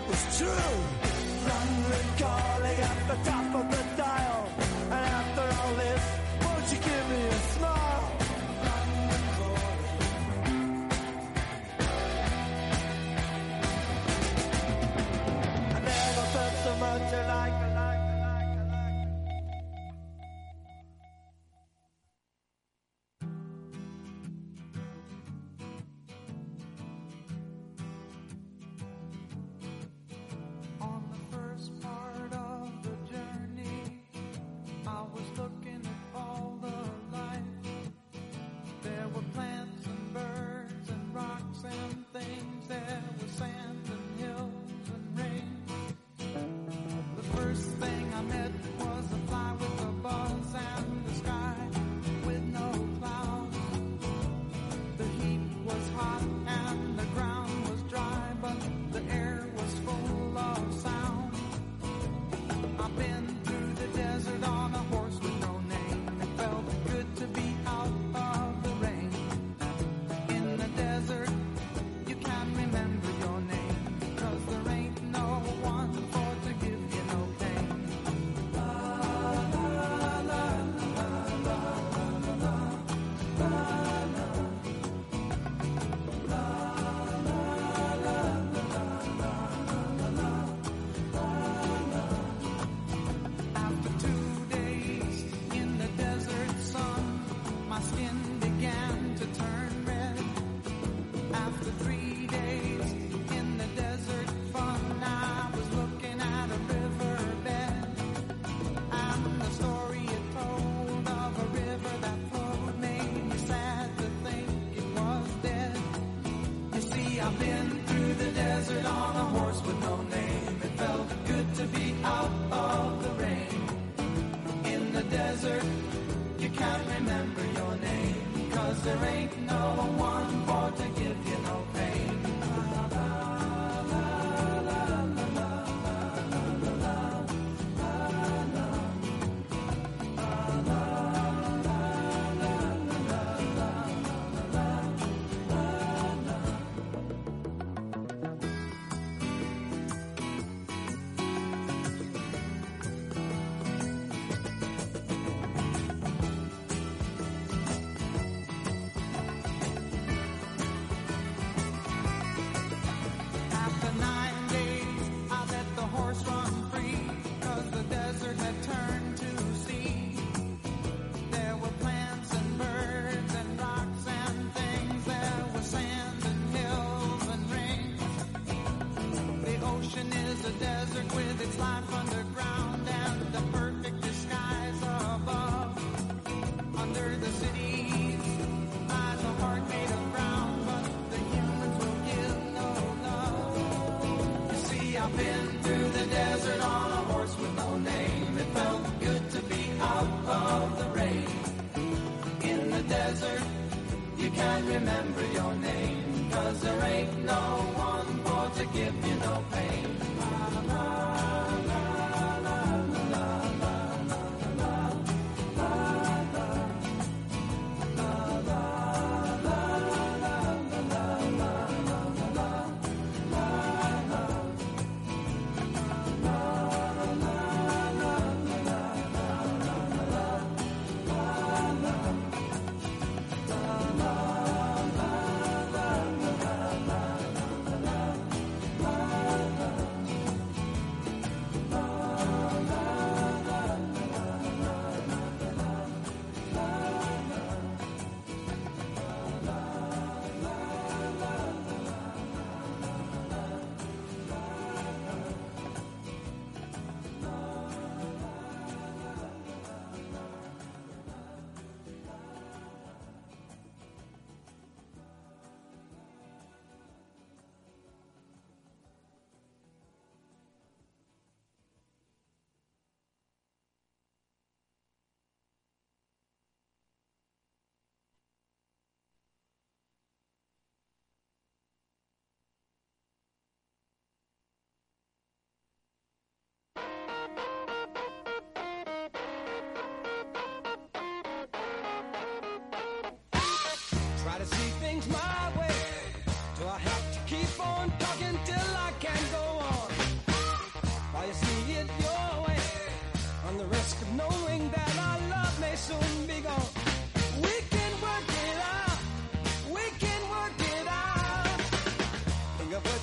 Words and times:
it 0.00 0.08
was 0.08 0.38
true. 0.38 1.09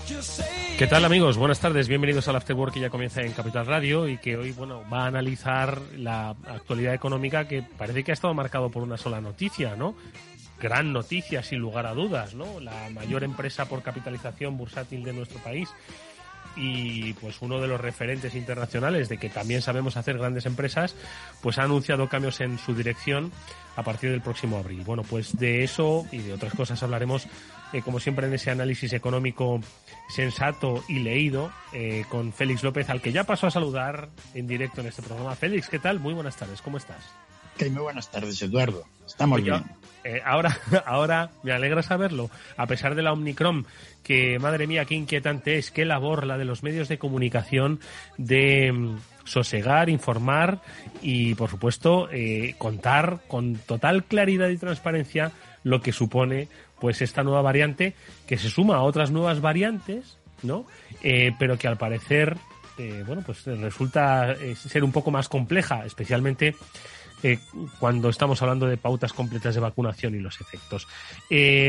change 0.07 0.17
you 0.17 0.21
see 0.21 0.43
it 0.43 0.77
¿Qué 0.77 0.85
tal 0.85 1.03
amigos? 1.05 1.37
Buenas 1.37 1.59
tardes, 1.59 1.87
bienvenidos 1.87 2.27
al 2.27 2.35
Afterwork 2.35 2.71
que 2.71 2.79
ya 2.79 2.91
comienza 2.91 3.23
en 3.23 3.31
Capital 3.31 3.65
Radio 3.65 4.07
y 4.07 4.19
que 4.19 4.37
hoy 4.37 4.51
bueno, 4.51 4.83
va 4.93 5.05
a 5.05 5.07
analizar 5.07 5.81
la 5.97 6.29
actualidad 6.29 6.93
económica 6.93 7.47
que 7.47 7.63
parece 7.63 8.03
que 8.03 8.11
ha 8.11 8.13
estado 8.13 8.35
marcado 8.35 8.69
por 8.69 8.83
una 8.83 8.95
sola 8.95 9.19
noticia, 9.19 9.75
¿no? 9.75 9.95
Gran 10.59 10.93
noticia 10.93 11.43
sin 11.43 11.59
lugar 11.59 11.85
a 11.85 11.93
dudas, 11.93 12.33
¿no? 12.33 12.59
La 12.59 12.89
mayor 12.89 13.23
empresa 13.23 13.65
por 13.65 13.83
capitalización 13.83 14.57
bursátil 14.57 15.03
de 15.03 15.13
nuestro 15.13 15.39
país 15.39 15.69
y 16.57 17.13
pues 17.13 17.37
uno 17.41 17.61
de 17.61 17.67
los 17.67 17.79
referentes 17.79 18.33
internacionales 18.35 19.09
de 19.09 19.17
que 19.17 19.29
también 19.29 19.61
sabemos 19.61 19.95
hacer 19.95 20.17
grandes 20.17 20.45
empresas, 20.45 20.95
pues 21.41 21.59
ha 21.59 21.63
anunciado 21.63 22.09
cambios 22.09 22.41
en 22.41 22.57
su 22.57 22.73
dirección 22.73 23.31
a 23.75 23.83
partir 23.83 24.09
del 24.09 24.21
próximo 24.21 24.57
abril. 24.57 24.81
Bueno, 24.83 25.03
pues 25.03 25.37
de 25.37 25.63
eso 25.63 26.05
y 26.11 26.17
de 26.17 26.33
otras 26.33 26.53
cosas 26.53 26.81
hablaremos 26.81 27.27
eh, 27.73 27.81
como 27.81 27.99
siempre 27.99 28.27
en 28.27 28.33
ese 28.33 28.49
análisis 28.49 28.91
económico 28.93 29.61
sensato 30.09 30.83
y 30.87 30.99
leído 30.99 31.51
eh, 31.73 32.05
con 32.09 32.33
Félix 32.33 32.63
López, 32.63 32.89
al 32.89 33.01
que 33.01 33.11
ya 33.11 33.23
pasó 33.23 33.47
a 33.47 33.51
saludar 33.51 34.09
en 34.33 34.47
directo 34.47 34.81
en 34.81 34.87
este 34.87 35.03
programa. 35.03 35.35
Félix, 35.35 35.69
¿qué 35.69 35.79
tal? 35.79 35.99
Muy 35.99 36.13
buenas 36.13 36.35
tardes, 36.35 36.61
¿cómo 36.61 36.77
estás? 36.77 37.03
muy 37.59 37.81
buenas 37.81 38.09
tardes, 38.11 38.39
Eduardo. 38.41 38.85
Estamos 39.05 39.41
bien. 39.41 39.63
Eh, 40.07 40.21
ahora, 40.25 40.57
ahora 40.85 41.29
me 41.43 41.51
alegra 41.51 41.83
saberlo, 41.83 42.29
a 42.55 42.65
pesar 42.67 42.95
de 42.95 43.01
la 43.01 43.13
Omnicron, 43.13 43.65
que 44.03 44.39
madre 44.39 44.67
mía, 44.67 44.85
qué 44.85 44.95
inquietante 44.95 45.57
es, 45.57 45.69
qué 45.71 45.85
labor 45.85 46.25
la 46.25 46.37
de 46.37 46.45
los 46.45 46.63
medios 46.63 46.87
de 46.87 46.97
comunicación 46.97 47.79
de 48.17 48.71
mm, 48.71 48.97
sosegar, 49.25 49.89
informar 49.89 50.61
y, 51.01 51.35
por 51.35 51.49
supuesto, 51.49 52.09
contar 52.57 53.19
con 53.27 53.55
total 53.55 54.05
claridad 54.05 54.47
y 54.49 54.57
transparencia 54.57 55.31
lo 55.63 55.81
que 55.81 55.91
supone 55.91 56.47
pues 56.79 57.01
esta 57.01 57.23
nueva 57.23 57.41
variante 57.41 57.93
que 58.27 58.37
se 58.37 58.49
suma 58.49 58.77
a 58.77 58.83
otras 58.83 59.11
nuevas 59.11 59.41
variantes, 59.41 60.17
¿no? 60.43 60.65
Eh, 61.03 61.33
pero 61.39 61.57
que 61.57 61.67
al 61.67 61.77
parecer, 61.77 62.37
eh, 62.77 63.03
bueno, 63.05 63.23
pues 63.25 63.45
resulta 63.45 64.31
eh, 64.31 64.55
ser 64.55 64.83
un 64.83 64.91
poco 64.91 65.11
más 65.11 65.29
compleja, 65.29 65.85
especialmente 65.85 66.55
cuando 67.79 68.09
estamos 68.09 68.41
hablando 68.41 68.67
de 68.67 68.77
pautas 68.77 69.13
completas 69.13 69.55
de 69.55 69.61
vacunación 69.61 70.15
y 70.15 70.19
los 70.19 70.39
efectos. 70.39 70.87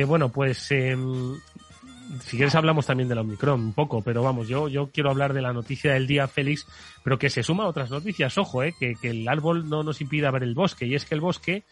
bueno, 0.07 0.29
pues 0.31 0.71
em, 0.71 1.35
si 2.21 2.37
quieres 2.37 2.55
hablamos 2.55 2.87
también 2.87 3.09
de 3.09 3.15
la 3.15 3.21
Omicron 3.21 3.61
un 3.61 3.73
poco, 3.73 4.03
pero 4.03 4.23
vamos, 4.23 4.49
yo, 4.49 4.69
yo 4.69 4.91
quiero 4.93 5.11
hablar 5.11 5.33
de 5.33 5.43
la 5.43 5.53
noticia 5.53 5.93
del 5.93 6.07
día, 6.07 6.27
Félix, 6.29 6.67
pero 7.05 7.19
que 7.19 7.31
se 7.31 7.43
suma 7.43 7.65
a 7.65 7.69
otras 7.69 7.91
noticias. 7.91 8.39
Ojo, 8.39 8.63
eh, 8.63 8.75
que, 8.79 8.95
que 8.95 9.11
el 9.11 9.29
árbol 9.29 9.69
no 9.69 9.83
nos 9.83 10.01
impida 10.01 10.31
ver 10.31 10.43
el 10.43 10.55
bosque, 10.55 10.87
y 10.87 10.95
es 10.95 11.05
que 11.05 11.15
el 11.15 11.21
bosque 11.21 11.65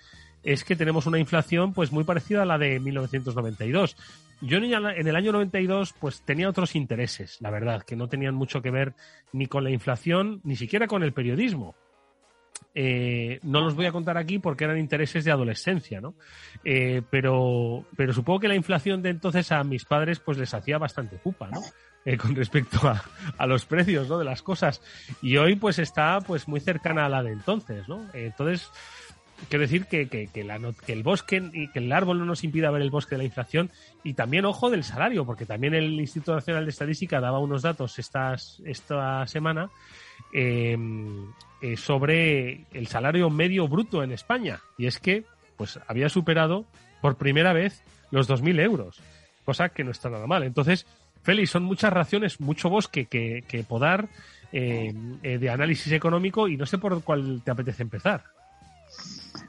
es 0.42 0.62
que 0.62 0.76
tenemos 0.76 1.06
una 1.06 1.18
inflación 1.18 1.72
pues 1.72 1.90
muy 1.90 2.04
parecida 2.04 2.42
a 2.42 2.46
la 2.46 2.58
de 2.58 2.78
1992. 2.78 3.96
Yo 4.42 4.58
en 4.58 5.08
el 5.08 5.16
año 5.16 5.32
92 5.32 5.94
pues 5.98 6.20
tenía 6.20 6.48
otros 6.48 6.76
intereses, 6.76 7.38
la 7.40 7.50
verdad, 7.50 7.82
que 7.82 7.96
no 7.96 8.08
tenían 8.08 8.34
mucho 8.34 8.60
que 8.60 8.70
ver 8.70 8.92
ni 9.32 9.46
con 9.46 9.64
la 9.64 9.70
inflación, 9.70 10.40
ni 10.44 10.56
siquiera 10.56 10.86
con 10.86 11.02
el 11.02 11.12
periodismo. 11.12 11.74
Eh, 12.78 13.40
no 13.42 13.62
los 13.62 13.74
voy 13.74 13.86
a 13.86 13.90
contar 13.90 14.18
aquí 14.18 14.38
porque 14.38 14.64
eran 14.64 14.76
intereses 14.76 15.24
de 15.24 15.32
adolescencia, 15.32 15.98
¿no? 16.02 16.14
Eh, 16.62 17.00
pero, 17.08 17.86
pero 17.96 18.12
supongo 18.12 18.40
que 18.40 18.48
la 18.48 18.54
inflación 18.54 19.00
de 19.00 19.08
entonces 19.08 19.50
a 19.50 19.64
mis 19.64 19.86
padres 19.86 20.20
pues 20.20 20.36
les 20.36 20.52
hacía 20.52 20.76
bastante 20.76 21.16
pupa, 21.16 21.48
¿no? 21.48 21.62
Eh, 22.04 22.18
con 22.18 22.36
respecto 22.36 22.86
a, 22.86 23.02
a, 23.38 23.46
los 23.46 23.64
precios, 23.64 24.10
¿no? 24.10 24.18
De 24.18 24.26
las 24.26 24.42
cosas. 24.42 24.82
Y 25.22 25.38
hoy 25.38 25.56
pues 25.56 25.78
está 25.78 26.20
pues 26.20 26.48
muy 26.48 26.60
cercana 26.60 27.06
a 27.06 27.08
la 27.08 27.22
de 27.22 27.32
entonces, 27.32 27.88
¿no? 27.88 28.06
entonces, 28.12 28.70
quiero 29.48 29.62
decir 29.62 29.86
que, 29.86 30.08
que, 30.08 30.28
que, 30.28 30.92
el 30.92 31.02
bosque 31.02 31.42
y 31.52 31.68
que 31.68 31.78
el 31.78 31.92
árbol 31.92 32.18
no 32.18 32.24
nos 32.24 32.44
impida 32.44 32.70
ver 32.70 32.82
el 32.82 32.90
bosque 32.90 33.14
de 33.14 33.18
la 33.18 33.24
inflación 33.24 33.70
y 34.02 34.14
también 34.14 34.44
ojo 34.44 34.70
del 34.70 34.84
salario, 34.84 35.24
porque 35.24 35.46
también 35.46 35.74
el 35.74 36.00
Instituto 36.00 36.34
Nacional 36.34 36.64
de 36.64 36.70
Estadística 36.70 37.20
daba 37.20 37.38
unos 37.38 37.62
datos 37.62 37.98
estas, 37.98 38.60
esta 38.64 39.26
semana 39.26 39.70
eh, 40.32 40.76
eh, 41.62 41.76
sobre 41.76 42.64
el 42.72 42.86
salario 42.86 43.30
medio 43.30 43.68
bruto 43.68 44.02
en 44.02 44.12
España 44.12 44.60
y 44.78 44.86
es 44.86 44.98
que 44.98 45.24
pues 45.56 45.78
había 45.86 46.08
superado 46.08 46.64
por 47.00 47.16
primera 47.16 47.52
vez 47.52 47.82
los 48.10 48.28
2.000 48.28 48.60
euros, 48.60 49.00
cosa 49.44 49.70
que 49.70 49.84
no 49.84 49.90
está 49.90 50.10
nada 50.10 50.26
mal. 50.26 50.42
Entonces, 50.42 50.86
Félix, 51.22 51.50
son 51.50 51.64
muchas 51.64 51.92
raciones, 51.92 52.40
mucho 52.40 52.68
bosque 52.68 53.06
que, 53.06 53.42
que 53.48 53.64
podar 53.64 54.08
eh, 54.52 54.92
eh 55.22 55.38
de 55.38 55.50
análisis 55.50 55.92
económico 55.92 56.46
y 56.46 56.56
no 56.56 56.66
sé 56.66 56.78
por 56.78 57.02
cuál 57.02 57.42
te 57.44 57.50
apetece 57.50 57.82
empezar 57.82 58.22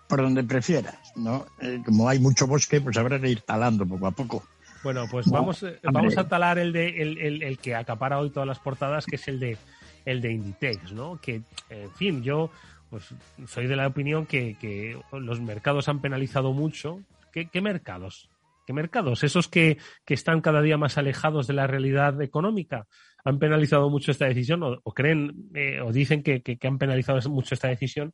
por 0.08 0.22
donde 0.22 0.44
prefieras, 0.44 1.14
¿no? 1.16 1.46
Eh, 1.62 1.82
como 1.86 2.08
hay 2.08 2.20
mucho 2.20 2.48
bosque, 2.48 2.82
pues 2.82 2.98
habrá 2.98 3.20
que 3.20 3.30
ir 3.30 3.42
talando 3.42 3.86
poco 3.86 4.08
a 4.08 4.12
poco. 4.12 4.44
Bueno, 4.84 5.06
pues 5.10 5.28
vamos, 5.28 5.64
eh, 5.64 5.80
vamos 5.84 6.18
a 6.18 6.28
talar 6.28 6.60
el 6.60 6.72
de 6.72 7.02
el, 7.02 7.44
el, 7.44 7.58
que 7.58 7.76
acapara 7.76 8.20
hoy 8.20 8.30
todas 8.30 8.48
las 8.48 8.60
portadas, 8.60 9.06
que 9.06 9.18
es 9.18 9.28
el 9.28 9.40
de 9.40 9.58
el 10.06 10.22
de 10.22 10.32
Inditex, 10.32 10.94
¿no? 10.94 11.20
Que, 11.20 11.42
en 11.70 11.92
fin, 11.96 12.24
yo 12.24 12.50
pues 12.90 13.14
soy 13.48 13.68
de 13.68 13.76
la 13.76 13.88
opinión 13.88 14.26
que, 14.26 14.56
que 14.60 14.98
los 15.12 15.42
mercados 15.42 15.90
han 15.90 16.00
penalizado 16.00 16.54
mucho. 16.54 17.02
¿Qué, 17.34 17.50
qué 17.50 17.60
mercados? 17.62 18.30
¿Qué 18.66 18.74
mercados? 18.74 19.24
Esos 19.24 19.48
que, 19.48 19.78
que, 20.06 20.14
están 20.14 20.42
cada 20.42 20.62
día 20.62 20.78
más 20.78 20.98
alejados 20.98 21.48
de 21.48 21.54
la 21.54 21.68
realidad 21.68 22.22
económica. 22.22 22.88
¿Han 23.24 23.40
penalizado 23.40 23.90
mucho 23.90 24.12
esta 24.12 24.26
decisión 24.26 24.64
o, 24.64 24.80
o 24.84 24.94
creen 24.94 25.50
eh, 25.54 25.82
o 25.82 25.92
dicen 25.92 26.24
que, 26.24 26.42
que, 26.42 26.68
han 26.68 26.78
penalizado 26.78 27.20
mucho 27.30 27.54
esta 27.54 27.68
decisión? 27.68 28.14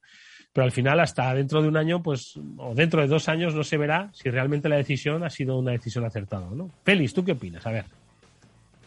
Pero 0.53 0.65
al 0.65 0.71
final 0.71 0.99
hasta 0.99 1.33
dentro 1.33 1.63
de 1.63 1.67
un 1.67 1.77
año, 1.77 2.03
pues, 2.03 2.39
o 2.57 2.75
dentro 2.75 3.01
de 3.01 3.07
dos 3.07 3.27
años 3.27 3.55
no 3.55 3.63
se 3.63 3.77
verá 3.77 4.11
si 4.13 4.29
realmente 4.29 4.69
la 4.69 4.75
decisión 4.75 5.23
ha 5.23 5.29
sido 5.31 5.57
una 5.57 5.71
decisión 5.71 6.05
acertada, 6.05 6.47
¿no? 6.53 6.69
Félix, 6.83 7.13
¿tú 7.13 7.25
qué 7.25 7.31
opinas? 7.31 7.65
A 7.65 7.71
ver. 7.71 7.85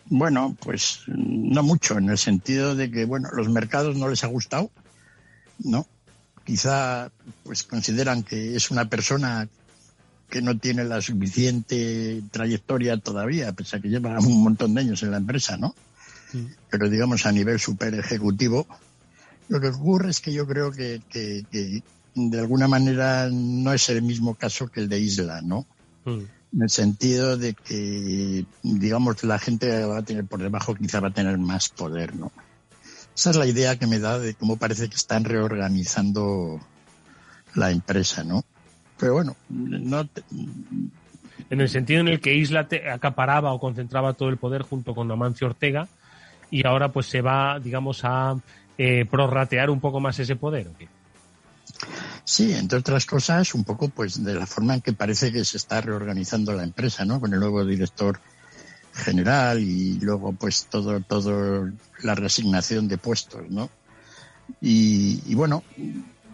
Bueno, 0.08 0.56
pues 0.60 1.02
no 1.08 1.64
mucho, 1.64 1.98
en 1.98 2.08
el 2.08 2.18
sentido 2.18 2.76
de 2.76 2.88
que, 2.92 3.04
bueno, 3.04 3.28
los 3.32 3.48
mercados 3.48 3.96
no 3.96 4.08
les 4.08 4.22
ha 4.22 4.28
gustado, 4.28 4.70
¿no? 5.58 5.86
Quizá, 6.44 7.10
pues 7.42 7.64
consideran 7.64 8.22
que 8.22 8.54
es 8.54 8.70
una 8.70 8.88
persona 8.88 9.48
que 10.30 10.42
no 10.42 10.56
tiene 10.56 10.84
la 10.84 11.00
suficiente 11.00 12.22
trayectoria 12.30 12.96
todavía, 12.98 13.52
pese 13.52 13.76
a 13.76 13.80
que 13.80 13.88
lleva 13.88 14.20
un 14.20 14.44
montón 14.44 14.74
de 14.74 14.82
años 14.82 15.02
en 15.02 15.10
la 15.10 15.16
empresa, 15.16 15.56
¿no? 15.56 15.74
Sí. 16.30 16.46
Pero 16.70 16.88
digamos 16.88 17.26
a 17.26 17.32
nivel 17.32 17.58
super 17.58 17.92
ejecutivo, 17.94 18.68
lo 19.48 19.60
que 19.60 19.68
ocurre 19.68 20.10
es 20.10 20.20
que 20.20 20.32
yo 20.32 20.46
creo 20.46 20.72
que, 20.72 21.00
que, 21.08 21.44
que, 21.50 21.82
de 22.14 22.40
alguna 22.40 22.66
manera 22.66 23.28
no 23.30 23.72
es 23.72 23.88
el 23.88 24.02
mismo 24.02 24.34
caso 24.34 24.68
que 24.68 24.80
el 24.80 24.88
de 24.88 24.98
Isla, 25.00 25.42
¿no? 25.42 25.66
Mm. 26.04 26.22
En 26.54 26.62
el 26.62 26.70
sentido 26.70 27.36
de 27.36 27.54
que, 27.54 28.46
digamos, 28.62 29.22
la 29.24 29.38
gente 29.38 29.84
va 29.84 29.98
a 29.98 30.02
tener 30.02 30.24
por 30.24 30.40
debajo, 30.40 30.74
quizá 30.74 31.00
va 31.00 31.08
a 31.08 31.14
tener 31.14 31.36
más 31.38 31.68
poder, 31.68 32.16
¿no? 32.16 32.32
Esa 33.14 33.30
es 33.30 33.36
la 33.36 33.46
idea 33.46 33.78
que 33.78 33.86
me 33.86 33.98
da 33.98 34.18
de 34.18 34.34
cómo 34.34 34.56
parece 34.56 34.88
que 34.88 34.96
están 34.96 35.24
reorganizando 35.24 36.60
la 37.54 37.70
empresa, 37.70 38.24
¿no? 38.24 38.44
Pero 38.98 39.14
bueno, 39.14 39.36
no. 39.48 40.06
Te... 40.06 40.22
En 41.50 41.60
el 41.60 41.68
sentido 41.68 42.00
en 42.00 42.08
el 42.08 42.20
que 42.20 42.34
Isla 42.34 42.68
te 42.68 42.90
acaparaba 42.90 43.52
o 43.52 43.60
concentraba 43.60 44.14
todo 44.14 44.28
el 44.28 44.36
poder 44.36 44.62
junto 44.62 44.94
con 44.94 45.10
Amancio 45.10 45.46
Ortega 45.46 45.88
y 46.50 46.66
ahora 46.66 46.92
pues 46.92 47.06
se 47.06 47.20
va, 47.20 47.58
digamos, 47.60 48.00
a 48.04 48.36
eh, 48.78 49.06
prorratear 49.10 49.70
un 49.70 49.80
poco 49.80 50.00
más 50.00 50.18
ese 50.18 50.36
poder. 50.36 50.70
Sí, 52.24 52.52
entre 52.52 52.78
otras 52.78 53.06
cosas, 53.06 53.54
un 53.54 53.64
poco 53.64 53.88
pues 53.88 54.22
de 54.22 54.34
la 54.34 54.46
forma 54.46 54.74
en 54.74 54.80
que 54.80 54.92
parece 54.92 55.32
que 55.32 55.44
se 55.44 55.56
está 55.56 55.80
reorganizando 55.80 56.52
la 56.52 56.64
empresa, 56.64 57.04
¿no? 57.04 57.20
Con 57.20 57.32
el 57.32 57.40
nuevo 57.40 57.64
director 57.64 58.20
general 58.92 59.60
y 59.62 59.98
luego 60.00 60.32
pues 60.32 60.66
todo, 60.70 61.00
todo 61.00 61.70
la 62.02 62.14
resignación 62.14 62.88
de 62.88 62.98
puestos, 62.98 63.48
¿no? 63.48 63.70
Y, 64.60 65.22
y 65.26 65.34
bueno, 65.34 65.62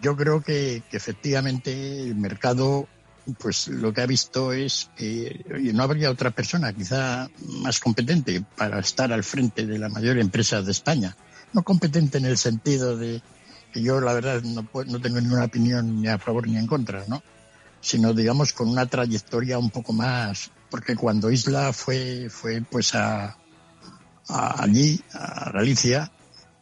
yo 0.01 0.15
creo 0.15 0.41
que, 0.41 0.83
que, 0.89 0.97
efectivamente 0.97 2.03
el 2.03 2.15
mercado 2.15 2.87
pues 3.37 3.67
lo 3.69 3.93
que 3.93 4.01
ha 4.01 4.05
visto 4.05 4.51
es 4.51 4.89
que 4.97 5.45
no 5.73 5.83
habría 5.83 6.11
otra 6.11 6.31
persona 6.31 6.73
quizá 6.73 7.29
más 7.61 7.79
competente 7.79 8.43
para 8.57 8.79
estar 8.79 9.13
al 9.13 9.23
frente 9.23 9.65
de 9.65 9.79
la 9.79 9.87
mayor 9.87 10.17
empresa 10.17 10.61
de 10.61 10.71
España 10.71 11.15
no 11.53 11.63
competente 11.63 12.17
en 12.17 12.25
el 12.25 12.37
sentido 12.37 12.97
de 12.97 13.21
que 13.71 13.81
yo 13.81 13.99
la 14.01 14.13
verdad 14.13 14.41
no, 14.43 14.67
no 14.85 15.01
tengo 15.01 15.21
ninguna 15.21 15.45
opinión 15.45 16.01
ni 16.01 16.07
a 16.07 16.19
favor 16.19 16.47
ni 16.47 16.57
en 16.57 16.67
contra, 16.67 17.05
¿no? 17.07 17.23
Sino 17.81 18.13
digamos 18.13 18.53
con 18.53 18.69
una 18.69 18.85
trayectoria 18.85 19.57
un 19.57 19.69
poco 19.69 19.93
más, 19.93 20.51
porque 20.69 20.95
cuando 20.95 21.31
Isla 21.31 21.73
fue, 21.73 22.27
fue 22.29 22.61
pues 22.61 22.95
a, 22.95 23.37
a 24.27 24.63
allí, 24.63 25.01
a 25.13 25.51
Galicia, 25.51 26.11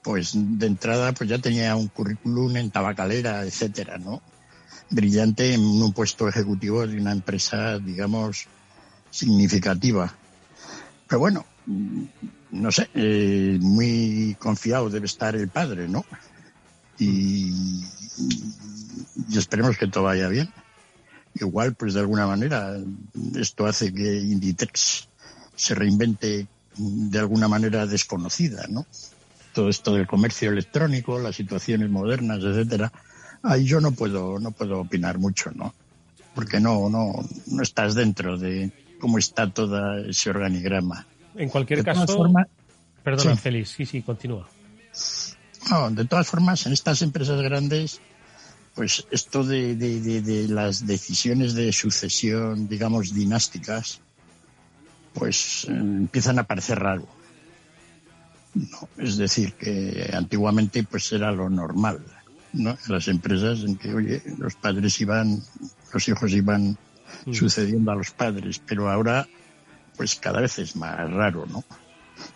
pues 0.01 0.31
de 0.33 0.67
entrada 0.67 1.13
pues 1.13 1.29
ya 1.29 1.37
tenía 1.37 1.75
un 1.75 1.87
currículum 1.87 2.55
en 2.57 2.71
tabacalera, 2.71 3.43
etcétera, 3.43 3.97
¿no? 3.97 4.21
Brillante 4.89 5.53
en 5.53 5.61
un 5.61 5.93
puesto 5.93 6.27
ejecutivo 6.27 6.85
de 6.85 6.97
una 6.97 7.11
empresa, 7.11 7.77
digamos, 7.79 8.47
significativa. 9.09 10.13
Pero 11.07 11.19
bueno, 11.19 11.45
no 12.51 12.71
sé, 12.71 12.89
eh, 12.93 13.57
muy 13.61 14.35
confiado 14.39 14.89
debe 14.89 15.05
estar 15.05 15.35
el 15.35 15.47
padre, 15.47 15.87
¿no? 15.87 16.05
Y, 16.99 17.49
y, 19.29 19.37
esperemos 19.37 19.77
que 19.77 19.87
todo 19.87 20.03
vaya 20.03 20.27
bien. 20.27 20.49
Igual, 21.35 21.75
pues 21.75 21.93
de 21.93 22.01
alguna 22.01 22.27
manera, 22.27 22.77
esto 23.35 23.65
hace 23.65 23.93
que 23.93 24.17
Inditex 24.17 25.07
se 25.55 25.75
reinvente 25.75 26.47
de 26.75 27.19
alguna 27.19 27.47
manera 27.47 27.85
desconocida, 27.85 28.65
¿no? 28.69 28.85
Todo 29.53 29.69
esto 29.69 29.93
del 29.93 30.07
comercio 30.07 30.49
electrónico, 30.49 31.19
las 31.19 31.35
situaciones 31.35 31.89
modernas, 31.89 32.39
etcétera. 32.43 32.91
Ahí 33.43 33.65
yo 33.65 33.79
no 33.81 33.91
puedo, 33.91 34.39
no 34.39 34.51
puedo 34.51 34.81
opinar 34.81 35.17
mucho, 35.17 35.51
¿no? 35.51 35.73
Porque 36.35 36.59
no, 36.59 36.89
no, 36.89 37.13
no 37.47 37.63
estás 37.63 37.95
dentro 37.95 38.37
de 38.37 38.71
cómo 38.99 39.17
está 39.17 39.51
todo 39.51 39.97
ese 39.97 40.29
organigrama. 40.29 41.05
En 41.35 41.49
cualquier 41.49 41.79
De 41.79 41.85
caso, 41.85 42.05
todas 42.05 42.17
formas- 42.17 42.47
perdona, 43.03 43.35
Sí. 43.35 43.41
Félix, 43.41 43.69
sí, 43.69 43.85
sí, 43.85 44.01
continúa. 44.01 44.47
No, 45.69 45.89
de 45.91 46.05
todas 46.05 46.27
formas, 46.27 46.65
en 46.65 46.73
estas 46.73 47.01
empresas 47.01 47.41
grandes, 47.41 47.99
pues 48.75 49.05
esto 49.11 49.43
de, 49.43 49.75
de- 49.75 50.01
de- 50.01 50.21
de 50.21 50.47
las 50.47 50.85
decisiones 50.85 51.53
de 51.53 51.71
sucesión, 51.71 52.67
digamos, 52.67 53.13
dinásticas, 53.13 54.01
pues 55.13 55.65
eh, 55.69 55.71
empiezan 55.73 56.39
a 56.39 56.43
parecer 56.43 56.79
raro. 56.79 57.07
No, 58.53 58.89
es 58.97 59.15
decir, 59.17 59.53
que 59.53 60.09
antiguamente 60.13 60.83
pues 60.83 61.11
era 61.13 61.31
lo 61.31 61.49
normal, 61.49 62.03
¿no? 62.53 62.77
Las 62.87 63.07
empresas 63.07 63.61
en 63.61 63.77
que, 63.77 63.93
oye, 63.93 64.21
los 64.37 64.55
padres 64.55 64.99
iban, 64.99 65.41
los 65.93 66.07
hijos 66.09 66.31
iban 66.33 66.77
Mm. 67.25 67.33
sucediendo 67.33 67.91
a 67.91 67.95
los 67.95 68.11
padres, 68.11 68.61
pero 68.65 68.89
ahora 68.89 69.27
pues 69.97 70.15
cada 70.15 70.41
vez 70.41 70.57
es 70.59 70.75
más 70.75 70.97
raro, 71.11 71.45
¿no? 71.47 71.63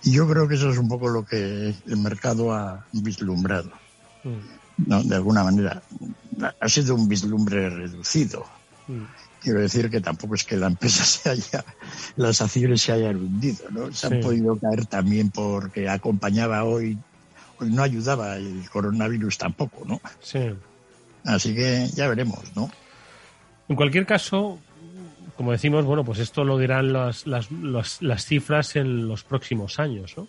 Y 0.04 0.12
yo 0.12 0.28
creo 0.28 0.48
que 0.48 0.56
eso 0.56 0.70
es 0.72 0.78
un 0.78 0.88
poco 0.88 1.08
lo 1.10 1.26
que 1.26 1.74
el 1.88 1.98
mercado 1.98 2.54
ha 2.54 2.86
vislumbrado, 2.92 3.72
Mm, 4.24 4.88
¿no? 4.88 5.04
De 5.04 5.16
alguna 5.16 5.44
manera. 5.44 5.82
Ha 6.60 6.68
sido 6.70 6.96
un 6.96 7.08
vislumbre 7.08 7.70
reducido. 7.70 8.44
mm. 8.88 9.04
Quiero 9.42 9.60
decir 9.60 9.92
que 9.92 10.02
tampoco 10.02 10.34
es 10.34 10.44
que 10.44 10.58
la 10.58 10.66
empresa 10.68 11.04
se 11.06 11.30
haya, 11.30 11.64
las 12.16 12.42
acciones 12.42 12.82
se 12.82 12.92
hayan 12.94 13.18
hundido, 13.18 13.66
¿no? 13.70 13.94
Se 13.94 14.08
han 14.08 14.20
podido 14.22 14.58
caer 14.58 14.88
también 14.88 15.30
porque 15.30 15.88
acompañaba 15.88 16.64
hoy, 16.64 16.98
hoy 17.60 17.70
no 17.70 17.84
ayudaba 17.84 18.38
el 18.38 18.68
coronavirus 18.72 19.38
tampoco, 19.38 19.86
¿no? 19.86 20.02
Sí. 20.20 20.50
Así 21.24 21.54
que 21.54 21.88
ya 21.94 22.08
veremos, 22.08 22.40
¿no? 22.56 22.72
En 23.70 23.76
cualquier 23.76 24.08
caso, 24.08 24.60
como 25.36 25.52
decimos, 25.52 25.86
bueno, 25.86 26.04
pues 26.04 26.20
esto 26.20 26.44
lo 26.44 26.58
dirán 26.58 26.94
las, 26.94 27.28
las, 27.28 27.52
las, 27.52 28.02
las 28.02 28.26
cifras 28.26 28.76
en 28.76 29.08
los 29.08 29.24
próximos 29.24 29.80
años, 29.80 30.16
¿no? 30.18 30.28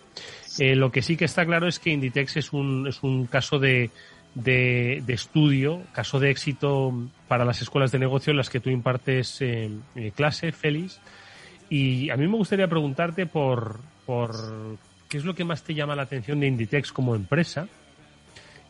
Eh, 0.59 0.75
lo 0.75 0.91
que 0.91 1.03
sí 1.03 1.17
que 1.17 1.27
está 1.27 1.45
claro 1.45 1.69
es 1.69 1.79
que 1.79 1.91
Inditex 1.91 2.39
es 2.39 2.53
un, 2.53 2.87
es 2.89 3.03
un 3.03 3.27
caso 3.27 3.59
de, 3.59 3.91
de, 4.35 5.03
de 5.07 5.13
estudio, 5.13 5.83
caso 5.93 6.19
de 6.19 6.31
éxito 6.31 6.93
para 7.29 7.45
las 7.45 7.63
escuelas 7.63 7.93
de 7.93 7.99
negocio 7.99 8.31
en 8.31 8.37
las 8.37 8.51
que 8.51 8.61
tú 8.61 8.71
impartes 8.71 9.41
eh, 9.41 9.71
eh, 9.95 10.13
clase, 10.15 10.53
Félix. 10.53 11.01
Y 11.69 12.11
a 12.11 12.17
mí 12.17 12.27
me 12.27 12.37
gustaría 12.37 12.69
preguntarte 12.69 13.27
por, 13.27 13.81
por 14.07 14.35
qué 15.09 15.19
es 15.19 15.25
lo 15.25 15.35
que 15.35 15.45
más 15.45 15.63
te 15.63 15.75
llama 15.75 15.97
la 15.97 16.03
atención 16.03 16.41
de 16.41 16.47
Inditex 16.47 16.93
como 16.93 17.15
empresa, 17.15 17.69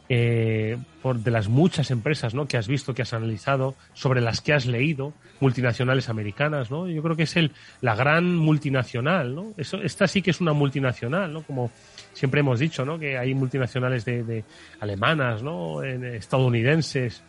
eh, 0.09 0.77
por 1.03 1.19
de 1.19 1.31
las 1.31 1.49
muchas 1.49 1.91
empresas 1.91 2.35
¿no? 2.35 2.47
que 2.47 2.57
has 2.57 2.69
visto, 2.69 2.95
que 2.95 3.03
has 3.03 3.13
analizado, 3.13 3.75
sobre 3.95 4.21
las 4.21 4.41
que 4.41 4.53
has 4.53 4.67
leído, 4.67 5.13
multinacionales 5.41 6.09
americanas, 6.09 6.71
¿no? 6.71 6.89
Yo 6.89 7.03
creo 7.03 7.17
que 7.17 7.25
es 7.25 7.37
el, 7.37 7.53
la 7.81 7.95
gran 7.95 8.37
multinacional, 8.37 9.35
¿no? 9.35 9.53
Eso, 9.57 9.83
esta 9.83 10.07
sí 10.09 10.23
que 10.23 10.31
es 10.31 10.41
una 10.41 10.53
multinacional, 10.53 11.33
¿no? 11.33 11.43
Como 11.43 11.71
siempre 12.13 12.41
hemos 12.41 12.59
dicho, 12.59 12.85
¿no? 12.85 12.99
Que 12.99 13.19
hay 13.19 13.35
multinacionales 13.35 14.05
de, 14.05 14.23
de 14.23 14.45
alemanas, 14.81 15.43
¿no? 15.43 15.83
En- 15.83 16.05
estadounidenses. 16.05 17.23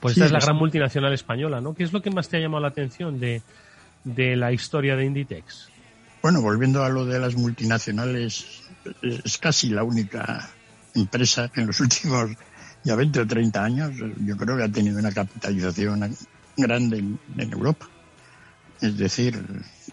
Pues 0.00 0.14
Sí, 0.14 0.20
esta 0.20 0.26
es 0.26 0.32
la 0.32 0.38
gran 0.40 0.56
multinacional 0.56 1.12
española, 1.12 1.60
¿no? 1.60 1.74
¿Qué 1.74 1.82
es 1.84 1.92
lo 1.92 2.00
que 2.00 2.10
más 2.10 2.28
te 2.28 2.36
ha 2.36 2.40
llamado 2.40 2.62
la 2.62 2.68
atención 2.68 3.18
de, 3.18 3.42
de 4.04 4.36
la 4.36 4.52
historia 4.52 4.94
de 4.96 5.04
Inditex? 5.04 5.68
Bueno, 6.22 6.40
volviendo 6.42 6.84
a 6.84 6.88
lo 6.90 7.06
de 7.06 7.18
las 7.18 7.34
multinacionales, 7.34 8.62
es 9.02 9.38
casi 9.38 9.70
la 9.70 9.82
única 9.82 10.50
empresa 10.94 11.50
en 11.54 11.66
los 11.66 11.80
últimos 11.84 12.30
ya 12.82 12.94
20 12.94 13.20
o 13.20 13.26
30 13.26 13.64
años 13.64 13.92
yo 14.24 14.36
creo 14.36 14.56
que 14.56 14.62
ha 14.64 14.68
tenido 14.68 14.98
una 14.98 15.12
capitalización 15.12 16.16
grande 16.56 16.98
en, 16.98 17.18
Europa. 17.52 17.88
Es 18.80 18.96
decir, 18.96 19.38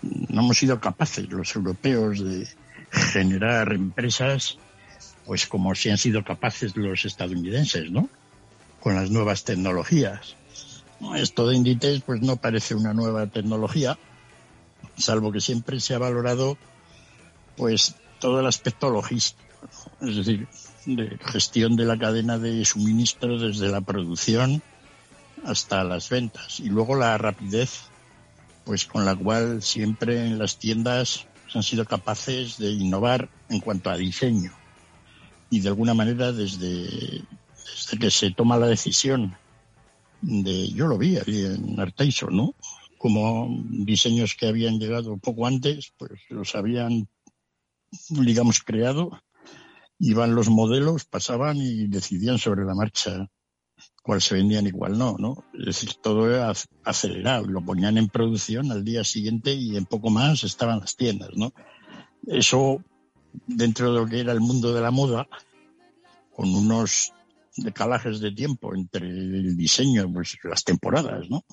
no 0.02 0.42
hemos 0.42 0.58
sido 0.58 0.80
capaces 0.80 1.28
los 1.30 1.54
europeos 1.56 2.24
de 2.24 2.48
generar 2.92 3.74
empresas 3.74 4.58
pues 5.26 5.46
como 5.46 5.76
si 5.76 5.90
han 5.90 5.98
sido 5.98 6.24
capaces 6.24 6.78
los 6.78 7.04
estadounidenses, 7.04 7.92
¿no? 7.92 8.10
Con 8.80 8.96
las 8.96 9.12
nuevas 9.12 9.44
tecnologías. 9.44 10.38
Esto 11.18 11.48
de 11.48 11.58
Inditex 11.58 12.02
pues 12.02 12.22
no 12.22 12.38
parece 12.38 12.76
una 12.76 12.94
nueva 12.94 13.28
tecnología, 13.28 14.00
salvo 14.98 15.34
que 15.34 15.42
siempre 15.42 15.82
se 15.82 15.94
ha 15.94 16.00
valorado 16.00 16.58
pues 17.58 17.96
todo 18.20 18.40
el 18.40 18.48
aspecto 18.48 18.90
logístico, 18.90 19.44
es 20.02 20.16
decir, 20.16 20.48
de 20.88 21.18
gestión 21.20 21.76
de 21.76 21.86
la 21.86 21.98
cadena 21.98 22.38
de 22.38 22.64
suministro 22.64 23.38
desde 23.38 23.70
la 23.70 23.82
producción 23.82 24.62
hasta 25.44 25.84
las 25.84 26.10
ventas 26.10 26.62
y 26.62 26.70
luego 26.70 26.96
la 26.96 27.18
rapidez 27.18 27.90
pues 28.64 28.86
con 28.86 29.06
la 29.06 29.16
cual 29.16 29.62
siempre 29.62 30.26
en 30.26 30.40
las 30.40 30.58
tiendas 30.58 31.28
han 31.54 31.64
sido 31.64 31.86
capaces 31.86 32.58
de 32.58 32.72
innovar 32.72 33.30
en 33.50 33.60
cuanto 33.60 33.90
a 33.90 33.98
diseño 33.98 34.54
y 35.50 35.60
de 35.60 35.68
alguna 35.68 35.94
manera 35.94 36.32
desde, 36.32 37.24
desde 37.66 38.00
que 38.00 38.10
se 38.10 38.32
toma 38.32 38.58
la 38.58 38.68
decisión 38.68 39.36
de 40.22 40.70
yo 40.70 40.88
lo 40.88 40.98
vi 40.98 41.18
ahí 41.18 41.46
en 41.46 41.80
Arteiso, 41.80 42.30
¿no? 42.30 42.56
Como 42.98 43.64
diseños 43.70 44.36
que 44.36 44.48
habían 44.48 44.80
llegado 44.80 45.18
poco 45.18 45.46
antes, 45.46 45.94
pues 45.98 46.20
los 46.30 46.56
habían, 46.56 47.08
digamos, 48.10 48.62
creado, 48.62 49.12
iban 50.00 50.36
los 50.36 50.50
modelos, 50.50 51.06
pasaban 51.06 51.58
y 51.58 51.88
decidían 51.88 52.38
sobre 52.38 52.66
la 52.66 52.76
marcha 52.76 53.28
cuál 54.04 54.22
se 54.22 54.36
vendían 54.36 54.68
y 54.68 54.72
cuál 54.72 54.98
no, 54.98 55.16
¿no? 55.20 55.44
Es 55.54 55.66
decir, 55.66 55.96
todo 56.02 56.30
era 56.30 56.50
ac- 56.52 56.68
acelerado, 56.84 57.46
lo 57.48 57.64
ponían 57.64 57.98
en 57.98 58.08
producción 58.08 58.72
al 58.72 58.84
día 58.84 59.04
siguiente 59.04 59.54
y 59.54 59.76
en 59.76 59.86
poco 59.86 60.10
más 60.10 60.44
estaban 60.44 60.80
las 60.80 60.96
tiendas, 60.96 61.30
¿no? 61.36 61.52
Eso, 62.26 62.84
dentro 63.48 63.92
de 63.94 64.00
lo 64.00 64.08
que 64.08 64.20
era 64.20 64.32
el 64.32 64.40
mundo 64.40 64.74
de 64.74 64.82
la 64.82 64.92
moda, 64.92 65.28
con 66.32 66.54
unos 66.54 67.12
decalajes 67.58 68.20
de 68.20 68.32
tiempo 68.32 68.74
entre 68.76 69.10
el 69.10 69.58
diseño, 69.58 70.12
pues 70.14 70.38
las 70.44 70.64
temporadas, 70.64 71.30
¿no? 71.30 71.44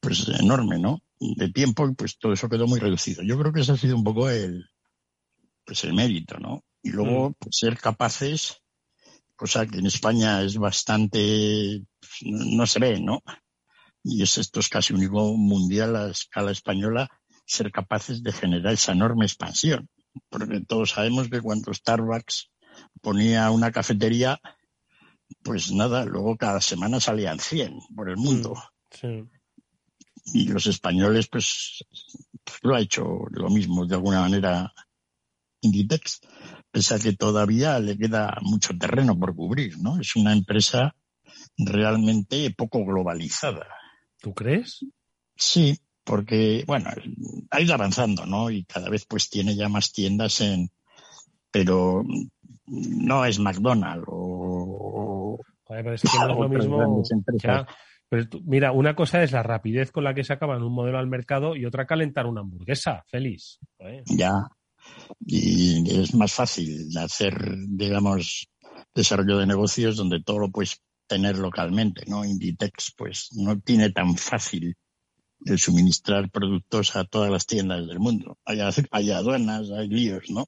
Pues 0.00 0.28
enorme, 0.28 0.78
¿no? 0.78 1.00
De 1.18 1.50
tiempo 1.50 1.92
pues 1.94 2.18
todo 2.18 2.32
eso 2.32 2.48
quedó 2.48 2.66
muy 2.66 2.80
reducido. 2.80 3.22
Yo 3.22 3.38
creo 3.38 3.52
que 3.52 3.60
ese 3.60 3.72
ha 3.72 3.76
sido 3.76 3.96
un 3.96 4.04
poco 4.04 4.30
el, 4.30 4.64
pues 5.64 5.84
el 5.84 5.94
mérito, 5.94 6.38
¿no? 6.38 6.64
Y 6.82 6.90
luego 6.90 7.32
pues, 7.38 7.56
ser 7.58 7.78
capaces, 7.78 8.62
cosa 9.36 9.66
que 9.66 9.78
en 9.78 9.86
España 9.86 10.42
es 10.42 10.56
bastante, 10.56 11.82
pues, 12.00 12.12
no 12.22 12.56
no 12.56 12.66
se 12.66 12.78
ve, 12.78 13.00
¿no? 13.00 13.22
Y 14.02 14.22
es, 14.22 14.38
esto 14.38 14.60
es 14.60 14.68
casi 14.68 14.94
único 14.94 15.36
mundial 15.36 15.94
a 15.96 16.10
escala 16.10 16.50
española, 16.52 17.08
ser 17.44 17.70
capaces 17.70 18.22
de 18.22 18.32
generar 18.32 18.72
esa 18.72 18.92
enorme 18.92 19.26
expansión. 19.26 19.88
Porque 20.28 20.60
todos 20.60 20.90
sabemos 20.90 21.28
que 21.28 21.40
cuando 21.40 21.72
Starbucks 21.72 22.50
ponía 23.00 23.50
una 23.50 23.70
cafetería, 23.70 24.40
pues 25.42 25.70
nada, 25.72 26.04
luego 26.04 26.36
cada 26.36 26.60
semana 26.60 27.00
salían 27.00 27.38
100 27.38 27.78
por 27.94 28.08
el 28.08 28.16
mundo. 28.16 28.54
Sí. 28.90 29.24
Y 30.32 30.48
los 30.48 30.66
españoles, 30.66 31.28
pues, 31.28 31.84
pues, 32.44 32.58
lo 32.62 32.74
ha 32.74 32.80
hecho 32.80 33.04
lo 33.30 33.48
mismo 33.48 33.86
de 33.86 33.94
alguna 33.94 34.20
manera 34.20 34.72
Inditex, 35.60 36.20
pese 36.70 36.94
a 36.94 36.98
que 36.98 37.14
todavía 37.14 37.78
le 37.80 37.96
queda 37.98 38.36
mucho 38.42 38.76
terreno 38.78 39.18
por 39.18 39.34
cubrir, 39.34 39.78
¿no? 39.78 40.00
Es 40.00 40.16
una 40.16 40.32
empresa 40.32 40.94
realmente 41.56 42.52
poco 42.56 42.84
globalizada. 42.84 43.66
¿Tú 44.20 44.34
crees? 44.34 44.84
Sí, 45.36 45.78
porque, 46.04 46.64
bueno, 46.66 46.90
ha 47.50 47.60
ido 47.60 47.74
avanzando, 47.74 48.26
¿no? 48.26 48.50
Y 48.50 48.64
cada 48.64 48.88
vez 48.88 49.04
pues 49.06 49.28
tiene 49.30 49.54
ya 49.56 49.68
más 49.68 49.92
tiendas 49.92 50.40
en, 50.40 50.70
pero 51.50 52.04
no 52.66 53.24
es 53.24 53.38
McDonald's 53.38 54.04
o, 54.08 55.38
Joder, 55.64 55.84
pero 55.84 55.94
es 55.94 56.02
que 56.02 56.18
no 56.18 56.30
es 56.32 56.36
lo 56.36 56.48
mismo. 56.48 57.02
Ya, 57.42 57.66
pero 58.08 58.28
tú- 58.28 58.42
mira, 58.44 58.72
una 58.72 58.96
cosa 58.96 59.22
es 59.22 59.30
la 59.30 59.42
rapidez 59.42 59.92
con 59.92 60.02
la 60.02 60.14
que 60.14 60.24
sacaban 60.24 60.62
un 60.62 60.72
modelo 60.72 60.98
al 60.98 61.06
mercado 61.06 61.54
y 61.54 61.64
otra 61.64 61.86
calentar 61.86 62.26
una 62.26 62.40
hamburguesa. 62.40 63.04
Joder. 63.78 64.02
ya. 64.06 64.32
Y 65.24 66.00
es 66.00 66.14
más 66.14 66.32
fácil 66.32 66.88
hacer, 66.98 67.56
digamos, 67.68 68.48
desarrollo 68.94 69.38
de 69.38 69.46
negocios 69.46 69.96
donde 69.96 70.22
todo 70.22 70.38
lo 70.38 70.50
puedes 70.50 70.80
tener 71.06 71.38
localmente, 71.38 72.04
¿no? 72.06 72.24
Inditex, 72.24 72.94
pues, 72.96 73.28
no 73.32 73.60
tiene 73.60 73.90
tan 73.90 74.16
fácil 74.16 74.76
el 75.44 75.58
suministrar 75.58 76.30
productos 76.30 76.96
a 76.96 77.04
todas 77.04 77.30
las 77.30 77.46
tiendas 77.46 77.86
del 77.86 77.98
mundo. 77.98 78.38
Hay, 78.44 78.60
hay 78.90 79.10
aduanas, 79.10 79.70
hay 79.70 79.88
líos, 79.88 80.30
¿no? 80.30 80.46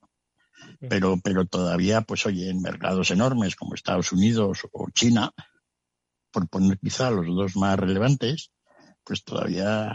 Pero, 0.79 1.19
pero 1.23 1.47
todavía, 1.47 2.03
pues 2.03 2.25
oye, 2.27 2.49
en 2.51 2.61
mercados 2.61 3.11
enormes 3.11 3.57
como 3.57 3.75
Estados 3.75 4.13
Unidos 4.13 4.61
o 4.71 4.89
China, 4.91 5.33
por 6.31 6.49
poner 6.49 6.79
quizá 6.79 7.11
los 7.11 7.27
dos 7.27 7.57
más 7.57 7.79
relevantes, 7.79 8.53
pues 9.05 9.25
todavía, 9.25 9.95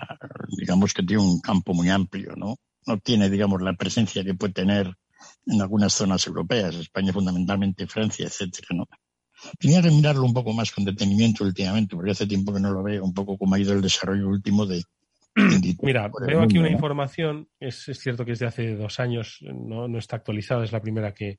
digamos 0.57 0.93
que 0.93 1.03
tiene 1.03 1.23
un 1.23 1.39
campo 1.39 1.73
muy 1.73 1.89
amplio, 1.89 2.35
¿no? 2.35 2.57
No 2.87 2.97
tiene, 2.99 3.29
digamos, 3.29 3.61
la 3.61 3.73
presencia 3.73 4.23
que 4.23 4.33
puede 4.33 4.53
tener 4.53 4.93
en 5.45 5.61
algunas 5.61 5.93
zonas 5.93 6.25
europeas, 6.27 6.75
España 6.75 7.13
fundamentalmente, 7.13 7.87
Francia, 7.87 8.25
etcétera, 8.25 8.67
¿no? 8.71 8.87
Tenía 9.59 9.81
que 9.81 9.91
mirarlo 9.91 10.23
un 10.23 10.33
poco 10.33 10.51
más 10.53 10.71
con 10.71 10.83
detenimiento 10.83 11.43
últimamente, 11.43 11.95
porque 11.95 12.11
hace 12.11 12.25
tiempo 12.25 12.53
que 12.53 12.59
no 12.59 12.71
lo 12.71 12.81
veo, 12.81 13.03
un 13.03 13.13
poco 13.13 13.37
cómo 13.37 13.55
ha 13.55 13.59
ido 13.59 13.73
el 13.73 13.81
desarrollo 13.81 14.27
último 14.27 14.65
de... 14.65 14.81
Mira, 15.83 16.09
veo 16.25 16.41
aquí 16.41 16.57
una 16.57 16.71
información, 16.71 17.47
es, 17.59 17.87
es, 17.87 17.99
cierto 17.99 18.25
que 18.25 18.31
es 18.31 18.39
de 18.39 18.47
hace 18.47 18.75
dos 18.75 18.99
años, 18.99 19.37
no, 19.41 19.87
no 19.87 19.99
está 19.99 20.15
actualizada, 20.15 20.63
es 20.63 20.71
la 20.71 20.81
primera 20.81 21.13
que, 21.13 21.37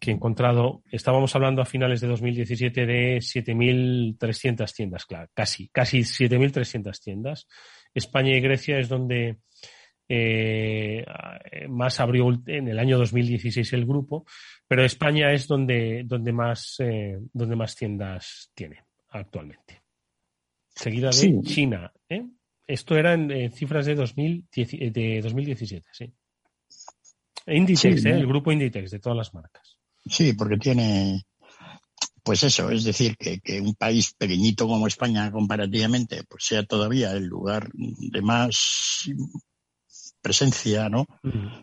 que 0.00 0.10
he 0.10 0.14
encontrado. 0.14 0.82
Estábamos 0.90 1.34
hablando 1.36 1.60
a 1.60 1.66
finales 1.66 2.00
de 2.00 2.08
2017 2.08 2.86
de 2.86 3.16
7.300 3.18 4.72
tiendas, 4.74 5.04
claro, 5.04 5.28
casi, 5.34 5.68
casi 5.68 6.00
7.300 6.00 6.98
tiendas. 6.98 7.46
España 7.92 8.34
y 8.34 8.40
Grecia 8.40 8.78
es 8.78 8.88
donde 8.88 9.38
eh, 10.10 11.04
más 11.68 12.00
abrió 12.00 12.28
en 12.46 12.68
el 12.68 12.78
año 12.78 12.96
2016 12.98 13.72
el 13.74 13.84
grupo, 13.84 14.24
pero 14.66 14.84
España 14.84 15.32
es 15.32 15.46
donde, 15.46 16.02
donde, 16.04 16.32
más, 16.32 16.76
eh, 16.80 17.18
donde 17.32 17.56
más 17.56 17.76
tiendas 17.76 18.50
tiene 18.54 18.84
actualmente. 19.10 19.82
Seguida 20.74 21.10
de 21.10 21.40
China. 21.42 21.92
¿eh? 22.08 22.24
Esto 22.66 22.96
era 22.96 23.14
en, 23.14 23.52
cifras 23.52 23.86
de, 23.86 23.94
2010, 23.94 24.92
de 24.92 25.20
2017, 25.22 25.88
sí. 25.92 26.12
Inditex, 27.46 28.04
el 28.04 28.26
grupo 28.26 28.52
Inditex 28.52 28.90
de 28.90 28.98
todas 29.00 29.16
las 29.16 29.32
marcas. 29.32 29.78
Sí, 30.04 30.34
porque 30.34 30.58
tiene, 30.58 31.22
pues 32.22 32.42
eso, 32.42 32.70
es 32.70 32.84
decir, 32.84 33.16
que, 33.16 33.40
que, 33.40 33.60
un 33.60 33.74
país 33.74 34.14
pequeñito 34.14 34.66
como 34.66 34.86
España 34.86 35.30
comparativamente, 35.32 36.24
pues 36.28 36.44
sea 36.44 36.62
todavía 36.62 37.12
el 37.12 37.24
lugar 37.24 37.70
de 37.72 38.22
más 38.22 39.08
presencia, 40.20 40.88
¿no? 40.88 41.06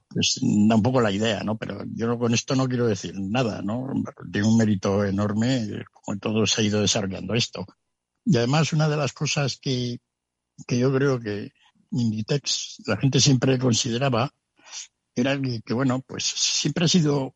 Pues 0.10 0.40
da 0.42 0.76
un 0.76 0.82
poco 0.84 1.02
la 1.02 1.12
idea, 1.12 1.44
¿no? 1.44 1.58
Pero 1.58 1.84
yo 1.94 2.18
con 2.18 2.34
esto 2.34 2.56
no 2.56 2.68
quiero 2.68 2.88
decir 2.88 3.14
nada, 3.18 3.62
¿no? 3.62 3.88
Tiene 4.32 4.48
un 4.48 4.58
mérito 4.58 5.04
enorme 5.04 5.84
como 5.92 6.18
todo 6.20 6.46
se 6.46 6.62
ha 6.62 6.66
ido 6.66 6.82
desarrollando 6.82 7.34
esto. 7.34 7.66
Y 8.26 8.38
además 8.38 8.74
una 8.74 8.90
de 8.90 8.98
las 8.98 9.14
cosas 9.14 9.58
que, 9.62 10.00
que 10.68 10.80
yo 10.80 10.94
creo 10.94 11.20
que 11.20 11.52
Inditex 11.92 12.84
la 12.88 12.98
gente 12.98 13.20
siempre 13.20 13.60
consideraba 13.60 14.32
era 15.16 15.40
que, 15.40 15.62
que, 15.62 15.74
bueno, 15.74 16.02
pues 16.06 16.24
siempre 16.24 16.86
ha 16.86 16.90
sido 16.90 17.36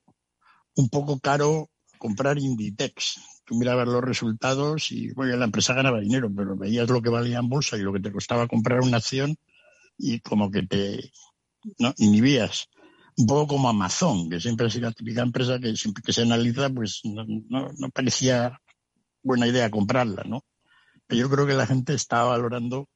un 0.76 0.90
poco 0.90 1.20
caro 1.20 1.70
comprar 1.98 2.38
Inditex. 2.38 3.22
Tú 3.46 3.56
mirabas 3.56 3.88
los 3.88 4.04
resultados 4.04 4.92
y 4.92 5.12
bueno, 5.14 5.36
la 5.38 5.46
empresa 5.46 5.74
ganaba 5.74 6.00
dinero, 6.00 6.30
pero 6.36 6.56
veías 6.56 6.90
lo 6.90 7.02
que 7.02 7.10
valía 7.10 7.40
en 7.40 7.50
bolsa 7.50 7.78
y 7.78 7.82
lo 7.82 7.94
que 7.94 8.00
te 8.00 8.12
costaba 8.12 8.48
comprar 8.48 8.82
una 8.82 8.98
acción 8.98 9.36
y 10.00 10.22
como 10.22 10.50
que 10.50 10.64
te 10.64 11.12
¿no? 11.78 11.94
inhibías. 11.98 12.70
Un 13.18 13.28
poco 13.28 13.48
como 13.48 13.70
Amazon, 13.70 14.30
que 14.30 14.40
siempre 14.40 14.68
ha 14.68 14.70
sido 14.70 14.88
la 14.88 14.94
típica 14.94 15.22
empresa 15.22 15.60
que 15.60 15.76
siempre 15.76 16.02
que 16.02 16.14
se 16.14 16.22
analiza, 16.22 16.70
pues 16.70 17.02
no, 17.04 17.90
parecía 17.94 18.60
buena 19.22 19.46
idea 19.46 19.70
comprarla, 19.70 20.24
¿no? 20.24 20.46
Pero 21.06 21.22
yo 21.22 21.30
creo 21.30 21.46
que 21.46 21.54
la 21.54 21.68
gente 21.68 21.94
estaba 21.94 22.30
valorando 22.30 22.88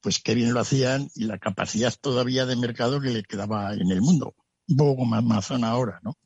pues 0.00 0.20
qué 0.20 0.34
bien 0.34 0.54
lo 0.54 0.60
hacían 0.60 1.08
y 1.16 1.24
la 1.24 1.38
capacidad 1.38 1.92
todavía 2.00 2.46
de 2.46 2.54
mercado 2.54 3.00
que 3.00 3.10
le 3.10 3.24
quedaba 3.24 3.74
en 3.74 3.90
el 3.90 4.00
mundo. 4.00 4.36
Un 4.68 4.76
poco 4.76 4.96
como 4.98 5.16
Amazon 5.16 5.64
ahora, 5.64 5.98
¿no? 6.04 6.16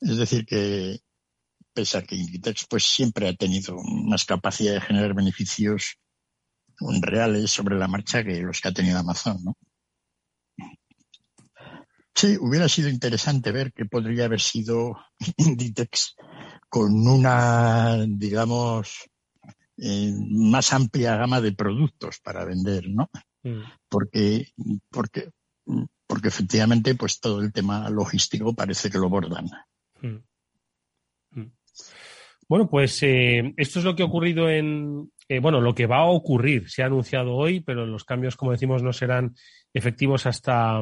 Es 0.00 0.16
decir, 0.16 0.44
que 0.44 0.98
pese 1.72 1.98
a 1.98 2.02
que 2.02 2.16
Inditex 2.16 2.66
pues 2.68 2.84
siempre 2.84 3.28
ha 3.28 3.34
tenido 3.34 3.76
más 3.84 4.24
capacidad 4.24 4.74
de 4.74 4.80
generar 4.80 5.14
beneficios 5.14 5.96
reales 7.00 7.50
sobre 7.50 7.76
la 7.76 7.88
marcha 7.88 8.24
que 8.24 8.42
los 8.42 8.60
que 8.60 8.68
ha 8.68 8.72
tenido 8.72 8.98
Amazon, 8.98 9.38
¿no? 9.44 9.56
Sí, 12.14 12.38
hubiera 12.40 12.68
sido 12.68 12.88
interesante 12.88 13.50
ver 13.50 13.72
qué 13.72 13.86
podría 13.86 14.26
haber 14.26 14.40
sido 14.40 14.96
Inditex 15.36 16.14
con 16.68 17.06
una, 17.06 18.04
digamos, 18.06 19.10
eh, 19.76 20.12
más 20.30 20.72
amplia 20.72 21.16
gama 21.16 21.40
de 21.40 21.52
productos 21.52 22.20
para 22.20 22.44
vender, 22.44 22.88
¿no? 22.88 23.10
Mm. 23.42 23.62
Porque, 23.88 24.52
porque, 24.90 25.30
porque 26.06 26.28
efectivamente, 26.28 26.94
pues 26.94 27.18
todo 27.18 27.40
el 27.40 27.52
tema 27.52 27.90
logístico 27.90 28.54
parece 28.54 28.90
que 28.90 28.98
lo 28.98 29.08
bordan. 29.08 29.50
Mm. 30.00 30.18
Bueno, 32.48 32.68
pues 32.68 33.02
eh, 33.02 33.54
esto 33.56 33.78
es 33.78 33.84
lo 33.84 33.94
que 33.94 34.02
ha 34.02 34.06
ocurrido 34.06 34.50
en, 34.50 35.10
eh, 35.28 35.40
bueno, 35.40 35.60
lo 35.60 35.74
que 35.74 35.86
va 35.86 35.98
a 35.98 36.06
ocurrir. 36.06 36.68
Se 36.68 36.82
ha 36.82 36.86
anunciado 36.86 37.34
hoy, 37.34 37.60
pero 37.60 37.86
los 37.86 38.04
cambios, 38.04 38.36
como 38.36 38.52
decimos, 38.52 38.82
no 38.82 38.92
serán 38.92 39.34
efectivos 39.72 40.26
hasta, 40.26 40.80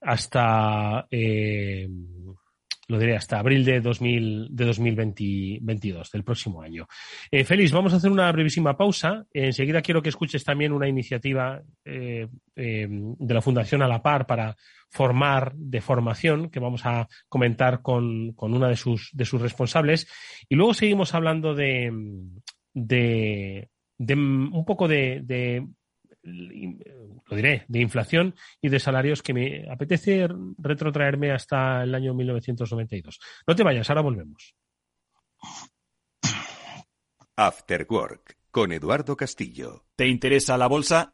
hasta 0.00 1.06
eh, 1.10 1.88
lo 2.88 2.98
diré, 2.98 3.16
hasta 3.16 3.38
abril 3.38 3.64
de, 3.64 3.80
2000, 3.80 4.48
de 4.50 4.64
2022, 4.64 6.10
del 6.12 6.24
próximo 6.24 6.62
año. 6.62 6.86
Eh, 7.30 7.44
Félix, 7.44 7.72
vamos 7.72 7.92
a 7.92 7.96
hacer 7.96 8.10
una 8.10 8.30
brevísima 8.30 8.76
pausa. 8.76 9.26
Enseguida 9.32 9.82
quiero 9.82 10.02
que 10.02 10.10
escuches 10.10 10.44
también 10.44 10.72
una 10.72 10.88
iniciativa 10.88 11.60
eh, 11.84 12.28
eh, 12.54 12.86
de 12.88 13.34
la 13.34 13.42
Fundación 13.42 13.82
A 13.82 13.88
la 13.88 14.02
Par 14.02 14.26
para 14.26 14.56
formar 14.88 15.54
de 15.56 15.80
formación, 15.80 16.48
que 16.48 16.60
vamos 16.60 16.82
a 16.84 17.08
comentar 17.28 17.82
con, 17.82 18.32
con 18.34 18.54
una 18.54 18.68
de 18.68 18.76
sus, 18.76 19.10
de 19.12 19.24
sus 19.24 19.40
responsables. 19.40 20.08
Y 20.48 20.54
luego 20.54 20.72
seguimos 20.72 21.12
hablando 21.14 21.54
de, 21.54 21.92
de, 22.72 23.68
de 23.98 24.14
un 24.14 24.64
poco 24.64 24.86
de, 24.86 25.22
de 25.24 25.66
lo 26.26 27.36
diré, 27.36 27.64
de 27.68 27.80
inflación 27.80 28.34
y 28.60 28.68
de 28.68 28.80
salarios 28.80 29.22
que 29.22 29.34
me 29.34 29.70
apetece 29.70 30.28
retrotraerme 30.58 31.32
hasta 31.32 31.82
el 31.82 31.94
año 31.94 32.14
1992. 32.14 33.18
No 33.46 33.54
te 33.54 33.62
vayas, 33.62 33.88
ahora 33.88 34.02
volvemos. 34.02 34.54
After 37.36 37.86
Work 37.88 38.36
con 38.50 38.72
Eduardo 38.72 39.16
Castillo. 39.16 39.84
¿Te 39.96 40.06
interesa 40.06 40.56
la 40.56 40.66
bolsa? 40.66 41.12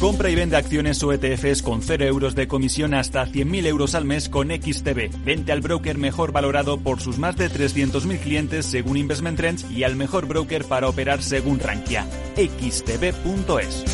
Compra 0.00 0.28
y 0.28 0.34
vende 0.34 0.56
acciones 0.56 1.02
o 1.04 1.12
ETFs 1.12 1.62
con 1.62 1.82
0 1.82 2.04
euros 2.04 2.34
de 2.34 2.48
comisión 2.48 2.94
hasta 2.94 3.24
100.000 3.26 3.66
euros 3.66 3.94
al 3.94 4.04
mes 4.04 4.28
con 4.28 4.48
XTB. 4.48 5.24
Vente 5.24 5.52
al 5.52 5.60
broker 5.60 5.98
mejor 5.98 6.32
valorado 6.32 6.78
por 6.78 7.00
sus 7.00 7.18
más 7.18 7.36
de 7.36 7.48
300.000 7.48 8.18
clientes 8.18 8.66
según 8.66 8.96
Investment 8.96 9.38
Trends 9.38 9.70
y 9.70 9.84
al 9.84 9.94
mejor 9.94 10.26
broker 10.26 10.64
para 10.64 10.88
operar 10.88 11.22
según 11.22 11.60
Rankia. 11.60 12.06
xtb.es. 12.36 13.93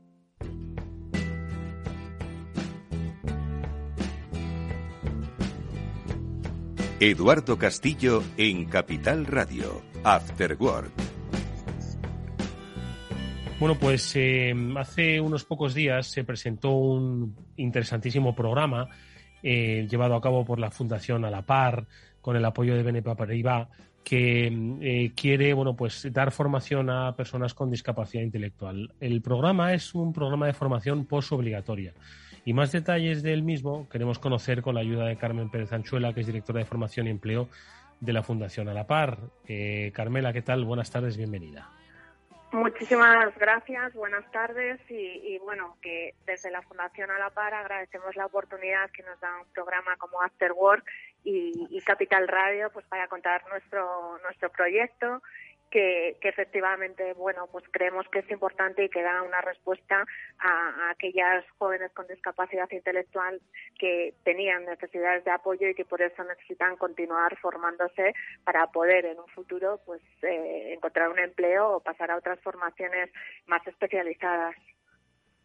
Eduardo 7.03 7.57
Castillo 7.57 8.21
en 8.37 8.65
Capital 8.65 9.25
Radio, 9.25 9.81
After 10.03 10.55
Work. 10.59 10.91
Bueno, 13.59 13.75
pues 13.79 14.15
eh, 14.15 14.53
hace 14.77 15.19
unos 15.19 15.43
pocos 15.43 15.73
días 15.73 16.05
se 16.05 16.23
presentó 16.23 16.69
un 16.69 17.35
interesantísimo 17.57 18.35
programa 18.35 18.87
eh, 19.41 19.87
llevado 19.89 20.13
a 20.13 20.21
cabo 20.21 20.45
por 20.45 20.59
la 20.59 20.69
Fundación 20.69 21.25
A 21.25 21.31
la 21.31 21.41
Par 21.41 21.87
con 22.21 22.35
el 22.35 22.45
apoyo 22.45 22.75
de 22.75 22.83
Benepa 22.83 23.15
Paribas 23.15 23.67
que 24.03 24.77
eh, 24.81 25.11
quiere 25.15 25.55
bueno 25.55 25.75
pues 25.75 26.07
dar 26.13 26.31
formación 26.31 26.91
a 26.91 27.15
personas 27.15 27.55
con 27.55 27.71
discapacidad 27.71 28.21
intelectual. 28.21 28.93
El 28.99 29.23
programa 29.23 29.73
es 29.73 29.95
un 29.95 30.13
programa 30.13 30.45
de 30.45 30.53
formación 30.53 31.07
posobligatoria. 31.07 31.93
obligatoria 31.93 32.20
y 32.45 32.53
más 32.53 32.71
detalles 32.71 33.23
del 33.23 33.43
mismo 33.43 33.87
queremos 33.89 34.19
conocer 34.19 34.61
con 34.61 34.75
la 34.75 34.81
ayuda 34.81 35.05
de 35.05 35.17
Carmen 35.17 35.49
Pérez 35.49 35.73
Anchuela, 35.73 36.13
que 36.13 36.21
es 36.21 36.27
directora 36.27 36.59
de 36.59 36.65
Formación 36.65 37.07
y 37.07 37.11
Empleo 37.11 37.47
de 37.99 38.13
la 38.13 38.23
Fundación 38.23 38.67
A 38.67 38.73
la 38.73 38.87
Par. 38.87 39.17
Eh, 39.47 39.91
Carmela, 39.93 40.33
¿qué 40.33 40.41
tal? 40.41 40.65
Buenas 40.65 40.91
tardes, 40.91 41.17
bienvenida. 41.17 41.69
Muchísimas 42.51 43.33
gracias, 43.37 43.93
buenas 43.93 44.29
tardes 44.31 44.81
y, 44.89 45.37
bueno, 45.39 45.77
que 45.81 46.15
desde 46.25 46.51
la 46.51 46.61
Fundación 46.63 47.09
A 47.09 47.17
la 47.17 47.29
Par 47.29 47.53
agradecemos 47.53 48.13
la 48.17 48.25
oportunidad 48.25 48.89
que 48.91 49.03
nos 49.03 49.17
da 49.21 49.29
un 49.39 49.53
programa 49.53 49.95
como 49.97 50.21
After 50.21 50.51
Work 50.51 50.83
y, 51.23 51.67
y 51.69 51.81
Capital 51.81 52.27
Radio 52.27 52.69
pues 52.71 52.85
para 52.87 53.07
contar 53.07 53.47
nuestro, 53.49 54.19
nuestro 54.23 54.49
proyecto 54.49 55.21
que, 55.71 56.17
efectivamente, 56.21 57.13
bueno, 57.13 57.47
pues 57.51 57.63
creemos 57.71 58.05
que 58.09 58.19
es 58.19 58.29
importante 58.29 58.83
y 58.83 58.89
que 58.89 59.01
da 59.01 59.23
una 59.23 59.41
respuesta 59.41 60.05
a, 60.37 60.89
aquellas 60.91 61.45
jóvenes 61.57 61.91
con 61.93 62.05
discapacidad 62.07 62.69
intelectual 62.71 63.41
que 63.79 64.13
tenían 64.23 64.65
necesidades 64.65 65.23
de 65.23 65.31
apoyo 65.31 65.69
y 65.69 65.73
que 65.73 65.85
por 65.85 66.01
eso 66.01 66.23
necesitan 66.25 66.75
continuar 66.75 67.37
formándose 67.37 68.13
para 68.43 68.67
poder 68.67 69.05
en 69.05 69.19
un 69.19 69.27
futuro 69.29 69.79
pues 69.85 70.01
eh, 70.23 70.73
encontrar 70.73 71.09
un 71.09 71.19
empleo 71.19 71.77
o 71.77 71.79
pasar 71.79 72.11
a 72.11 72.17
otras 72.17 72.39
formaciones 72.41 73.09
más 73.47 73.65
especializadas. 73.65 74.55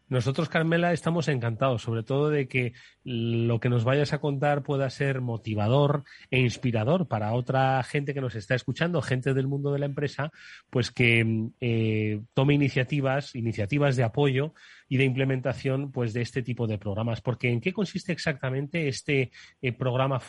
Nosotros, 0.09 0.47
Carmela, 0.47 0.93
estamos 0.93 1.27
encantados, 1.27 1.81
sobre 1.81 2.01
todo 2.01 2.29
de 2.29 2.47
que 2.47 2.71
lo 3.03 3.59
que 3.59 3.67
nos 3.67 3.83
vayas 3.83 4.13
a 4.13 4.19
contar 4.19 4.63
pueda 4.63 4.89
ser 4.89 5.19
motivador 5.19 6.05
e 6.31 6.39
inspirador 6.39 7.09
para 7.09 7.33
otra 7.33 7.83
gente 7.83 8.13
que 8.13 8.21
nos 8.21 8.35
está 8.35 8.55
escuchando, 8.55 9.01
gente 9.01 9.33
del 9.33 9.47
mundo 9.47 9.73
de 9.73 9.79
la 9.79 9.85
empresa, 9.85 10.31
pues 10.69 10.91
que 10.91 11.49
eh, 11.59 12.21
tome 12.33 12.53
iniciativas, 12.53 13.35
iniciativas 13.35 13.97
de 13.97 14.05
apoyo 14.05 14.53
y 14.87 14.95
de 14.95 15.03
implementación, 15.03 15.91
pues 15.91 16.13
de 16.13 16.21
este 16.21 16.41
tipo 16.41 16.67
de 16.67 16.77
programas. 16.77 17.19
Porque 17.19 17.49
¿en 17.49 17.59
qué 17.59 17.73
consiste 17.73 18.13
exactamente 18.13 18.87
este 18.87 19.31
eh, 19.61 19.73
programa 19.73 20.21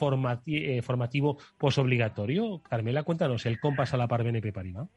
eh, 0.47 0.83
formativo 0.83 1.39
posobligatorio? 1.57 2.63
Carmela, 2.69 3.05
cuéntanos, 3.05 3.47
el 3.47 3.61
Compás 3.61 3.95
a 3.95 3.97
la 3.97 4.09
Par 4.09 4.25
BNP 4.25 4.53
Paribas. 4.53 4.89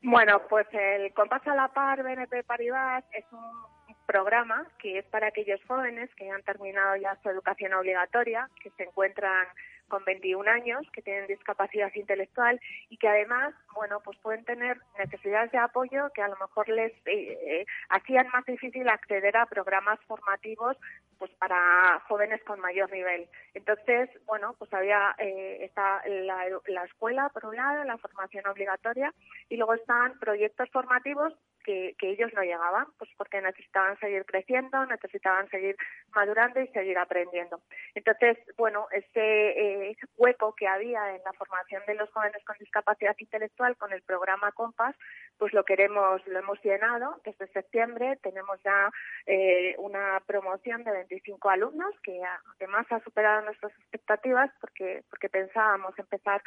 Bueno, 0.00 0.40
pues 0.48 0.66
el 0.72 1.12
Compás 1.12 1.46
a 1.46 1.54
la 1.54 1.68
Par 1.68 2.02
BNP 2.02 2.44
Paribas 2.44 3.04
es 3.12 3.24
un 3.30 3.81
programa 4.06 4.66
que 4.78 4.98
es 4.98 5.04
para 5.06 5.28
aquellos 5.28 5.60
jóvenes 5.66 6.10
que 6.16 6.30
han 6.30 6.42
terminado 6.42 6.96
ya 6.96 7.18
su 7.22 7.28
educación 7.28 7.74
obligatoria, 7.74 8.48
que 8.62 8.70
se 8.70 8.84
encuentran 8.84 9.46
con 9.92 10.04
21 10.06 10.50
años, 10.50 10.86
que 10.90 11.02
tienen 11.02 11.26
discapacidad 11.26 11.92
intelectual 11.94 12.58
y 12.88 12.96
que 12.96 13.08
además, 13.08 13.54
bueno, 13.74 14.00
pues 14.02 14.16
pueden 14.22 14.42
tener 14.46 14.80
necesidades 14.98 15.52
de 15.52 15.58
apoyo 15.58 16.08
que 16.14 16.22
a 16.22 16.28
lo 16.28 16.36
mejor 16.38 16.66
les 16.70 16.92
eh, 17.04 17.38
eh, 17.46 17.66
hacían 17.90 18.26
más 18.32 18.46
difícil 18.46 18.88
acceder 18.88 19.36
a 19.36 19.44
programas 19.44 20.00
formativos 20.06 20.78
pues 21.18 21.30
para 21.32 22.00
jóvenes 22.08 22.42
con 22.44 22.58
mayor 22.58 22.90
nivel. 22.90 23.28
Entonces, 23.52 24.08
bueno, 24.24 24.54
pues 24.58 24.72
había 24.72 25.14
eh, 25.18 25.58
está 25.60 26.00
la, 26.08 26.46
la 26.68 26.84
escuela 26.84 27.28
por 27.28 27.44
un 27.44 27.56
lado, 27.56 27.84
la 27.84 27.98
formación 27.98 28.46
obligatoria 28.46 29.12
y 29.50 29.58
luego 29.58 29.74
están 29.74 30.18
proyectos 30.18 30.70
formativos 30.70 31.34
que, 31.62 31.94
ellos 32.02 32.32
no 32.34 32.42
llegaban, 32.42 32.86
pues 32.98 33.10
porque 33.16 33.40
necesitaban 33.40 33.98
seguir 33.98 34.24
creciendo, 34.26 34.84
necesitaban 34.86 35.48
seguir 35.48 35.76
madurando 36.14 36.60
y 36.60 36.68
seguir 36.68 36.98
aprendiendo. 36.98 37.60
Entonces, 37.94 38.38
bueno, 38.56 38.86
ese 38.90 39.90
eh, 39.90 39.96
hueco 40.16 40.54
que 40.54 40.66
había 40.66 41.14
en 41.14 41.22
la 41.24 41.32
formación 41.32 41.82
de 41.86 41.94
los 41.94 42.10
jóvenes 42.10 42.44
con 42.44 42.56
discapacidad 42.58 43.14
intelectual 43.18 43.76
con 43.76 43.92
el 43.92 44.02
programa 44.02 44.52
Compass, 44.52 44.96
pues 45.38 45.52
lo 45.52 45.64
queremos, 45.64 46.26
lo 46.26 46.38
hemos 46.38 46.62
llenado 46.62 47.20
desde 47.24 47.46
septiembre. 47.48 48.18
Tenemos 48.22 48.60
ya 48.62 48.90
eh, 49.26 49.74
una 49.78 50.20
promoción 50.26 50.84
de 50.84 50.92
25 50.92 51.50
alumnos 51.50 51.94
que 52.02 52.20
además 52.56 52.86
ha 52.90 53.00
superado 53.00 53.42
nuestras 53.42 53.72
expectativas 53.78 54.50
porque 54.60 55.02
porque 55.10 55.28
pensábamos 55.28 55.98
empezar 55.98 56.42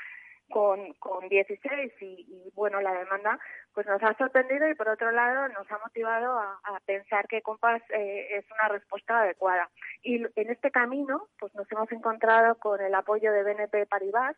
con, 0.49 0.93
con 0.93 1.27
16 1.27 1.93
y, 2.01 2.51
bueno, 2.53 2.81
la 2.81 2.93
demanda 2.93 3.39
pues 3.73 3.85
nos 3.87 4.01
ha 4.03 4.15
sorprendido 4.17 4.69
y 4.69 4.75
por 4.75 4.87
otro 4.89 5.11
lado 5.11 5.47
nos 5.49 5.69
ha 5.71 5.77
motivado 5.79 6.37
a, 6.37 6.59
pensar 6.85 7.27
que 7.27 7.41
Compass 7.41 7.81
eh, 7.89 8.27
es 8.37 8.45
una 8.51 8.69
respuesta 8.69 9.21
adecuada. 9.21 9.69
Y 10.03 10.15
en 10.17 10.49
este 10.49 10.71
camino 10.71 11.27
pues 11.39 11.53
nos 11.55 11.69
hemos 11.71 11.91
encontrado 11.91 12.55
con 12.55 12.79
el 12.81 12.93
apoyo 12.93 13.31
de 13.31 13.43
BNP 13.43 13.87
Paribas 13.87 14.35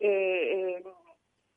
eh, 0.00 0.82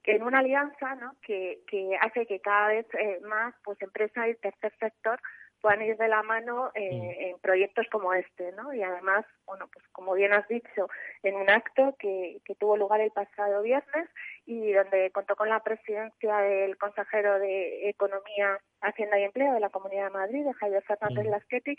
en, 0.03 0.23
una 0.23 0.39
alianza 0.39 0.95
¿no? 0.95 1.15
que, 1.21 1.61
que 1.67 1.97
hace 2.01 2.25
que 2.25 2.39
cada 2.39 2.69
vez 2.69 2.87
eh, 2.93 3.19
más 3.23 3.53
pues 3.63 3.81
empresas 3.81 4.27
y 4.27 4.35
tercer 4.35 4.73
sector 4.79 5.19
puedan 5.61 5.81
ir 5.81 5.97
de 5.97 6.07
la 6.07 6.23
mano 6.23 6.71
eh, 6.75 7.29
en 7.29 7.39
proyectos 7.39 7.87
como 7.91 8.13
este, 8.13 8.51
¿no? 8.53 8.73
Y 8.73 8.81
además, 8.83 9.25
bueno, 9.45 9.67
pues 9.71 9.85
como 9.91 10.13
bien 10.13 10.33
has 10.33 10.47
dicho, 10.47 10.89
en 11.23 11.35
un 11.35 11.49
acto 11.49 11.95
que, 11.99 12.39
que 12.45 12.55
tuvo 12.55 12.77
lugar 12.77 13.01
el 13.01 13.11
pasado 13.11 13.61
viernes 13.61 14.09
y 14.45 14.71
donde 14.71 15.11
contó 15.11 15.35
con 15.35 15.49
la 15.49 15.61
presidencia 15.61 16.37
del 16.37 16.77
consejero 16.77 17.39
de 17.39 17.89
Economía, 17.89 18.59
Hacienda 18.81 19.19
y 19.19 19.23
Empleo 19.23 19.53
de 19.53 19.59
la 19.59 19.69
Comunidad 19.69 20.05
de 20.05 20.17
Madrid, 20.17 20.45
de 20.45 20.53
Javier 20.53 20.83
Fernández 20.83 21.25
mm. 21.25 21.29
Lasqueti, 21.29 21.75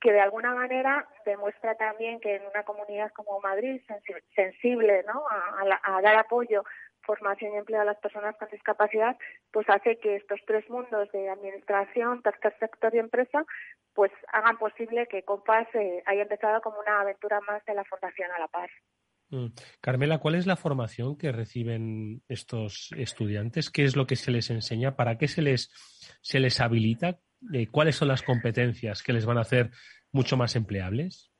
que 0.00 0.12
de 0.12 0.20
alguna 0.20 0.54
manera 0.54 1.08
demuestra 1.24 1.74
también 1.74 2.20
que 2.20 2.36
en 2.36 2.46
una 2.46 2.62
comunidad 2.64 3.10
como 3.12 3.40
Madrid, 3.40 3.80
sensible 4.34 5.04
¿no? 5.06 5.24
a 5.28 6.00
dar 6.02 6.16
apoyo 6.16 6.62
formación 7.06 7.54
y 7.54 7.56
empleo 7.56 7.80
a 7.80 7.84
las 7.84 7.98
personas 7.98 8.36
con 8.36 8.48
discapacidad, 8.50 9.16
pues 9.52 9.66
hace 9.68 9.98
que 9.98 10.16
estos 10.16 10.40
tres 10.46 10.68
mundos 10.68 11.10
de 11.12 11.30
administración, 11.30 12.22
tercer 12.22 12.54
sector 12.58 12.94
y 12.94 12.98
empresa, 12.98 13.44
pues 13.94 14.12
hagan 14.32 14.58
posible 14.58 15.06
que 15.06 15.22
COMPAS 15.22 15.68
eh, 15.74 16.02
haya 16.04 16.22
empezado 16.22 16.60
como 16.60 16.78
una 16.80 17.00
aventura 17.00 17.40
más 17.40 17.64
de 17.64 17.74
la 17.74 17.84
Fundación 17.84 18.30
a 18.32 18.38
la 18.38 18.48
Paz. 18.48 18.70
Mm. 19.30 19.46
Carmela, 19.80 20.18
¿cuál 20.18 20.34
es 20.34 20.46
la 20.46 20.56
formación 20.56 21.16
que 21.16 21.32
reciben 21.32 22.22
estos 22.28 22.90
estudiantes? 22.96 23.70
¿Qué 23.70 23.84
es 23.84 23.96
lo 23.96 24.06
que 24.06 24.16
se 24.16 24.30
les 24.30 24.50
enseña? 24.50 24.96
¿Para 24.96 25.18
qué 25.18 25.28
se 25.28 25.42
les, 25.42 25.70
se 26.20 26.40
les 26.40 26.60
habilita? 26.60 27.18
Eh, 27.52 27.66
¿Cuáles 27.68 27.96
son 27.96 28.08
las 28.08 28.22
competencias 28.22 29.02
que 29.02 29.12
les 29.12 29.26
van 29.26 29.38
a 29.38 29.42
hacer 29.42 29.70
mucho 30.12 30.36
más 30.36 30.56
empleables? 30.56 31.30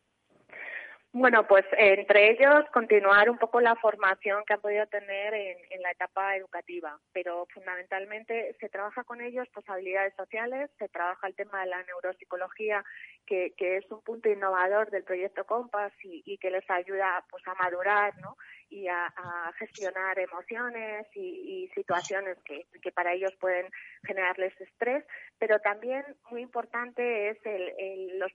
Bueno, 1.18 1.46
pues 1.46 1.64
entre 1.78 2.32
ellos 2.32 2.66
continuar 2.74 3.30
un 3.30 3.38
poco 3.38 3.58
la 3.62 3.74
formación 3.76 4.44
que 4.46 4.52
han 4.52 4.60
podido 4.60 4.86
tener 4.86 5.32
en, 5.32 5.80
la 5.80 5.90
etapa 5.90 6.36
educativa, 6.36 7.00
pero 7.14 7.46
fundamentalmente 7.54 8.54
se 8.60 8.68
trabaja 8.68 9.02
con 9.02 9.22
ellos 9.22 9.48
pues 9.54 9.66
habilidades 9.66 10.12
sociales, 10.14 10.70
se 10.78 10.90
trabaja 10.90 11.26
el 11.26 11.34
tema 11.34 11.62
de 11.62 11.70
la 11.70 11.82
neuropsicología, 11.84 12.84
que, 13.24 13.54
es 13.56 13.90
un 13.90 14.02
punto 14.02 14.28
innovador 14.28 14.90
del 14.90 15.04
proyecto 15.04 15.46
Compass 15.46 15.94
y, 16.02 16.22
y 16.26 16.36
que 16.36 16.50
les 16.50 16.68
ayuda 16.68 17.24
pues 17.30 17.42
a 17.48 17.54
madurar, 17.54 18.12
¿no? 18.18 18.36
y 18.68 18.88
a, 18.88 19.12
gestionar 19.58 20.18
emociones 20.18 21.06
y, 21.14 21.70
situaciones 21.74 22.36
que, 22.44 22.66
para 22.92 23.12
ellos 23.12 23.34
pueden 23.40 23.66
generarles 24.04 24.58
estrés, 24.60 25.04
pero 25.38 25.58
también 25.60 26.04
muy 26.30 26.42
importante 26.42 27.30
es 27.30 27.38
el, 27.44 28.18
los 28.18 28.32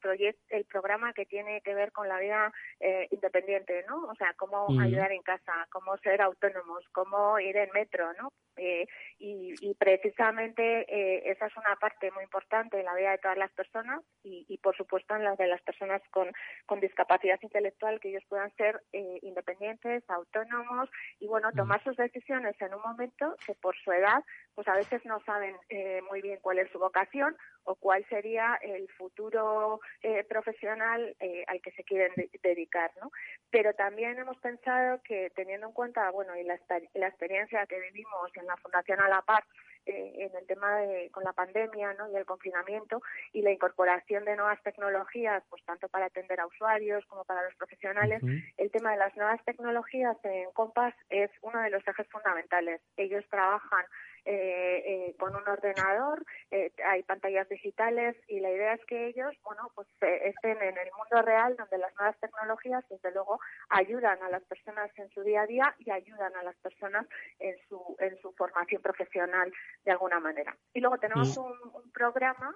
el 0.49 0.65
programa 0.65 1.13
que 1.13 1.25
tiene 1.25 1.61
que 1.61 1.73
ver 1.73 1.91
con 1.91 2.07
la 2.07 2.19
vida 2.19 2.51
eh, 2.79 3.07
independiente, 3.11 3.83
¿no? 3.87 4.05
O 4.05 4.15
sea, 4.15 4.33
cómo 4.37 4.67
ayudar 4.79 5.11
en 5.11 5.21
casa, 5.21 5.53
cómo 5.71 5.97
ser 5.97 6.21
autónomos, 6.21 6.83
cómo 6.91 7.39
ir 7.39 7.57
en 7.57 7.69
metro, 7.73 8.11
¿no? 8.13 8.31
Eh, 8.57 8.87
y, 9.17 9.73
precisamente 9.75 10.85
eh, 10.87 11.31
esa 11.31 11.47
es 11.47 11.57
una 11.57 11.75
parte 11.77 12.11
muy 12.11 12.23
importante 12.23 12.79
en 12.79 12.85
la 12.85 12.95
vida 12.95 13.11
de 13.11 13.17
todas 13.17 13.37
las 13.37 13.51
personas 13.51 14.01
y, 14.23 14.57
por 14.57 14.75
supuesto 14.75 15.15
en 15.15 15.23
la 15.23 15.35
de 15.35 15.47
las 15.47 15.61
personas 15.61 16.01
con, 16.11 16.31
con 16.65 16.79
discapacidad 16.79 17.39
intelectual, 17.41 17.99
que 17.99 18.09
ellos 18.09 18.23
puedan 18.27 18.53
ser 18.55 18.81
independientes, 18.91 20.03
autónomos 20.09 20.89
y 21.19 21.27
bueno, 21.27 21.51
tomar 21.53 21.83
sus 21.83 21.95
decisiones 21.97 22.55
en 22.61 22.73
un 22.73 22.81
momento 22.81 23.35
que 23.45 23.55
por 23.55 23.75
su 23.77 23.91
edad 23.91 24.23
pues 24.55 24.67
a 24.67 24.75
veces 24.75 25.03
no 25.05 25.19
saben 25.21 25.55
eh, 25.69 26.01
muy 26.09 26.21
bien 26.21 26.39
cuál 26.41 26.59
es 26.59 26.69
su 26.71 26.79
vocación 26.79 27.35
o 27.63 27.75
cuál 27.75 28.05
sería 28.09 28.55
el 28.61 28.87
futuro 28.89 29.79
eh, 30.01 30.23
profesional 30.23 31.15
eh, 31.19 31.43
al 31.47 31.61
que 31.61 31.71
se 31.71 31.83
quieren 31.83 32.11
dedicar, 32.43 32.91
¿no? 33.01 33.11
Pero 33.49 33.73
también 33.73 34.17
hemos 34.17 34.37
pensado 34.39 35.01
que 35.03 35.31
teniendo 35.35 35.67
en 35.67 35.73
cuenta, 35.73 36.09
bueno, 36.11 36.35
y 36.35 36.43
la, 36.43 36.59
la 36.93 37.07
experiencia 37.07 37.65
que 37.67 37.79
vivimos 37.79 38.35
en 38.35 38.47
la 38.51 38.57
Fundación 38.57 38.99
A 38.99 39.07
la 39.07 39.21
Par 39.21 39.43
eh, 39.85 40.29
en 40.29 40.35
el 40.35 40.45
tema 40.45 40.77
de 40.77 41.09
con 41.11 41.23
la 41.23 41.33
pandemia, 41.33 41.93
¿no? 41.93 42.11
Y 42.11 42.15
el 42.15 42.25
confinamiento 42.25 43.01
y 43.33 43.41
la 43.41 43.51
incorporación 43.51 44.25
de 44.25 44.35
nuevas 44.35 44.61
tecnologías, 44.61 45.43
pues 45.49 45.63
tanto 45.65 45.87
para 45.89 46.05
atender 46.05 46.39
a 46.39 46.45
usuarios 46.45 47.03
como 47.07 47.23
para 47.23 47.43
los 47.43 47.55
profesionales, 47.55 48.21
el 48.57 48.69
tema 48.69 48.91
de 48.91 48.97
las 48.97 49.15
nuevas 49.17 49.43
tecnologías 49.43 50.17
en 50.23 50.51
Compass 50.51 50.93
es 51.09 51.31
uno 51.41 51.59
de 51.61 51.71
los 51.71 51.87
ejes 51.87 52.07
fundamentales. 52.09 52.79
Ellos 52.95 53.25
trabajan 53.31 53.85
eh, 54.23 54.83
eh, 54.85 55.15
con 55.17 55.35
un 55.35 55.47
ordenador, 55.47 56.23
eh, 56.51 56.71
hay 56.85 57.01
pantallas 57.03 57.49
digitales 57.49 58.15
y 58.27 58.39
la 58.39 58.51
idea 58.51 58.73
es 58.73 58.85
que 58.85 59.07
ellos, 59.07 59.33
bueno, 59.43 59.71
pues 59.73 59.87
estén 59.99 60.61
en 60.61 60.77
el 60.77 60.89
mundo 60.95 61.21
real 61.23 61.55
donde 61.57 61.79
las 61.79 61.95
nuevas 61.95 62.19
tecnologías, 62.19 62.87
desde 62.89 63.11
luego, 63.11 63.39
ayudan 63.69 64.21
a 64.21 64.29
las 64.29 64.43
personas 64.43 64.91
en 64.97 65.09
su 65.09 65.23
día 65.23 65.41
a 65.41 65.47
día 65.47 65.75
y 65.79 65.89
ayudan 65.89 66.35
a 66.35 66.43
las 66.43 66.55
personas 66.57 67.07
en 67.39 67.55
su, 67.67 67.95
en 67.99 68.15
su 68.21 68.31
formación 68.33 68.81
profesional 68.81 69.51
de 69.85 69.91
alguna 69.91 70.19
manera. 70.19 70.55
Y 70.73 70.81
luego 70.81 70.99
tenemos 70.99 71.35
un, 71.37 71.53
un 71.73 71.91
programa 71.91 72.55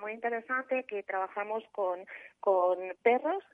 muy 0.00 0.12
interesante 0.12 0.84
que 0.84 1.02
trabajamos 1.02 1.64
con, 1.72 2.04
con 2.40 2.78
perros 3.02 3.44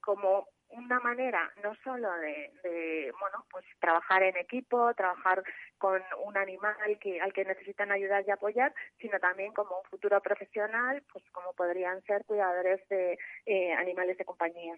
como 0.00 0.48
una 0.72 1.00
manera 1.00 1.50
no 1.62 1.74
solo 1.84 2.08
de, 2.18 3.12
bueno 3.20 3.44
pues 3.50 3.64
trabajar 3.80 4.22
en 4.22 4.36
equipo 4.36 4.92
trabajar 4.94 5.42
con 5.78 6.00
un 6.24 6.36
animal 6.36 6.74
que 7.00 7.20
al 7.20 7.32
que 7.32 7.44
necesitan 7.44 7.92
ayudar 7.92 8.24
y 8.26 8.30
apoyar 8.30 8.74
sino 8.98 9.18
también 9.18 9.52
como 9.52 9.78
un 9.78 9.84
futuro 9.90 10.20
profesional 10.20 11.02
pues 11.12 11.24
como 11.32 11.52
podrían 11.52 12.02
ser 12.02 12.24
cuidadores 12.24 12.80
de 12.88 13.18
eh, 13.46 13.72
animales 13.72 14.18
de 14.18 14.24
compañía. 14.24 14.74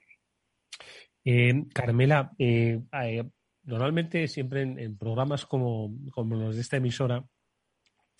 Eh, 1.24 1.64
Carmela 1.72 2.32
eh, 2.38 2.82
normalmente 3.64 4.28
siempre 4.28 4.62
en, 4.62 4.98
programas 4.98 5.46
como, 5.46 5.90
como, 6.12 6.36
los 6.36 6.54
de 6.56 6.60
esta 6.60 6.76
emisora 6.76 7.24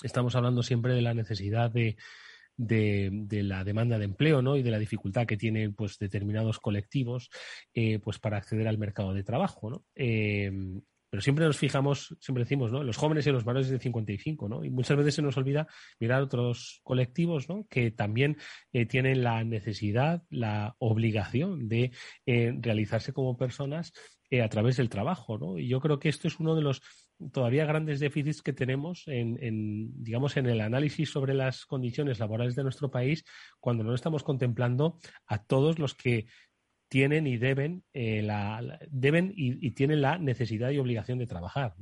estamos 0.02 0.34
hablando 0.36 0.62
siempre 0.62 0.94
de 0.94 1.02
la 1.02 1.14
necesidad 1.14 1.70
de, 1.70 1.96
de, 2.56 3.42
la 3.42 3.64
demanda 3.64 3.98
de 3.98 4.04
empleo 4.04 4.42
¿no? 4.42 4.56
y 4.56 4.62
de 4.62 4.70
la 4.70 4.78
dificultad 4.78 5.26
que 5.26 5.36
tienen 5.36 5.74
pues, 5.74 5.98
determinados 5.98 6.60
colectivos 6.60 7.30
eh, 7.72 7.98
pues, 7.98 8.18
para 8.18 8.38
acceder 8.38 8.68
al 8.68 8.78
mercado 8.78 9.12
de 9.12 9.24
trabajo. 9.24 9.70
¿no? 9.70 9.84
Eh, 9.94 10.50
pero 11.10 11.22
siempre 11.22 11.44
nos 11.44 11.58
fijamos, 11.58 12.16
siempre 12.18 12.42
decimos, 12.42 12.72
¿no? 12.72 12.82
Los 12.82 12.96
jóvenes 12.96 13.24
y 13.24 13.30
los 13.30 13.46
mayores 13.46 13.68
de 13.68 13.78
55, 13.78 14.48
¿no? 14.48 14.64
Y 14.64 14.70
muchas 14.70 14.96
veces 14.96 15.14
se 15.14 15.22
nos 15.22 15.36
olvida 15.36 15.68
mirar 16.00 16.20
otros 16.20 16.80
colectivos, 16.82 17.48
¿no? 17.48 17.68
Que 17.70 17.92
también 17.92 18.36
eh, 18.72 18.84
tienen 18.84 19.22
la 19.22 19.44
necesidad, 19.44 20.24
la 20.28 20.74
obligación 20.80 21.68
de 21.68 21.92
realizarse 22.26 23.12
como 23.12 23.36
personas 23.36 23.92
a 24.42 24.48
través 24.48 24.76
del 24.76 24.88
trabajo, 24.88 25.38
¿no? 25.38 25.56
Y 25.56 25.68
yo 25.68 25.78
creo 25.78 26.00
que 26.00 26.08
esto 26.08 26.26
es 26.26 26.40
uno 26.40 26.56
de 26.56 26.62
los 26.62 26.82
todavía 27.32 27.66
grandes 27.66 28.00
déficits 28.00 28.42
que 28.42 28.52
tenemos 28.52 29.04
en, 29.06 30.02
digamos, 30.02 30.36
en 30.36 30.46
el 30.46 30.60
análisis 30.60 31.10
sobre 31.10 31.34
las 31.34 31.64
condiciones 31.66 32.18
laborales 32.18 32.54
de 32.56 32.62
nuestro 32.62 32.90
país 32.90 33.24
cuando 33.60 33.84
no 33.84 33.94
estamos 33.94 34.22
contemplando 34.22 34.98
a 35.26 35.44
todos 35.44 35.78
los 35.78 35.94
que 35.94 36.26
tienen 36.88 37.26
y 37.26 37.36
deben, 37.38 37.82
eh, 37.92 38.22
la, 38.22 38.78
deben 38.88 39.32
y, 39.34 39.70
tienen 39.72 40.00
la 40.02 40.18
necesidad 40.18 40.70
y 40.70 40.78
obligación 40.78 41.18
de 41.18 41.26
trabajar. 41.26 41.74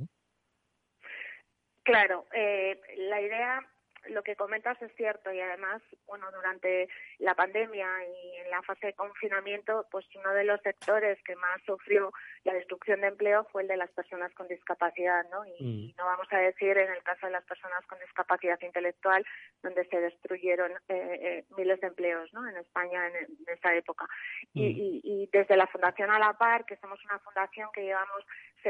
Claro, 1.83 2.25
eh, 2.33 2.79
la 3.09 3.21
idea 3.21 3.72
lo 4.09 4.23
que 4.23 4.35
comentas 4.35 4.81
es 4.81 4.93
cierto 4.95 5.31
y 5.31 5.39
además, 5.39 5.81
bueno, 6.07 6.29
durante 6.31 6.87
la 7.19 7.35
pandemia 7.35 7.87
y 8.05 8.37
en 8.37 8.49
la 8.49 8.61
fase 8.63 8.87
de 8.87 8.93
confinamiento, 8.93 9.85
pues 9.91 10.05
uno 10.15 10.33
de 10.33 10.43
los 10.43 10.61
sectores 10.61 11.21
que 11.23 11.35
más 11.35 11.61
sufrió 11.65 12.11
la 12.43 12.53
destrucción 12.53 13.01
de 13.01 13.07
empleo 13.07 13.45
fue 13.51 13.63
el 13.63 13.67
de 13.67 13.77
las 13.77 13.91
personas 13.91 14.33
con 14.33 14.47
discapacidad, 14.47 15.25
¿no? 15.29 15.45
Y, 15.45 15.63
mm. 15.63 15.97
no 15.97 16.05
vamos 16.05 16.27
a 16.31 16.37
decir 16.37 16.77
en 16.77 16.91
el 16.91 17.03
caso 17.03 17.25
de 17.27 17.31
las 17.31 17.45
personas 17.45 17.85
con 17.87 17.99
discapacidad 17.99 18.59
intelectual, 18.61 19.25
donde 19.61 19.85
se 19.85 19.99
destruyeron 19.99 20.71
eh, 20.71 21.19
eh, 21.21 21.45
miles 21.57 21.79
de 21.79 21.87
empleos, 21.87 22.33
¿no? 22.33 22.47
En 22.47 22.57
España 22.57 23.07
en, 23.07 23.27
esa 23.47 23.73
época. 23.75 24.07
Y, 24.53 24.61
mm. 24.61 24.99
y 25.03 25.29
desde 25.31 25.55
la 25.55 25.67
Fundación 25.67 26.11
A 26.11 26.19
la 26.19 26.33
Par, 26.33 26.65
que 26.65 26.77
somos 26.77 27.03
una 27.05 27.19
fundación 27.19 27.69
que 27.73 27.83
llevamos 27.83 28.25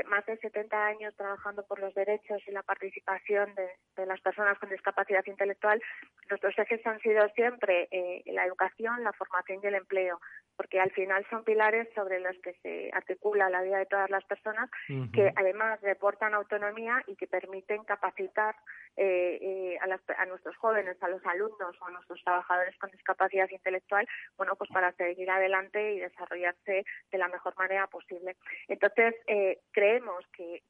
más 0.07 0.25
de 0.25 0.37
70 0.37 0.85
años 0.85 1.15
trabajando 1.15 1.63
por 1.63 1.79
los 1.79 1.93
derechos 1.93 2.41
y 2.47 2.51
la 2.51 2.63
participación 2.63 3.53
de, 3.55 4.05
las 4.05 4.19
personas 4.21 4.57
con 4.57 4.69
discapacidad 4.69 5.22
intelectual, 5.27 5.81
nuestros 6.29 6.57
ejes 6.57 6.85
han 6.85 6.99
sido 6.99 7.27
siempre 7.29 7.87
eh, 7.91 8.23
la 8.27 8.45
educación, 8.45 9.03
la 9.03 9.13
formación 9.13 9.59
y 9.61 9.67
el 9.67 9.75
empleo, 9.75 10.19
porque 10.55 10.79
al 10.79 10.91
final 10.91 11.25
son 11.29 11.43
pilares 11.43 11.87
sobre 11.95 12.19
los 12.19 12.37
que 12.39 12.53
se 12.61 12.91
articula 12.93 13.49
la 13.49 13.61
vida 13.61 13.77
de 13.77 13.85
todas 13.85 14.09
las 14.09 14.23
personas, 14.25 14.69
que 15.13 15.33
además 15.35 15.81
reportan 15.81 16.33
autonomía 16.33 17.03
y 17.07 17.15
que 17.15 17.27
permiten 17.27 17.83
capacitar 17.83 18.55
eh, 18.95 19.39
eh, 19.41 19.77
a, 19.81 20.25
nuestros 20.27 20.55
jóvenes, 20.57 21.01
a 21.01 21.07
los 21.07 21.25
alumnos 21.25 21.75
o 21.81 21.85
a 21.87 21.91
nuestros 21.91 22.23
trabajadores 22.23 22.77
con 22.77 22.91
discapacidad 22.91 23.49
intelectual, 23.49 24.07
bueno, 24.37 24.55
pues 24.55 24.69
para 24.69 24.91
seguir 24.93 25.29
adelante 25.31 25.93
y 25.93 25.99
desarrollarse 25.99 26.85
de 27.11 27.17
la 27.17 27.27
mejor 27.27 27.55
manera 27.57 27.87
posible. 27.87 28.35
Entonces, 28.67 29.15
eh, 29.25 29.59
creemos 29.71 30.23
que, 30.33 30.61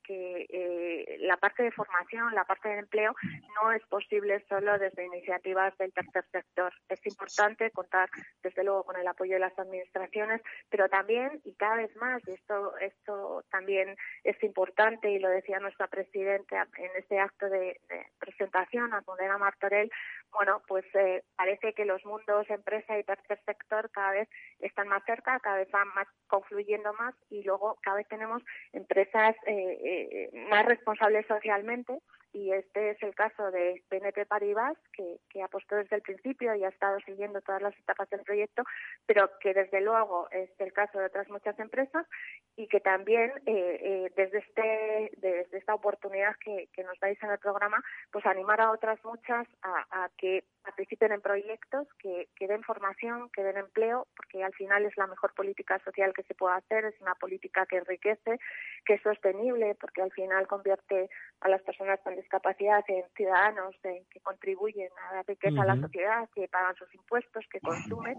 la 1.20 1.38
parte 1.38 1.64
de 1.64 1.72
formación, 1.72 2.34
la 2.34 2.46
parte 2.46 2.70
de 2.70 2.80
empleo, 2.80 3.16
no 3.62 3.72
es 3.72 3.84
posible 3.88 4.43
solo 4.48 4.78
desde 4.78 5.06
iniciativas 5.06 5.78
del 5.78 5.94
tercer 5.94 6.26
sector. 6.32 6.74
Es 6.90 7.06
importante 7.06 7.72
contar, 7.72 8.10
desde 8.42 8.64
luego, 8.64 8.84
con 8.84 8.98
el 8.98 9.08
apoyo 9.08 9.34
de 9.34 9.40
las 9.40 9.58
administraciones, 9.58 10.42
pero 10.70 10.90
también, 10.90 11.42
y 11.44 11.54
cada 11.56 11.76
vez 11.78 11.96
más, 11.98 12.22
y 12.28 12.32
esto, 12.32 12.78
esto 12.78 13.44
también 13.52 13.96
es 14.24 14.42
importante, 14.44 15.10
y 15.10 15.20
lo 15.20 15.30
decía 15.30 15.60
nuestra 15.60 15.88
presidenta 15.88 16.68
en 16.78 16.92
este 16.98 17.20
acto 17.20 17.50
de 17.50 17.80
presentación, 18.20 18.94
a 18.94 19.04
Modena 19.06 19.38
Martorell, 19.38 19.92
bueno, 20.32 20.62
pues 20.68 20.86
eh, 20.96 21.24
parece 21.36 21.74
que 21.74 21.86
los 21.86 22.04
mundos 22.06 22.50
empresa 22.50 22.98
y 22.98 23.04
tercer 23.04 23.40
sector 23.46 23.90
cada 23.92 24.12
vez 24.12 24.30
están 24.60 24.88
más 24.88 25.04
cerca, 25.06 25.40
cada 25.40 25.58
vez 25.58 25.70
van 25.72 25.88
más 25.90 26.08
confluyendo 26.28 26.94
más 26.94 27.14
y 27.30 27.44
luego 27.44 27.78
cada 27.82 27.98
vez 27.98 28.08
tenemos 28.08 28.42
empresas 28.72 29.36
eh, 29.46 29.78
eh, 29.84 30.48
más 30.50 30.66
responsables 30.66 31.26
socialmente 31.28 32.00
y 32.34 32.52
este 32.52 32.90
es 32.90 33.04
el 33.04 33.14
caso 33.16 33.52
de 33.52 33.84
BNP 33.90 34.26
Paribas, 34.26 34.76
que, 34.92 35.20
apostó 35.44 35.76
desde 35.76 35.98
el 35.98 36.02
principio 36.02 36.56
y 36.56 36.64
ha 36.64 36.70
estado 36.70 37.00
siguiendo 37.02 37.42
todas 37.42 37.62
las 37.62 37.78
etapas 37.78 38.10
del 38.10 38.22
proyecto, 38.22 38.64
pero 39.06 39.30
que 39.40 39.54
desde 39.54 39.82
luego 39.82 40.30
es 40.32 40.50
el 40.60 40.72
caso 40.74 41.00
de 41.00 41.06
otras 41.06 41.30
muchas 41.30 41.58
empresas 41.60 42.08
y 42.56 42.68
que 42.68 42.80
también 42.80 43.32
eh, 43.46 43.80
eh, 43.82 44.12
desde 44.16 44.40
este 44.40 45.12
desde 45.18 45.58
esta 45.58 45.76
oportunidad 45.76 46.36
que, 46.38 46.68
nos 46.84 47.00
dais 47.00 47.22
en 47.22 47.32
el 47.32 47.40
programa, 47.40 47.84
pues 48.12 48.26
animar 48.26 48.62
a 48.62 48.72
otras 48.72 49.04
muchas 49.04 49.48
a 49.62 50.10
que 50.18 50.44
participen 50.64 51.12
en 51.12 51.22
proyectos, 51.22 51.88
que, 52.00 52.30
que 52.36 52.48
den 52.48 52.64
formación, 52.64 53.30
que 53.30 53.44
den 53.44 53.58
empleo, 53.58 54.08
porque 54.16 54.44
al 54.44 54.54
final 54.54 54.86
es 54.86 54.96
la 54.98 55.08
mejor 55.08 55.34
política 55.34 55.80
social 55.84 56.14
que 56.14 56.24
se 56.24 56.34
puede 56.34 56.56
hacer, 56.56 56.86
es 56.86 57.00
una 57.02 57.16
política 57.16 57.66
que 57.66 57.78
enriquece, 57.78 58.40
que 58.86 58.94
es 58.96 59.02
sostenible, 59.02 59.76
porque 59.76 60.02
al 60.02 60.12
final 60.12 60.48
convierte 60.48 61.10
a 61.42 61.50
las 61.50 61.62
personas 61.62 62.00
con 62.02 62.16
discapacidad 62.16 62.84
en 62.88 63.04
ciudadanos 63.16 63.76
que 63.82 64.20
contribuyen 64.22 64.90
a 65.10 65.16
la 65.16 65.24
riqueza 65.24 65.62
a 65.62 65.66
la 65.66 65.80
sociedad, 65.80 66.30
que 66.34 66.48
pagan 66.48 66.76
sus 66.76 66.94
impuestos, 66.96 67.46
que 67.52 67.60
consumen. 67.60 68.18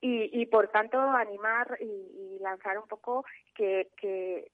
Y, 0.00 0.40
y 0.40 0.46
por 0.46 0.68
tanto 0.68 0.98
animar 1.00 1.78
y, 1.80 2.38
lanzar 2.40 2.76
un 2.76 2.88
poco 2.88 3.24
que, 3.54 3.88
que 3.96 4.50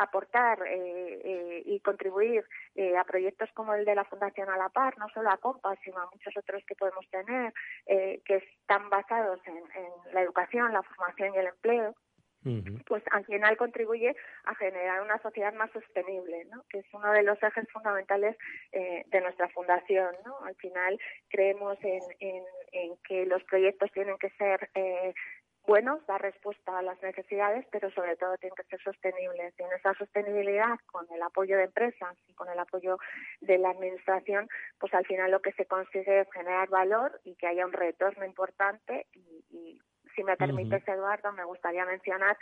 aportar 0.00 0.58
eh, 0.66 1.20
eh, 1.24 1.62
y 1.66 1.80
contribuir 1.80 2.44
eh, 2.74 2.96
a 2.96 3.04
proyectos 3.04 3.50
como 3.52 3.74
el 3.74 3.84
de 3.84 3.94
la 3.94 4.04
Fundación 4.04 4.48
A 4.48 4.56
la 4.56 4.70
Par, 4.70 4.96
no 4.98 5.08
solo 5.10 5.30
a 5.30 5.36
COMPAS, 5.36 5.78
sino 5.84 5.98
a 5.98 6.10
muchos 6.10 6.34
otros 6.36 6.64
que 6.66 6.74
podemos 6.74 7.06
tener, 7.10 7.52
que 7.86 8.36
están 8.36 8.88
basados 8.88 9.40
en, 9.46 9.60
la 10.14 10.22
educación, 10.22 10.72
la 10.72 10.82
formación 10.82 11.34
y 11.34 11.38
el 11.38 11.46
empleo, 11.48 11.94
pues 12.86 13.02
al 13.10 13.24
final 13.26 13.56
contribuye 13.58 14.16
a 14.44 14.54
generar 14.54 15.02
una 15.02 15.20
sociedad 15.20 15.52
más 15.52 15.70
sostenible, 15.72 16.46
¿no? 16.46 16.64
que 16.70 16.78
es 16.78 16.86
uno 16.94 17.12
de 17.12 17.22
los 17.22 17.40
ejes 17.42 17.68
fundamentales 17.70 18.36
eh, 18.72 19.04
de 19.08 19.20
nuestra 19.20 19.48
fundación. 19.48 20.14
¿no? 20.24 20.38
Al 20.44 20.54
final 20.56 20.98
creemos 21.28 21.76
en, 21.82 22.00
en, 22.20 22.96
que 23.06 23.26
los 23.26 23.44
proyectos 23.44 23.92
tienen 23.92 24.16
que 24.16 24.30
ser 24.30 24.70
eh, 24.74 25.12
buenos, 25.66 26.04
dar 26.06 26.20
respuesta 26.20 26.78
a 26.78 26.82
las 26.82 27.00
necesidades, 27.02 27.66
pero 27.70 27.90
sobre 27.90 28.16
todo 28.16 28.36
tienen 28.38 28.56
que 28.56 28.64
ser 28.64 28.82
sostenibles. 28.82 29.54
Y 29.58 29.62
en 29.62 29.72
esa 29.72 29.94
sostenibilidad, 29.94 30.78
con 30.86 31.06
el 31.12 31.22
apoyo 31.22 31.56
de 31.56 31.64
empresas 31.64 32.16
y 32.28 32.34
con 32.34 32.48
el 32.48 32.58
apoyo 32.58 32.98
de 33.40 33.58
la 33.58 33.70
administración, 33.70 34.48
pues 34.78 34.92
al 34.94 35.06
final 35.06 35.30
lo 35.30 35.40
que 35.40 35.52
se 35.52 35.66
consigue 35.66 36.20
es 36.20 36.32
generar 36.32 36.68
valor 36.68 37.20
y 37.24 37.34
que 37.36 37.46
haya 37.46 37.66
un 37.66 37.72
retorno 37.72 38.24
importante 38.24 39.06
y, 39.12 39.44
y 39.50 39.80
si 40.14 40.24
me 40.24 40.36
permites, 40.36 40.86
Eduardo, 40.86 41.32
me 41.32 41.44
gustaría 41.44 41.84
mencionar 41.84 42.36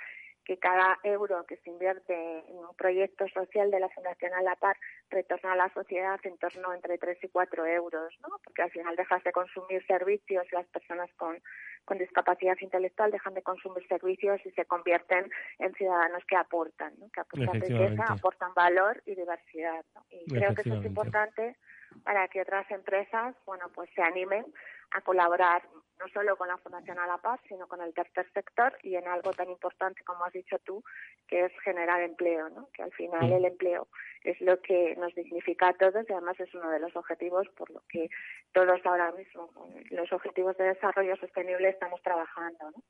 que 0.48 0.58
cada 0.58 0.98
euro 1.02 1.44
que 1.44 1.58
se 1.58 1.68
invierte 1.68 2.14
en 2.48 2.56
un 2.56 2.74
proyecto 2.74 3.28
social 3.28 3.70
de 3.70 3.80
la 3.80 3.90
Fundación 3.90 4.32
A 4.32 4.40
la 4.40 4.56
Par 4.56 4.78
retorna 5.10 5.52
a 5.52 5.56
la 5.56 5.68
sociedad 5.74 6.18
en 6.24 6.38
torno 6.38 6.72
entre 6.72 6.96
3 6.96 7.18
y 7.22 7.28
4 7.28 7.66
euros, 7.66 8.14
¿no? 8.22 8.40
Porque 8.42 8.62
al 8.62 8.70
final 8.70 8.96
dejas 8.96 9.22
de 9.24 9.32
consumir 9.32 9.84
servicios, 9.86 10.46
las 10.52 10.66
personas 10.68 11.10
con, 11.18 11.36
con 11.84 11.98
discapacidad 11.98 12.56
intelectual 12.62 13.10
dejan 13.10 13.34
de 13.34 13.42
consumir 13.42 13.86
servicios 13.88 14.40
y 14.46 14.50
se 14.52 14.64
convierten 14.64 15.30
en 15.58 15.74
ciudadanos 15.74 16.24
que 16.24 16.36
aportan, 16.36 16.94
¿no? 16.98 17.10
que 17.10 17.20
aportan 17.20 17.60
riqueza, 17.60 18.04
aportan 18.08 18.54
valor 18.54 19.02
y 19.04 19.14
diversidad. 19.16 19.84
¿no? 19.94 20.06
Y 20.08 20.30
creo 20.32 20.54
que 20.54 20.62
eso 20.62 20.80
es 20.80 20.86
importante 20.86 21.56
para 22.04 22.26
que 22.28 22.40
otras 22.40 22.70
empresas, 22.70 23.36
bueno, 23.44 23.66
pues 23.74 23.90
se 23.94 24.00
animen 24.00 24.46
a 24.90 25.00
colaborar 25.00 25.62
no 25.98 26.08
solo 26.08 26.36
con 26.36 26.48
la 26.48 26.58
Fundación 26.58 26.98
A 26.98 27.06
la 27.06 27.18
Paz, 27.18 27.40
sino 27.48 27.66
con 27.66 27.80
el 27.80 27.92
tercer 27.92 28.30
sector 28.32 28.76
y 28.82 28.94
en 28.94 29.08
algo 29.08 29.32
tan 29.32 29.50
importante 29.50 30.04
como 30.04 30.24
has 30.24 30.32
dicho 30.32 30.58
tú, 30.60 30.82
que 31.26 31.46
es 31.46 31.52
generar 31.64 32.02
empleo, 32.02 32.48
¿no? 32.50 32.68
que 32.72 32.82
al 32.82 32.92
final 32.92 33.32
el 33.32 33.44
empleo 33.44 33.88
es 34.22 34.40
lo 34.40 34.60
que 34.60 34.94
nos 34.96 35.14
dignifica 35.14 35.68
a 35.68 35.72
todos 35.74 36.08
y 36.08 36.12
además 36.12 36.38
es 36.38 36.54
uno 36.54 36.70
de 36.70 36.80
los 36.80 36.94
objetivos 36.94 37.48
por 37.50 37.70
lo 37.70 37.82
que 37.88 38.08
todos 38.52 38.80
ahora 38.84 39.12
mismo 39.12 39.48
con 39.48 39.70
los 39.90 40.12
objetivos 40.12 40.56
de 40.56 40.64
desarrollo 40.64 41.16
sostenible 41.16 41.68
estamos 41.68 42.00
trabajando. 42.02 42.70
¿no? 42.70 42.82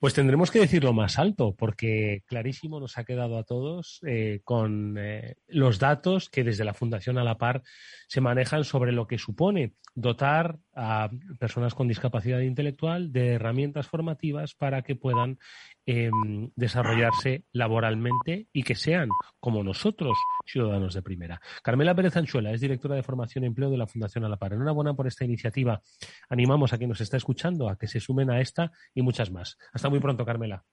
Pues 0.00 0.14
tendremos 0.14 0.50
que 0.50 0.60
decirlo 0.60 0.92
más 0.92 1.18
alto, 1.18 1.54
porque 1.56 2.22
clarísimo 2.26 2.80
nos 2.80 2.98
ha 2.98 3.04
quedado 3.04 3.38
a 3.38 3.44
todos 3.44 4.00
eh, 4.06 4.40
con 4.44 4.96
eh, 4.98 5.36
los 5.48 5.78
datos 5.78 6.28
que 6.28 6.44
desde 6.44 6.64
la 6.64 6.74
Fundación 6.74 7.18
a 7.18 7.24
la 7.24 7.38
par 7.38 7.62
se 8.08 8.20
manejan 8.20 8.64
sobre 8.64 8.92
lo 8.92 9.06
que 9.06 9.18
supone 9.18 9.74
dotar 9.94 10.58
a 10.74 11.08
personas 11.38 11.74
con 11.74 11.88
discapacidad 11.88 12.40
intelectual 12.40 13.12
de 13.12 13.34
herramientas 13.34 13.86
formativas 13.86 14.54
para 14.54 14.82
que 14.82 14.94
puedan 14.94 15.38
em, 15.86 16.50
desarrollarse 16.56 17.44
laboralmente 17.52 18.48
y 18.52 18.62
que 18.64 18.74
sean, 18.74 19.08
como 19.40 19.62
nosotros, 19.62 20.18
ciudadanos 20.44 20.94
de 20.94 21.02
primera. 21.02 21.40
Carmela 21.62 21.94
Pérez 21.94 22.16
Anchuela 22.16 22.52
es 22.52 22.60
directora 22.60 22.96
de 22.96 23.02
formación 23.02 23.44
y 23.44 23.46
empleo 23.46 23.70
de 23.70 23.78
la 23.78 23.86
Fundación 23.86 24.24
A 24.24 24.28
la 24.28 24.36
Par. 24.36 24.52
Enhorabuena 24.52 24.94
por 24.94 25.06
esta 25.06 25.24
iniciativa. 25.24 25.80
Animamos 26.28 26.72
a 26.72 26.78
quien 26.78 26.90
nos 26.90 27.00
está 27.00 27.16
escuchando 27.16 27.68
a 27.68 27.78
que 27.78 27.86
se 27.86 28.00
sumen 28.00 28.30
a 28.30 28.40
esta 28.40 28.72
y 28.94 29.02
muchas 29.02 29.30
más. 29.30 29.56
Hasta 29.72 29.88
muy 29.88 30.00
pronto, 30.00 30.24
Carmela. 30.24 30.64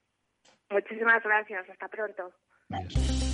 Muchísimas 0.70 1.24
gracias. 1.24 1.70
Hasta 1.70 1.88
pronto. 1.88 3.33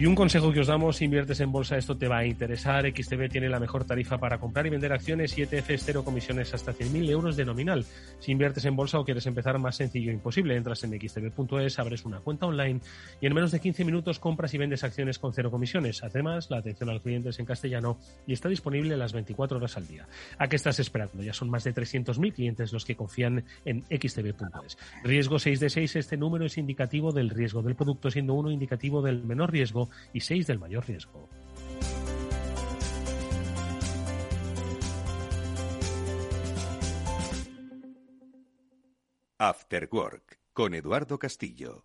Y 0.00 0.06
un 0.06 0.14
consejo 0.14 0.52
que 0.52 0.60
os 0.60 0.68
damos, 0.68 0.98
si 0.98 1.06
inviertes 1.06 1.40
en 1.40 1.50
bolsa, 1.50 1.76
esto 1.76 1.96
te 1.96 2.06
va 2.06 2.18
a 2.18 2.24
interesar. 2.24 2.86
XTB 2.86 3.28
tiene 3.28 3.48
la 3.48 3.58
mejor 3.58 3.84
tarifa 3.84 4.16
para 4.16 4.38
comprar 4.38 4.64
y 4.64 4.70
vender 4.70 4.92
acciones 4.92 5.36
y 5.36 5.42
ETFs 5.42 5.82
cero 5.84 6.04
comisiones 6.04 6.54
hasta 6.54 6.72
100.000 6.72 7.10
euros 7.10 7.34
de 7.34 7.44
nominal. 7.44 7.84
Si 8.20 8.30
inviertes 8.30 8.64
en 8.66 8.76
bolsa 8.76 9.00
o 9.00 9.04
quieres 9.04 9.26
empezar 9.26 9.58
más 9.58 9.74
sencillo 9.74 10.12
imposible, 10.12 10.54
entras 10.54 10.84
en 10.84 10.92
xtb.es, 10.92 11.80
abres 11.80 12.04
una 12.04 12.20
cuenta 12.20 12.46
online 12.46 12.78
y 13.20 13.26
en 13.26 13.34
menos 13.34 13.50
de 13.50 13.58
15 13.58 13.84
minutos 13.84 14.20
compras 14.20 14.54
y 14.54 14.58
vendes 14.58 14.84
acciones 14.84 15.18
con 15.18 15.32
cero 15.32 15.50
comisiones. 15.50 16.04
Además, 16.04 16.48
la 16.48 16.58
atención 16.58 16.90
al 16.90 17.02
cliente 17.02 17.30
es 17.30 17.40
en 17.40 17.46
castellano 17.46 17.98
y 18.24 18.34
está 18.34 18.48
disponible 18.48 18.96
las 18.96 19.12
24 19.12 19.56
horas 19.56 19.76
al 19.76 19.88
día. 19.88 20.06
¿A 20.38 20.46
qué 20.46 20.54
estás 20.54 20.78
esperando? 20.78 21.24
Ya 21.24 21.32
son 21.32 21.50
más 21.50 21.64
de 21.64 21.74
300.000 21.74 22.34
clientes 22.34 22.72
los 22.72 22.84
que 22.84 22.94
confían 22.94 23.42
en 23.64 23.82
xtb.es. 23.90 24.78
Riesgo 25.02 25.40
6 25.40 25.58
de 25.58 25.70
6, 25.70 25.96
este 25.96 26.16
número 26.16 26.46
es 26.46 26.56
indicativo 26.56 27.10
del 27.10 27.30
riesgo 27.30 27.62
del 27.62 27.74
producto, 27.74 28.12
siendo 28.12 28.34
uno 28.34 28.52
indicativo 28.52 29.02
del 29.02 29.24
menor 29.24 29.50
riesgo 29.50 29.87
y 30.12 30.20
6 30.20 30.46
del 30.46 30.58
mayor 30.58 30.86
riesgo. 30.86 31.28
After 39.40 39.88
Work 39.92 40.40
con 40.52 40.74
Eduardo 40.74 41.18
Castillo. 41.18 41.84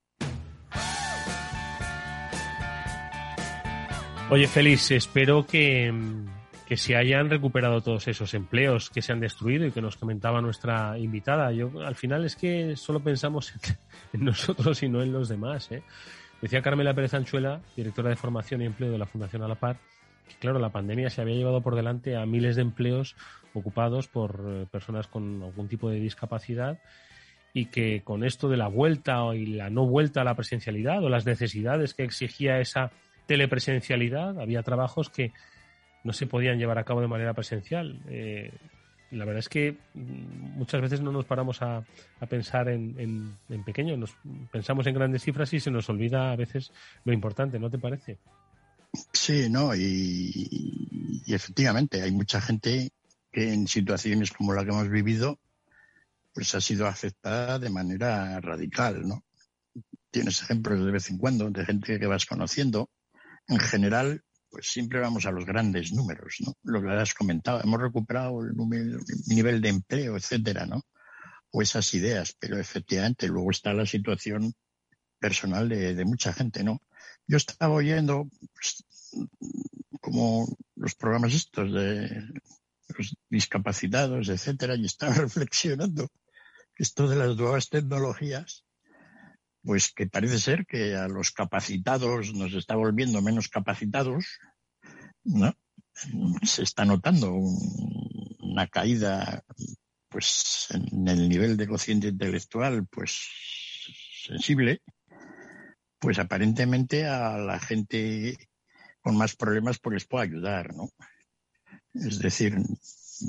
Oye, 4.31 4.47
Félix, 4.47 4.91
espero 4.91 5.45
que, 5.45 5.93
que 6.65 6.77
se 6.77 6.95
hayan 6.95 7.29
recuperado 7.29 7.81
todos 7.81 8.07
esos 8.07 8.33
empleos 8.33 8.89
que 8.89 9.01
se 9.01 9.11
han 9.11 9.19
destruido 9.19 9.65
y 9.65 9.71
que 9.71 9.81
nos 9.81 9.97
comentaba 9.97 10.39
nuestra 10.39 10.97
invitada. 10.97 11.51
Yo 11.51 11.81
al 11.85 11.95
final 11.95 12.23
es 12.23 12.37
que 12.37 12.77
solo 12.77 13.01
pensamos 13.01 13.53
en, 14.13 14.23
nosotros 14.23 14.81
y 14.83 14.87
no 14.87 15.01
en 15.01 15.11
los 15.11 15.27
demás. 15.27 15.69
¿eh? 15.73 15.83
Decía 16.41 16.61
Carmela 16.61 16.93
Pérez 16.93 17.13
Anchuela, 17.13 17.59
directora 17.75 18.07
de 18.07 18.15
formación 18.15 18.61
y 18.61 18.67
empleo 18.67 18.89
de 18.89 18.99
la 18.99 19.05
Fundación 19.05 19.43
Alapar, 19.43 19.79
que 20.29 20.35
claro, 20.35 20.59
la 20.59 20.69
pandemia 20.69 21.09
se 21.09 21.19
había 21.19 21.35
llevado 21.35 21.59
por 21.59 21.75
delante 21.75 22.15
a 22.15 22.25
miles 22.25 22.55
de 22.55 22.61
empleos 22.61 23.17
ocupados 23.53 24.07
por 24.07 24.45
eh, 24.47 24.65
personas 24.71 25.07
con 25.07 25.43
algún 25.43 25.67
tipo 25.67 25.89
de 25.89 25.99
discapacidad 25.99 26.79
y 27.53 27.65
que 27.65 28.01
con 28.05 28.23
esto 28.23 28.47
de 28.47 28.55
la 28.55 28.69
vuelta 28.69 29.25
y 29.35 29.45
la 29.45 29.69
no 29.69 29.85
vuelta 29.85 30.21
a 30.21 30.23
la 30.23 30.35
presencialidad 30.35 31.03
o 31.03 31.09
las 31.09 31.25
necesidades 31.25 31.93
que 31.93 32.05
exigía 32.05 32.61
esa 32.61 32.91
telepresencialidad, 33.31 34.41
había 34.41 34.61
trabajos 34.61 35.09
que 35.09 35.31
no 36.03 36.11
se 36.11 36.27
podían 36.27 36.57
llevar 36.57 36.77
a 36.77 36.83
cabo 36.83 36.99
de 36.99 37.07
manera 37.07 37.33
presencial. 37.33 38.01
Eh, 38.09 38.51
la 39.11 39.23
verdad 39.23 39.39
es 39.39 39.47
que 39.47 39.77
mm, 39.93 40.57
muchas 40.57 40.81
veces 40.81 40.99
no 40.99 41.13
nos 41.13 41.23
paramos 41.23 41.61
a, 41.61 41.85
pensar 42.29 42.67
en, 42.67 42.99
en, 42.99 43.37
en, 43.47 43.63
pequeño, 43.63 43.95
nos 43.95 44.17
pensamos 44.51 44.85
en 44.85 44.95
grandes 44.95 45.23
cifras 45.23 45.53
y 45.53 45.61
se 45.61 45.71
nos 45.71 45.89
olvida 45.89 46.33
a 46.33 46.35
veces 46.35 46.73
lo 47.05 47.13
importante, 47.13 47.57
¿no 47.57 47.69
te 47.69 47.77
parece? 47.77 48.17
Sí, 49.13 49.49
no, 49.49 49.73
y, 49.73 51.23
y 51.25 51.33
efectivamente 51.33 52.01
hay 52.01 52.11
mucha 52.11 52.41
gente 52.41 52.91
que 53.31 53.53
en 53.53 53.65
situaciones 53.65 54.31
como 54.31 54.53
la 54.53 54.65
que 54.65 54.71
hemos 54.71 54.89
vivido, 54.89 55.39
pues 56.33 56.53
ha 56.53 56.59
sido 56.59 56.85
afectada 56.85 57.59
de 57.59 57.69
manera 57.69 58.41
radical, 58.41 59.07
¿no? 59.07 59.23
Tienes 60.09 60.41
ejemplos 60.41 60.85
de 60.85 60.91
vez 60.91 61.09
en 61.09 61.17
cuando 61.17 61.49
de 61.49 61.65
gente 61.65 61.97
que 61.97 62.07
vas 62.07 62.25
conociendo 62.25 62.89
en 63.51 63.59
general, 63.59 64.23
pues 64.49 64.71
siempre 64.71 64.99
vamos 64.99 65.25
a 65.25 65.31
los 65.31 65.45
grandes 65.45 65.91
números, 65.91 66.37
¿no? 66.39 66.57
Lo 66.63 66.81
que 66.81 66.89
has 66.89 67.13
comentado, 67.13 67.61
hemos 67.61 67.81
recuperado 67.81 68.41
el, 68.41 68.53
nivel 69.27 69.61
de 69.61 69.69
empleo, 69.69 70.15
etcétera, 70.15 70.65
¿no? 70.65 70.85
O 71.51 71.61
esas 71.61 71.93
ideas, 71.93 72.35
pero 72.39 72.57
efectivamente 72.57 73.27
luego 73.27 73.51
está 73.51 73.73
la 73.73 73.85
situación 73.85 74.53
personal 75.19 75.67
de, 75.67 76.05
mucha 76.05 76.33
gente, 76.33 76.63
¿no? 76.63 76.81
Yo 77.27 77.37
estaba 77.37 77.73
oyendo 77.73 78.29
pues, 78.53 78.85
como 79.99 80.47
los 80.75 80.95
programas 80.95 81.33
estos 81.33 81.71
de 81.73 82.23
los 82.97 83.15
discapacitados, 83.29 84.29
etcétera, 84.29 84.75
y 84.75 84.85
estaba 84.85 85.13
reflexionando 85.27 86.09
esto 86.77 87.07
de 87.07 87.17
las 87.17 87.35
nuevas 87.35 87.69
tecnologías 87.69 88.65
pues 89.63 89.91
que 89.93 90.07
parece 90.07 90.39
ser 90.39 90.65
que 90.65 90.95
a 90.95 91.07
los 91.07 91.31
capacitados 91.31 92.33
nos 92.33 92.53
está 92.53 92.75
volviendo 92.75 93.21
menos 93.21 93.47
capacitados, 93.47 94.25
¿no? 95.23 95.53
Se 96.43 96.63
está 96.63 96.85
notando 96.85 97.33
un, 97.33 98.35
una 98.39 98.67
caída, 98.67 99.43
pues, 100.09 100.67
en 100.71 101.07
el 101.07 101.29
nivel 101.29 101.57
de 101.57 101.67
cociente 101.67 102.07
intelectual, 102.07 102.87
pues, 102.87 103.19
sensible, 104.25 104.81
pues 105.99 106.17
aparentemente 106.19 107.05
a 107.05 107.37
la 107.37 107.59
gente 107.59 108.37
con 109.01 109.17
más 109.17 109.35
problemas 109.35 109.79
pues 109.79 109.93
les 109.95 110.07
puede 110.07 110.25
ayudar, 110.25 110.73
¿no? 110.75 110.89
Es 111.93 112.19
decir, 112.19 112.55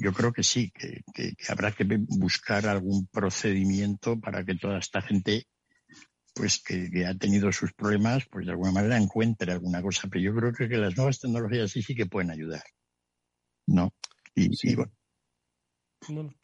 yo 0.00 0.12
creo 0.12 0.32
que 0.32 0.42
sí, 0.42 0.70
que, 0.70 1.02
que, 1.12 1.34
que 1.34 1.52
habrá 1.52 1.72
que 1.72 1.84
buscar 1.84 2.66
algún 2.66 3.06
procedimiento 3.08 4.18
para 4.20 4.44
que 4.44 4.54
toda 4.54 4.78
esta 4.78 5.02
gente 5.02 5.46
pues 6.34 6.62
que, 6.62 6.90
que, 6.90 7.06
ha 7.06 7.14
tenido 7.14 7.52
sus 7.52 7.72
problemas, 7.72 8.26
pues 8.30 8.46
de 8.46 8.52
alguna 8.52 8.72
manera 8.72 8.96
encuentre 8.96 9.52
alguna 9.52 9.82
cosa. 9.82 10.08
Pero 10.10 10.24
yo 10.24 10.34
creo 10.34 10.52
que, 10.52 10.68
que 10.68 10.78
las 10.78 10.96
nuevas 10.96 11.20
tecnologías 11.20 11.70
sí 11.70 11.82
sí 11.82 11.94
que 11.94 12.06
pueden 12.06 12.30
ayudar. 12.30 12.62
¿No? 13.66 13.92
Y, 14.34 14.54
sí. 14.54 14.70
y 14.70 14.74
bueno. 14.76 14.92
bueno. 16.08 16.34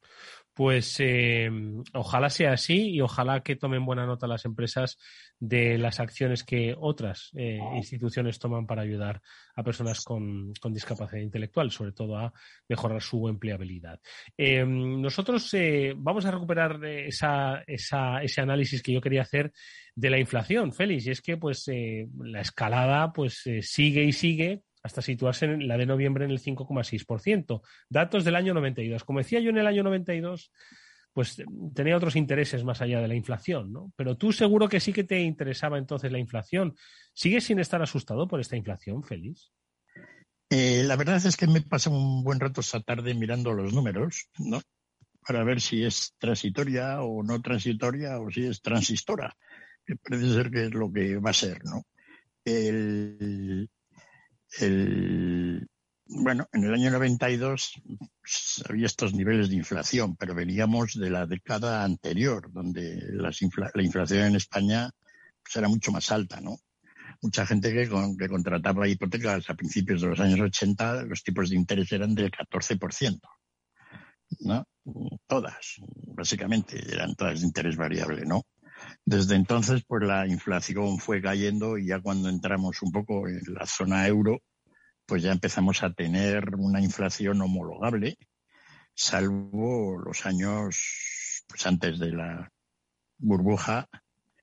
Pues 0.59 0.96
eh, 0.98 1.48
ojalá 1.94 2.30
sea 2.30 2.54
así 2.54 2.90
y 2.90 3.00
ojalá 3.00 3.44
que 3.44 3.54
tomen 3.54 3.86
buena 3.86 4.06
nota 4.06 4.26
las 4.26 4.44
empresas 4.44 4.98
de 5.38 5.78
las 5.78 6.00
acciones 6.00 6.42
que 6.42 6.74
otras 6.76 7.30
eh, 7.36 7.61
instituciones 7.76 8.40
toman 8.40 8.66
para 8.66 8.82
ayudar 8.82 9.22
a 9.54 9.62
personas 9.62 10.02
con, 10.02 10.52
con, 10.61 10.74
discapacidad 10.74 11.22
intelectual, 11.22 11.70
sobre 11.70 11.92
todo 11.92 12.18
a 12.18 12.32
mejorar 12.68 13.00
su 13.00 13.28
empleabilidad. 13.28 14.00
Eh, 14.36 14.64
nosotros 14.66 15.48
eh, 15.54 15.94
vamos 15.96 16.26
a 16.26 16.32
recuperar 16.32 16.84
esa, 16.84 17.62
esa, 17.64 18.20
ese 18.20 18.40
análisis 18.40 18.82
que 18.82 18.94
yo 18.94 19.00
quería 19.00 19.22
hacer 19.22 19.52
de 19.94 20.11
la 20.11 20.18
inflación, 20.18 20.72
Félix, 20.72 21.06
y 21.06 21.11
es 21.12 21.22
que 21.22 21.36
pues 21.36 21.70
la 22.18 22.40
escalada 22.40 23.12
pues 23.12 23.44
sigue 23.61 24.02
y 24.02 24.12
sigue 24.12 24.64
hasta 24.83 25.03
situarse 25.03 25.47
en 25.47 25.68
la 25.68 25.76
de 25.76 25.87
noviembre 25.87 26.24
en 26.24 26.31
el 26.31 26.41
5,6%. 26.41 27.62
Datos 27.89 28.24
del 28.24 28.37
año 28.37 28.55
92. 28.55 29.05
Como 29.05 29.18
decía 29.18 29.41
yo 29.41 29.51
en 29.51 29.59
el 29.59 29.66
año 29.66 29.83
92, 29.83 30.53
pues 31.12 31.43
tenía 31.74 31.97
otros 31.97 32.16
intereses 32.16 32.62
más 32.64 32.81
allá 32.81 33.01
de 33.01 33.09
la 33.09 33.14
inflación, 33.14 33.72
¿no? 33.72 33.93
Pero 33.97 34.16
tú 34.16 34.33
seguro 34.33 34.68
que 34.68 34.81
sí 34.81 34.93
que 34.93 35.05
te 35.05 35.20
interesaba 35.20 35.79
entonces 35.79 36.12
la 36.12 36.18
inflación. 36.18 36.76
¿Sigues 37.12 37.45
sin 37.45 37.59
estar 37.59 37.83
asustado 37.83 38.29
por 38.29 38.41
esta 38.41 38.57
inflación, 38.57 39.03
Félix? 39.03 39.51
Eh, 40.51 40.83
la 40.85 40.97
verdad 40.97 41.24
es 41.24 41.37
que 41.37 41.47
me 41.47 41.61
pasé 41.61 41.91
un 41.91 42.22
buen 42.22 42.41
rato 42.41 42.61
esta 42.61 42.81
tarde 42.81 43.14
mirando 43.14 43.53
los 43.53 43.72
números, 43.72 44.29
¿no? 44.39 44.61
Para 45.26 45.45
ver 45.45 45.61
si 45.61 45.85
es 45.85 46.14
transitoria 46.18 47.03
o 47.03 47.22
no 47.22 47.43
transitoria 47.43 48.18
o 48.18 48.31
si 48.31 48.47
es 48.47 48.62
transistora, 48.62 49.37
que 49.85 49.97
parece 49.97 50.33
ser 50.33 50.51
que 50.51 50.66
es 50.66 50.72
lo 50.72 50.91
que 50.91 51.16
va 51.16 51.31
a 51.31 51.35
ser, 51.35 51.64
¿no? 51.64 51.85
El, 52.45 53.18
bueno, 54.61 56.48
en 56.52 56.64
el 56.64 56.74
año 56.74 56.90
92 56.90 57.82
pues, 58.20 58.64
había 58.68 58.86
estos 58.86 59.14
niveles 59.14 59.50
de 59.50 59.56
inflación, 59.56 60.16
pero 60.16 60.34
veníamos 60.34 60.94
de 60.94 61.11
la 61.11 61.26
década 61.26 61.84
anterior, 61.84 62.50
donde 62.50 62.98
la 63.12 63.30
inflación 63.82 64.20
en 64.20 64.36
España 64.36 64.90
pues, 65.42 65.56
era 65.56 65.68
mucho 65.68 65.92
más 65.92 66.11
alta, 66.11 66.40
¿no? 66.40 66.59
Mucha 67.20 67.44
gente 67.46 67.72
que, 67.72 67.88
que 68.18 68.28
contrataba 68.28 68.88
hipotecas 68.88 69.50
a 69.50 69.54
principios 69.54 70.00
de 70.00 70.09
los 70.09 70.20
años 70.20 70.40
80, 70.40 71.02
los 71.02 71.22
tipos 71.22 71.50
de 71.50 71.56
interés 71.56 71.90
eran 71.92 72.14
del 72.14 72.30
14%, 72.30 73.20
¿no? 74.40 74.64
Todas, 75.26 75.76
básicamente, 76.14 76.80
eran 76.90 77.14
todas 77.16 77.40
de 77.40 77.46
interés 77.46 77.76
variable, 77.76 78.24
¿no? 78.24 78.44
Desde 79.04 79.34
entonces, 79.34 79.82
pues 79.86 80.04
la 80.04 80.26
inflación 80.26 80.98
fue 80.98 81.20
cayendo 81.20 81.76
y 81.76 81.88
ya 81.88 82.00
cuando 82.00 82.28
entramos 82.28 82.80
un 82.82 82.92
poco 82.92 83.28
en 83.28 83.40
la 83.48 83.66
zona 83.66 84.06
euro, 84.06 84.40
pues 85.09 85.22
ya 85.22 85.32
empezamos 85.32 85.82
a 85.82 85.94
tener 85.94 86.54
una 86.56 86.82
inflación 86.82 87.40
homologable, 87.40 88.18
salvo 88.94 89.96
los 89.96 90.26
años 90.26 91.44
pues 91.48 91.66
antes 91.66 91.98
de 91.98 92.12
la 92.12 92.52
burbuja, 93.16 93.88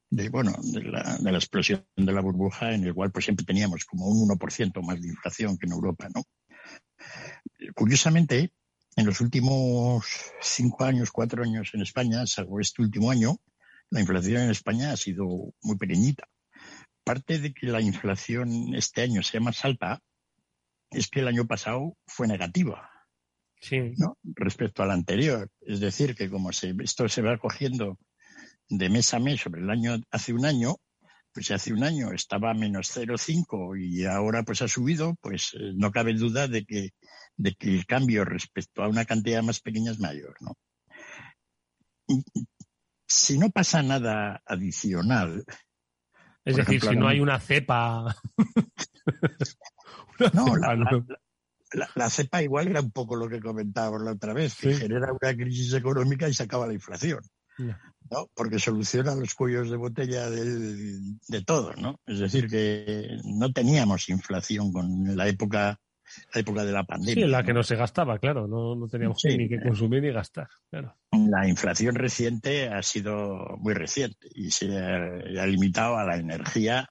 de, 0.09 0.29
bueno, 0.29 0.55
de 0.63 0.81
la, 0.81 1.17
de 1.19 1.31
la 1.31 1.37
explosión 1.37 1.85
de 1.95 2.11
la 2.11 2.21
burbuja, 2.21 2.73
en 2.73 2.83
el 2.83 2.95
cual 2.95 3.11
pues 3.11 3.25
siempre 3.25 3.45
teníamos 3.45 3.85
como 3.85 4.07
un 4.07 4.27
1% 4.27 4.81
más 4.81 4.99
de 4.99 5.09
inflación 5.09 5.55
que 5.59 5.67
en 5.67 5.73
Europa, 5.73 6.09
¿no? 6.15 6.23
Curiosamente, 7.75 8.51
en 8.95 9.05
los 9.05 9.21
últimos 9.21 10.03
cinco 10.41 10.83
años, 10.83 11.11
cuatro 11.11 11.43
años 11.43 11.69
en 11.75 11.83
España, 11.83 12.25
salvo 12.25 12.59
este 12.59 12.81
último 12.81 13.11
año, 13.11 13.37
la 13.91 13.99
inflación 13.99 14.41
en 14.41 14.49
España 14.49 14.93
ha 14.93 14.97
sido 14.97 15.27
muy 15.61 15.77
pequeñita. 15.77 16.27
Parte 17.03 17.37
de 17.37 17.53
que 17.53 17.67
la 17.67 17.81
inflación 17.81 18.73
este 18.73 19.03
año 19.03 19.21
sea 19.21 19.41
más 19.41 19.63
alta 19.63 20.01
es 20.95 21.07
que 21.07 21.19
el 21.19 21.27
año 21.27 21.45
pasado 21.45 21.97
fue 22.07 22.27
negativa. 22.27 22.89
¿no? 23.97 24.17
Respecto 24.23 24.83
al 24.83 24.91
anterior. 24.91 25.49
Es 25.61 25.79
decir, 25.79 26.15
que 26.15 26.29
como 26.29 26.51
se, 26.51 26.75
esto 26.83 27.09
se 27.09 27.21
va 27.21 27.37
cogiendo 27.37 27.97
de 28.69 28.89
mes 28.89 29.13
a 29.13 29.19
mes 29.19 29.41
sobre 29.41 29.61
el 29.61 29.69
año 29.69 29.99
hace 30.11 30.33
un 30.33 30.45
año, 30.45 30.75
pues 31.33 31.51
hace 31.51 31.73
un 31.73 31.83
año 31.83 32.11
estaba 32.11 32.51
a 32.51 32.53
menos 32.53 32.95
0,5 32.95 33.79
y 33.79 34.05
ahora 34.05 34.43
pues 34.43 34.61
ha 34.61 34.67
subido, 34.67 35.15
pues 35.21 35.53
eh, 35.53 35.73
no 35.75 35.91
cabe 35.91 36.13
duda 36.13 36.47
de 36.47 36.65
que, 36.65 36.91
de 37.35 37.53
que 37.55 37.69
el 37.69 37.85
cambio 37.85 38.23
respecto 38.23 38.83
a 38.83 38.87
una 38.87 39.05
cantidad 39.05 39.43
más 39.43 39.59
pequeña 39.59 39.91
es 39.91 39.99
mayor, 39.99 40.35
¿no? 40.39 40.55
si 43.07 43.37
no 43.37 43.49
pasa 43.49 43.81
nada 43.81 44.41
adicional. 44.45 45.43
Es 46.43 46.57
decir, 46.57 46.81
si 46.81 46.95
no 46.95 47.07
hay 47.07 47.19
una 47.19 47.39
cepa 47.39 48.15
No, 50.33 50.55
la, 51.95 52.09
cepa 52.09 52.41
igual 52.41 52.67
era 52.67 52.79
un 52.79 52.91
poco 52.91 53.15
lo 53.15 53.27
que 53.27 53.41
comentábamos 53.41 54.01
la 54.03 54.11
otra 54.11 54.33
vez, 54.33 54.55
que 54.55 54.75
genera 54.75 55.11
una 55.11 55.35
crisis 55.35 55.73
económica 55.73 56.29
y 56.29 56.33
se 56.33 56.43
acaba 56.43 56.67
la 56.67 56.73
inflación. 56.73 57.19
¿no? 57.57 58.29
Porque 58.33 58.59
soluciona 58.59 59.15
los 59.15 59.33
cuellos 59.33 59.69
de 59.69 59.77
botella 59.77 60.29
de 60.29 61.41
todo, 61.45 61.73
¿no? 61.73 61.99
Es 62.05 62.19
decir, 62.19 62.47
que 62.47 63.17
no 63.23 63.51
teníamos 63.51 64.09
inflación 64.09 64.71
con 64.71 65.15
la 65.17 65.27
época 65.27 65.79
la 66.33 66.41
época 66.41 66.65
de 66.65 66.71
la 66.71 66.83
pandemia. 66.83 67.13
Sí, 67.13 67.21
en 67.21 67.31
la 67.31 67.43
que 67.43 67.53
no 67.53 67.63
se 67.63 67.75
gastaba, 67.75 68.19
claro, 68.19 68.47
no, 68.47 68.87
teníamos 68.87 69.21
ni 69.25 69.49
que 69.49 69.59
consumir 69.59 70.03
ni 70.03 70.11
gastar, 70.11 70.47
claro. 70.69 70.95
La 71.11 71.47
inflación 71.47 71.95
reciente 71.95 72.69
ha 72.69 72.81
sido 72.83 73.57
muy 73.57 73.73
reciente 73.73 74.27
y 74.33 74.51
se 74.51 74.77
ha 74.77 75.45
limitado 75.45 75.97
a 75.97 76.05
la 76.05 76.17
energía 76.17 76.89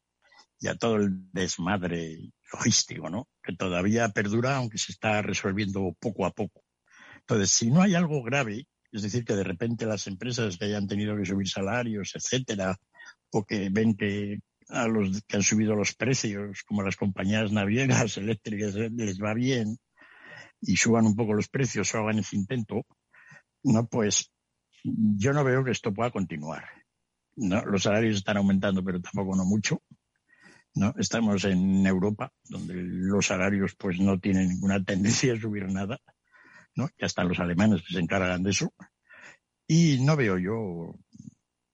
y 0.60 0.68
a 0.68 0.76
todo 0.76 0.96
el 0.96 1.32
desmadre 1.32 2.32
logístico, 2.54 3.10
¿no? 3.10 3.28
Que 3.42 3.54
todavía 3.54 4.08
perdura, 4.10 4.56
aunque 4.56 4.78
se 4.78 4.92
está 4.92 5.20
resolviendo 5.22 5.94
poco 5.98 6.24
a 6.24 6.30
poco. 6.30 6.62
Entonces, 7.20 7.50
si 7.50 7.70
no 7.70 7.82
hay 7.82 7.94
algo 7.94 8.22
grave, 8.22 8.66
es 8.92 9.02
decir, 9.02 9.24
que 9.24 9.34
de 9.34 9.44
repente 9.44 9.86
las 9.86 10.06
empresas 10.06 10.56
que 10.56 10.66
hayan 10.66 10.86
tenido 10.86 11.16
que 11.16 11.24
subir 11.24 11.48
salarios, 11.48 12.12
etcétera, 12.14 12.76
o 13.30 13.44
que 13.44 13.68
ven 13.70 13.96
que 13.96 14.38
a 14.68 14.86
los 14.86 15.22
que 15.26 15.36
han 15.36 15.42
subido 15.42 15.74
los 15.74 15.94
precios, 15.94 16.62
como 16.64 16.82
las 16.82 16.96
compañías 16.96 17.50
naviegas, 17.52 18.16
eléctricas, 18.18 18.74
les 18.74 19.20
va 19.20 19.34
bien 19.34 19.78
y 20.60 20.76
suban 20.76 21.06
un 21.06 21.16
poco 21.16 21.34
los 21.34 21.48
precios 21.48 21.94
o 21.94 21.98
hagan 21.98 22.20
ese 22.20 22.36
intento, 22.36 22.86
no, 23.64 23.86
pues 23.86 24.30
yo 24.84 25.32
no 25.32 25.44
veo 25.44 25.64
que 25.64 25.72
esto 25.72 25.92
pueda 25.92 26.10
continuar. 26.10 26.64
Los 27.36 27.82
salarios 27.82 28.16
están 28.16 28.36
aumentando, 28.36 28.84
pero 28.84 29.00
tampoco 29.00 29.34
no 29.34 29.44
mucho. 29.44 29.82
¿No? 30.74 30.94
Estamos 30.98 31.44
en 31.44 31.86
Europa, 31.86 32.32
donde 32.44 32.74
los 32.74 33.26
salarios 33.26 33.74
pues 33.76 33.98
no 34.00 34.18
tienen 34.18 34.48
ninguna 34.48 34.82
tendencia 34.82 35.32
a 35.34 35.40
subir 35.40 35.66
nada, 35.70 36.00
¿no? 36.74 36.88
Ya 36.98 37.06
están 37.06 37.28
los 37.28 37.38
alemanes 37.38 37.82
que 37.82 37.94
se 37.94 38.00
encargan 38.00 38.42
de 38.42 38.50
eso. 38.50 38.72
Y 39.66 39.98
no 40.02 40.16
veo 40.16 40.38
yo, 40.38 40.94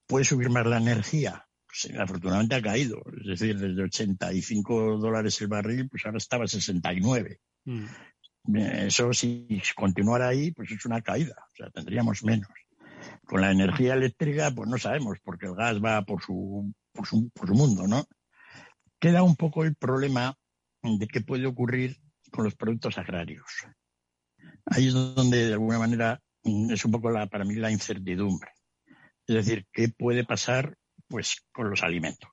¿puede 0.06 0.24
subir 0.24 0.50
más 0.50 0.66
la 0.66 0.78
energía? 0.78 1.46
Pues 1.66 1.96
afortunadamente 1.98 2.56
ha 2.56 2.62
caído, 2.62 3.02
es 3.20 3.26
decir, 3.26 3.58
desde 3.58 3.82
85 3.82 4.98
dólares 4.98 5.40
el 5.40 5.48
barril, 5.48 5.88
pues 5.88 6.04
ahora 6.04 6.18
estaba 6.18 6.44
a 6.44 6.48
69. 6.48 7.40
Mm. 7.64 7.86
Eso 8.54 9.12
si 9.12 9.62
continuara 9.76 10.28
ahí, 10.28 10.50
pues 10.52 10.70
es 10.70 10.84
una 10.84 11.00
caída, 11.02 11.34
o 11.52 11.56
sea, 11.56 11.70
tendríamos 11.70 12.24
menos. 12.24 12.48
Con 13.24 13.40
la 13.40 13.50
energía 13.50 13.94
eléctrica, 13.94 14.50
pues 14.50 14.68
no 14.68 14.78
sabemos, 14.78 15.18
porque 15.22 15.46
el 15.46 15.54
gas 15.54 15.82
va 15.82 16.02
por 16.02 16.22
su, 16.22 16.72
por 16.92 17.06
su, 17.06 17.30
por 17.30 17.48
su 17.48 17.54
mundo, 17.54 17.86
¿no? 17.86 18.04
Queda 19.00 19.22
un 19.22 19.34
poco 19.34 19.64
el 19.64 19.74
problema 19.74 20.36
de 20.82 21.08
qué 21.08 21.20
puede 21.20 21.46
ocurrir 21.46 21.96
con 22.30 22.44
los 22.44 22.54
productos 22.54 22.98
agrarios. 22.98 23.46
Ahí 24.66 24.88
es 24.88 24.94
donde, 24.94 25.46
de 25.46 25.52
alguna 25.54 25.78
manera, 25.78 26.22
mm, 26.44 26.70
es 26.70 26.84
un 26.84 26.92
poco 26.92 27.10
la, 27.10 27.26
para 27.26 27.44
mí 27.44 27.54
la 27.54 27.70
incertidumbre. 27.70 28.52
Es 29.26 29.34
decir, 29.34 29.66
¿qué 29.72 29.88
puede 29.88 30.24
pasar 30.24 30.76
pues, 31.08 31.46
con 31.52 31.70
los 31.70 31.82
alimentos? 31.82 32.30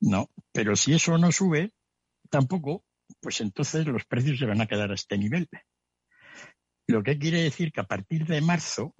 No, 0.00 0.30
pero 0.52 0.76
si 0.76 0.94
eso 0.94 1.18
no 1.18 1.32
sube, 1.32 1.72
tampoco, 2.30 2.84
pues 3.20 3.40
entonces 3.40 3.86
los 3.86 4.04
precios 4.04 4.38
se 4.38 4.46
van 4.46 4.60
a 4.60 4.66
quedar 4.66 4.90
a 4.90 4.94
este 4.94 5.18
nivel. 5.18 5.48
Lo 6.86 7.02
que 7.02 7.18
quiere 7.18 7.42
decir 7.42 7.72
que 7.72 7.80
a 7.80 7.86
partir 7.86 8.26
de 8.26 8.40
marzo, 8.40 8.94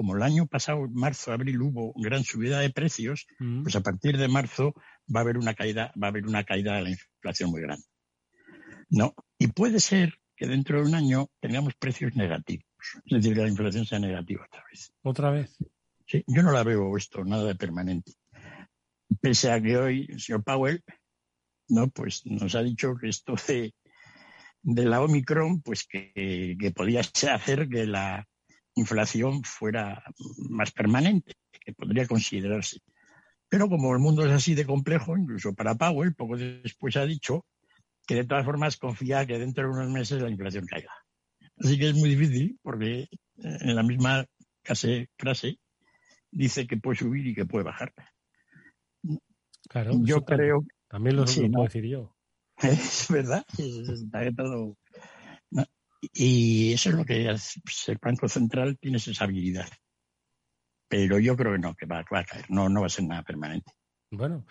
como 0.00 0.16
el 0.16 0.22
año 0.22 0.46
pasado, 0.46 0.88
marzo, 0.88 1.30
abril, 1.30 1.60
hubo 1.60 1.92
gran 1.94 2.24
subida 2.24 2.58
de 2.60 2.70
precios, 2.70 3.26
mm. 3.38 3.64
pues 3.64 3.76
a 3.76 3.82
partir 3.82 4.16
de 4.16 4.28
marzo 4.28 4.72
va 5.14 5.20
a 5.20 5.24
haber 5.24 5.36
una 5.36 5.52
caída, 5.52 5.92
va 6.02 6.06
a 6.06 6.08
haber 6.08 6.26
una 6.26 6.42
caída 6.42 6.76
de 6.76 6.82
la 6.84 6.88
inflación 6.88 7.50
muy 7.50 7.60
grande. 7.60 7.84
¿No? 8.88 9.14
Y 9.38 9.48
puede 9.48 9.78
ser 9.78 10.14
que 10.34 10.46
dentro 10.46 10.80
de 10.80 10.88
un 10.88 10.94
año 10.94 11.28
tengamos 11.38 11.74
precios 11.74 12.16
negativos. 12.16 12.64
Es 13.04 13.18
decir, 13.18 13.34
que 13.34 13.42
la 13.42 13.48
inflación 13.48 13.84
sea 13.84 13.98
negativa 13.98 14.46
otra 14.46 14.64
vez. 14.70 14.90
¿Otra 15.02 15.30
vez? 15.32 15.54
Sí, 16.06 16.24
yo 16.26 16.42
no 16.42 16.50
la 16.50 16.62
veo 16.62 16.96
esto 16.96 17.22
nada 17.22 17.44
de 17.44 17.56
permanente. 17.56 18.12
Pese 19.20 19.52
a 19.52 19.60
que 19.60 19.76
hoy 19.76 20.06
el 20.08 20.18
señor 20.18 20.44
Powell, 20.44 20.82
no, 21.68 21.90
pues 21.90 22.22
nos 22.24 22.54
ha 22.54 22.62
dicho 22.62 22.96
que 22.98 23.10
esto 23.10 23.34
de, 23.46 23.74
de 24.62 24.84
la 24.86 25.02
Omicron, 25.02 25.60
pues 25.60 25.86
que, 25.86 26.56
que 26.58 26.70
podía 26.70 27.00
hacer 27.00 27.68
que 27.68 27.84
la 27.84 28.26
inflación 28.74 29.42
fuera 29.42 30.02
más 30.48 30.70
permanente, 30.72 31.34
que 31.64 31.72
podría 31.72 32.06
considerarse. 32.06 32.80
Pero 33.48 33.68
como 33.68 33.92
el 33.92 33.98
mundo 33.98 34.24
es 34.24 34.32
así 34.32 34.54
de 34.54 34.64
complejo, 34.64 35.16
incluso 35.16 35.54
para 35.54 35.74
Powell, 35.74 36.14
poco 36.14 36.36
después 36.36 36.96
ha 36.96 37.04
dicho 37.04 37.44
que 38.06 38.14
de 38.14 38.24
todas 38.24 38.44
formas 38.44 38.76
confía 38.76 39.26
que 39.26 39.38
dentro 39.38 39.64
de 39.64 39.70
unos 39.70 39.90
meses 39.90 40.22
la 40.22 40.30
inflación 40.30 40.66
caiga. 40.66 40.92
Así 41.58 41.78
que 41.78 41.88
es 41.88 41.94
muy 41.94 42.10
difícil 42.10 42.58
porque 42.62 43.02
eh, 43.02 43.08
en 43.36 43.74
la 43.74 43.82
misma 43.82 44.24
frase 44.62 45.58
dice 46.30 46.66
que 46.66 46.76
puede 46.76 46.98
subir 46.98 47.26
y 47.26 47.34
que 47.34 47.44
puede 47.44 47.64
bajar. 47.64 47.92
Claro, 49.68 49.92
yo 50.02 50.24
creo. 50.24 50.64
También 50.88 51.16
lo 51.16 51.24
puedo 51.24 51.64
decir 51.64 51.86
yo. 51.86 52.14
Es 52.62 53.06
verdad, 53.08 53.44
está 53.56 54.30
todo. 54.34 54.76
Y 56.00 56.72
eso 56.72 56.90
es 56.90 56.94
lo 56.94 57.04
que 57.04 57.28
el 57.28 57.98
Banco 58.00 58.28
Central 58.28 58.78
tiene 58.78 58.96
esa 58.96 59.24
habilidad 59.24 59.68
pero 60.90 61.20
yo 61.20 61.36
creo 61.36 61.52
que 61.52 61.58
no, 61.60 61.74
que 61.76 61.86
va, 61.86 62.00
a 62.00 62.24
caer, 62.24 62.46
no, 62.48 62.68
no 62.68 62.80
va 62.80 62.86
a 62.86 62.90
ser 62.90 63.06
nada 63.06 63.22
permanente. 63.22 63.72
Bueno, 64.10 64.44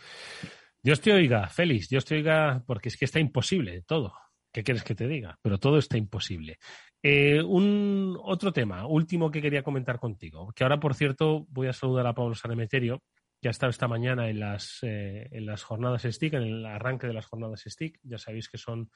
Dios 0.81 1.01
te 1.01 1.11
oiga, 1.11 1.49
Félix, 1.49 1.89
Dios 1.89 2.05
te 2.05 2.15
oiga, 2.15 2.63
porque 2.65 2.87
es 2.87 2.95
que 2.95 3.03
está 3.03 3.19
imposible 3.19 3.81
todo. 3.81 4.13
¿Qué 4.51 4.63
quieres 4.63 4.83
que 4.83 4.95
te 4.95 5.05
diga? 5.05 5.37
Pero 5.41 5.57
todo 5.57 5.77
está 5.77 5.97
imposible. 5.97 6.57
Eh, 7.03 7.43
un 7.43 8.17
otro 8.23 8.53
tema, 8.53 8.87
último 8.87 9.29
que 9.29 9.41
quería 9.41 9.63
comentar 9.63 9.99
contigo, 9.99 10.53
que 10.55 10.63
ahora, 10.63 10.79
por 10.79 10.95
cierto, 10.95 11.45
voy 11.49 11.67
a 11.67 11.73
saludar 11.73 12.07
a 12.07 12.13
Pablo 12.15 12.33
Sanemeterio, 12.33 13.03
que 13.41 13.49
ha 13.49 13.51
estado 13.51 13.69
esta 13.69 13.89
mañana 13.89 14.29
en 14.29 14.39
las, 14.39 14.79
eh, 14.83 15.27
en 15.31 15.45
las 15.45 15.63
jornadas 15.63 16.03
STIC, 16.03 16.35
en 16.35 16.43
el 16.43 16.65
arranque 16.65 17.07
de 17.07 17.13
las 17.13 17.25
jornadas 17.25 17.65
STIC. 17.67 17.99
Ya 18.03 18.17
sabéis 18.17 18.47
que 18.47 18.57
son 18.57 18.89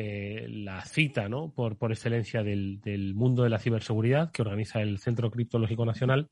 eh, 0.00 0.46
la 0.48 0.80
cita 0.84 1.28
¿no? 1.28 1.52
por, 1.52 1.76
por 1.76 1.90
excelencia 1.90 2.44
del, 2.44 2.80
del, 2.80 3.16
mundo 3.16 3.42
de 3.42 3.50
la 3.50 3.58
ciberseguridad 3.58 4.30
que 4.30 4.42
organiza 4.42 4.80
el 4.80 5.00
Centro 5.00 5.28
Criptológico 5.28 5.84
Nacional. 5.84 6.28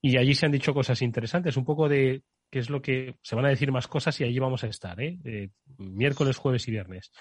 Y 0.00 0.16
allí 0.16 0.34
se 0.34 0.46
han 0.46 0.52
dicho 0.52 0.72
cosas 0.72 1.02
interesantes, 1.02 1.58
un 1.58 1.66
poco 1.66 1.86
de 1.86 2.22
qué 2.50 2.60
es 2.60 2.70
lo 2.70 2.80
que 2.80 3.16
se 3.20 3.36
van 3.36 3.44
a 3.44 3.50
decir 3.50 3.70
más 3.70 3.88
cosas 3.88 4.18
y 4.22 4.24
allí 4.24 4.38
vamos 4.38 4.64
a 4.64 4.68
estar, 4.68 4.98
¿eh? 5.02 5.50
miércoles, 5.76 6.38
jueves 6.38 6.66
y 6.66 6.70
viernes. 6.70 7.12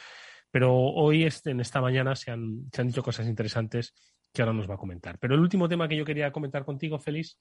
Pero 0.50 0.74
hoy, 0.74 1.28
en 1.44 1.60
esta 1.60 1.82
mañana, 1.82 2.16
se 2.16 2.32
han, 2.32 2.70
se 2.72 2.80
han 2.80 2.88
dicho 2.88 3.04
cosas 3.04 3.28
interesantes 3.28 3.94
que 4.34 4.42
ahora 4.42 4.54
nos 4.54 4.70
va 4.70 4.76
a 4.76 4.78
comentar. 4.78 5.20
Pero 5.20 5.36
el 5.36 5.42
último 5.42 5.68
tema 5.68 5.90
que 5.90 5.98
yo 5.98 6.06
quería 6.06 6.32
comentar 6.32 6.64
contigo, 6.64 6.98
Félix, 6.98 7.38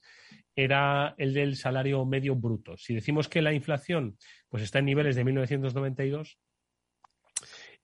era 0.56 1.14
el 1.16 1.32
del 1.32 1.54
salario 1.54 2.04
medio 2.04 2.34
bruto. 2.34 2.76
Si 2.76 2.92
decimos 2.92 3.28
que 3.28 3.40
la 3.40 3.52
inflación 3.52 4.18
pues 4.48 4.64
está 4.64 4.80
en 4.80 4.86
niveles 4.86 5.14
de 5.14 5.22
1992, 5.22 6.38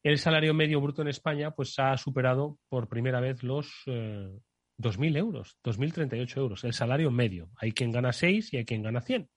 el 0.02 0.18
salario 0.18 0.54
medio 0.54 0.80
bruto 0.80 1.02
en 1.02 1.08
España 1.08 1.50
pues 1.50 1.78
ha 1.78 1.96
superado 1.96 2.58
por 2.68 2.88
primera 2.88 3.20
vez 3.20 3.42
los 3.42 3.82
eh, 3.86 4.30
2.000 4.78 5.16
euros, 5.16 5.58
2.038 5.64 6.36
euros, 6.36 6.64
el 6.64 6.72
salario 6.72 7.10
medio. 7.10 7.50
Hay 7.56 7.72
quien 7.72 7.90
gana 7.90 8.12
6 8.12 8.52
y 8.52 8.58
hay 8.58 8.64
quien 8.64 8.82
gana 8.82 9.00
100. 9.00 9.28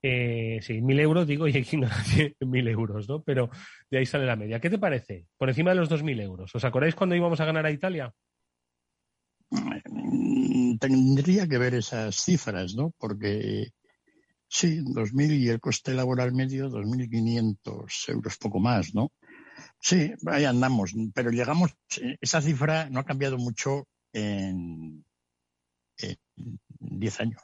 Eh, 0.00 0.60
sí, 0.62 0.80
1.000 0.80 1.00
euros 1.00 1.26
digo 1.26 1.48
y 1.48 1.56
hay 1.56 1.64
quien 1.64 1.82
gana 1.82 1.96
1.000 2.40 2.68
euros, 2.68 3.08
¿no? 3.08 3.22
Pero 3.22 3.50
de 3.90 3.98
ahí 3.98 4.06
sale 4.06 4.26
la 4.26 4.36
media. 4.36 4.60
¿Qué 4.60 4.70
te 4.70 4.78
parece? 4.78 5.26
Por 5.36 5.48
encima 5.48 5.70
de 5.70 5.76
los 5.76 5.90
2.000 5.90 6.22
euros. 6.22 6.54
¿Os 6.54 6.64
acordáis 6.64 6.94
cuando 6.94 7.16
íbamos 7.16 7.40
a 7.40 7.44
ganar 7.44 7.66
a 7.66 7.70
Italia? 7.70 8.12
Mm, 9.50 10.78
tendría 10.78 11.46
que 11.46 11.58
ver 11.58 11.74
esas 11.74 12.16
cifras, 12.16 12.74
¿no? 12.74 12.92
Porque 12.98 13.68
sí, 14.48 14.80
2.000 14.82 15.32
y 15.36 15.48
el 15.48 15.60
coste 15.60 15.92
laboral 15.94 16.32
medio 16.32 16.70
2.500 16.70 18.08
euros, 18.08 18.38
poco 18.38 18.60
más, 18.60 18.94
¿no? 18.94 19.12
Sí, 19.80 20.12
ahí 20.26 20.44
andamos, 20.44 20.94
pero 21.14 21.30
llegamos, 21.30 21.74
esa 22.20 22.40
cifra 22.40 22.88
no 22.90 23.00
ha 23.00 23.04
cambiado 23.04 23.38
mucho 23.38 23.86
en, 24.12 25.04
10 26.80 27.20
años. 27.20 27.42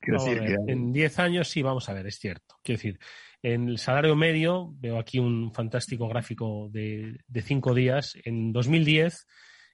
Quiero 0.00 0.22
decir 0.22 0.40
que... 0.40 0.72
En 0.72 0.92
10 0.92 1.18
años 1.18 1.48
sí, 1.48 1.62
vamos 1.62 1.88
a 1.88 1.92
ver, 1.92 2.06
es 2.06 2.18
cierto. 2.18 2.56
Quiero 2.62 2.78
decir, 2.78 2.98
en 3.42 3.68
el 3.68 3.78
salario 3.78 4.16
medio, 4.16 4.72
veo 4.78 4.98
aquí 4.98 5.18
un 5.18 5.52
fantástico 5.52 6.08
gráfico 6.08 6.68
de, 6.70 7.20
de 7.26 7.42
cinco 7.42 7.74
días, 7.74 8.16
en 8.24 8.52
2010 8.52 9.26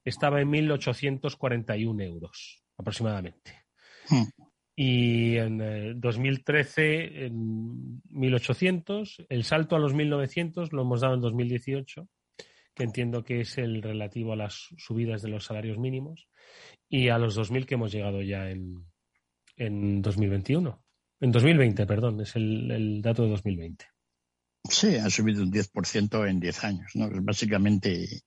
estaba 0.04 0.40
en 0.40 0.50
1.841 0.50 2.02
euros 2.02 2.62
aproximadamente. 2.76 3.64
Hmm. 4.08 4.24
Y 4.80 5.36
en 5.38 6.00
2013 6.00 6.82
eh, 6.82 7.26
en 7.26 8.00
1.800. 8.12 9.26
El 9.28 9.42
salto 9.42 9.74
a 9.74 9.80
los 9.80 9.92
1.900 9.92 10.70
lo 10.70 10.82
hemos 10.82 11.00
dado 11.00 11.14
en 11.14 11.20
2018, 11.20 12.08
que 12.76 12.84
entiendo 12.84 13.24
que 13.24 13.40
es 13.40 13.58
el 13.58 13.82
relativo 13.82 14.34
a 14.34 14.36
las 14.36 14.68
subidas 14.76 15.20
de 15.20 15.30
los 15.30 15.46
salarios 15.46 15.78
mínimos, 15.78 16.28
y 16.88 17.08
a 17.08 17.18
los 17.18 17.36
2.000 17.36 17.66
que 17.66 17.74
hemos 17.74 17.90
llegado 17.90 18.22
ya 18.22 18.50
en, 18.50 18.84
en 19.56 20.00
2021. 20.00 20.80
En 21.22 21.32
2020, 21.32 21.84
perdón, 21.84 22.20
es 22.20 22.36
el, 22.36 22.70
el 22.70 23.02
dato 23.02 23.24
de 23.24 23.30
2020. 23.30 23.84
Sí, 24.62 24.94
ha 24.94 25.10
subido 25.10 25.42
un 25.42 25.50
10% 25.50 26.30
en 26.30 26.38
10 26.38 26.64
años, 26.64 26.92
¿no? 26.94 27.06
Es 27.06 27.24
básicamente 27.24 28.22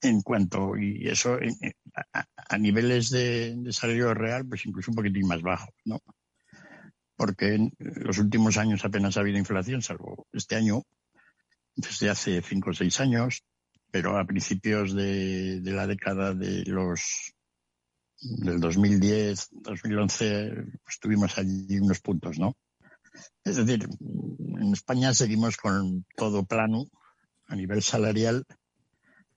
en 0.00 0.22
cuanto, 0.22 0.76
y 0.76 1.08
eso 1.08 1.38
a, 2.48 2.58
niveles 2.58 3.10
de, 3.10 3.56
salario 3.70 4.14
real, 4.14 4.46
pues 4.46 4.66
incluso 4.66 4.90
un 4.90 4.96
poquitín 4.96 5.26
más 5.26 5.42
bajo, 5.42 5.70
¿no? 5.84 6.00
Porque 7.16 7.54
en 7.54 7.72
los 7.78 8.18
últimos 8.18 8.58
años 8.58 8.84
apenas 8.84 9.16
ha 9.16 9.20
habido 9.20 9.38
inflación, 9.38 9.82
salvo 9.82 10.26
este 10.32 10.56
año, 10.56 10.82
desde 11.74 12.10
hace 12.10 12.42
cinco 12.42 12.70
o 12.70 12.74
seis 12.74 13.00
años, 13.00 13.42
pero 13.90 14.18
a 14.18 14.26
principios 14.26 14.94
de, 14.94 15.60
la 15.64 15.86
década 15.86 16.34
de 16.34 16.64
los 16.66 17.32
del 18.18 18.60
2010, 18.60 19.48
2011, 19.52 20.52
pues 20.84 20.98
tuvimos 21.00 21.36
allí 21.38 21.78
unos 21.78 22.00
puntos, 22.00 22.38
¿no? 22.38 22.56
Es 23.44 23.56
decir, 23.56 23.88
en 24.58 24.72
España 24.72 25.14
seguimos 25.14 25.56
con 25.56 26.04
todo 26.16 26.44
plano 26.44 26.86
a 27.46 27.56
nivel 27.56 27.82
salarial 27.82 28.44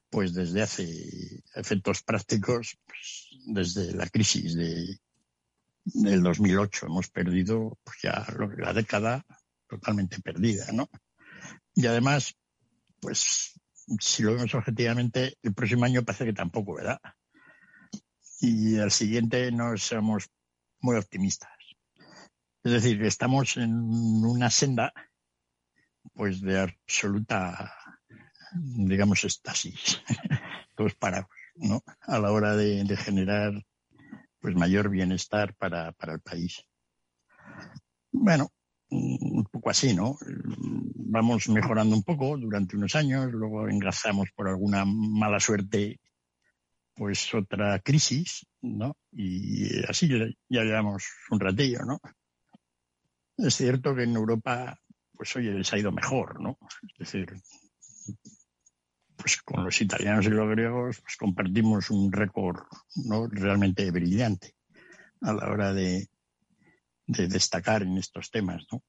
pues 0.10 0.34
desde 0.34 0.62
hace 0.62 1.44
efectos 1.56 2.04
prácticos, 2.04 2.78
pues 2.86 3.30
desde 3.46 3.94
la 3.94 4.08
crisis 4.08 4.56
de, 4.56 5.00
del 5.86 6.24
2008 6.24 6.88
hemos 6.88 7.10
perdido 7.10 7.78
pues 7.84 7.98
ya 8.02 8.26
la 8.58 8.74
década 8.74 9.26
totalmente 9.68 10.20
perdida, 10.22 10.72
¿no? 10.72 10.90
Y 11.76 11.86
además, 11.86 12.36
pues 13.00 13.60
si 14.00 14.24
lo 14.24 14.34
vemos 14.34 14.54
objetivamente, 14.56 15.38
el 15.42 15.54
próximo 15.54 15.86
año 15.86 16.04
parece 16.04 16.26
que 16.26 16.34
tampoco, 16.34 16.76
¿verdad? 16.76 17.00
Y 18.40 18.78
al 18.78 18.92
siguiente 18.92 19.52
no 19.52 19.78
somos 19.78 20.30
muy 20.82 20.98
optimistas. 20.98 21.52
Es 22.64 22.72
decir, 22.72 23.04
estamos 23.04 23.58
en 23.58 23.74
una 23.74 24.50
senda 24.50 24.94
pues 26.14 26.42
de 26.42 26.60
absoluta 26.60 27.74
digamos, 28.54 29.24
estasis, 29.24 30.02
todos 30.76 30.96
parados, 30.96 31.30
¿no? 31.56 31.84
A 32.02 32.20
la 32.20 32.32
hora 32.32 32.56
de, 32.56 32.86
generar, 32.98 33.54
pues, 34.40 34.56
mayor 34.56 34.90
bienestar 34.90 35.56
para, 35.56 35.92
para 35.94 36.14
el 36.14 36.22
país. 36.22 36.66
Bueno, 38.12 38.52
un 38.90 39.46
poco 39.52 39.70
así, 39.70 39.94
¿no? 39.94 40.18
Vamos 40.96 41.48
mejorando 41.50 41.96
un 41.96 42.04
poco 42.04 42.38
durante 42.38 42.76
unos 42.76 42.96
años, 42.96 43.32
luego 43.32 43.68
engrasamos 43.68 44.30
por 44.36 44.48
alguna 44.48 44.84
mala 44.86 45.40
suerte, 45.40 46.00
pues 46.96 47.34
otra 47.34 47.80
crisis, 47.80 48.46
¿no? 48.62 48.98
Y 49.12 49.86
así 49.88 50.08
ya 50.08 50.64
llevamos 50.64 51.06
un 51.30 51.40
ratillo, 51.40 51.86
¿no? 51.86 52.00
Es 53.38 53.56
cierto 53.56 53.96
que 53.96 54.04
en 54.04 54.16
Europa, 54.16 54.78
pues 55.14 55.36
oye, 55.36 55.52
les 55.52 55.72
ha 55.72 55.78
ido 55.78 55.92
mejor, 55.92 56.42
¿no? 56.42 56.58
Es 56.84 57.00
decir, 57.00 57.34
pues 59.20 59.42
con 59.44 59.66
los 59.66 59.82
italianos 59.82 60.26
y 60.26 60.30
los 60.30 60.50
griegos 60.50 61.02
pues 61.02 61.18
compartimos 61.18 61.90
un 61.90 62.12
récord 62.12 62.62
¿no? 62.96 63.28
realmente 63.28 63.92
brillante 63.92 64.56
a 65.22 65.34
la 65.34 65.52
hora 65.52 65.74
de, 65.74 66.08
destacar 67.06 67.82
en 67.84 67.98
estos 67.98 68.32
temas, 68.32 68.66
¿no? 68.72 68.84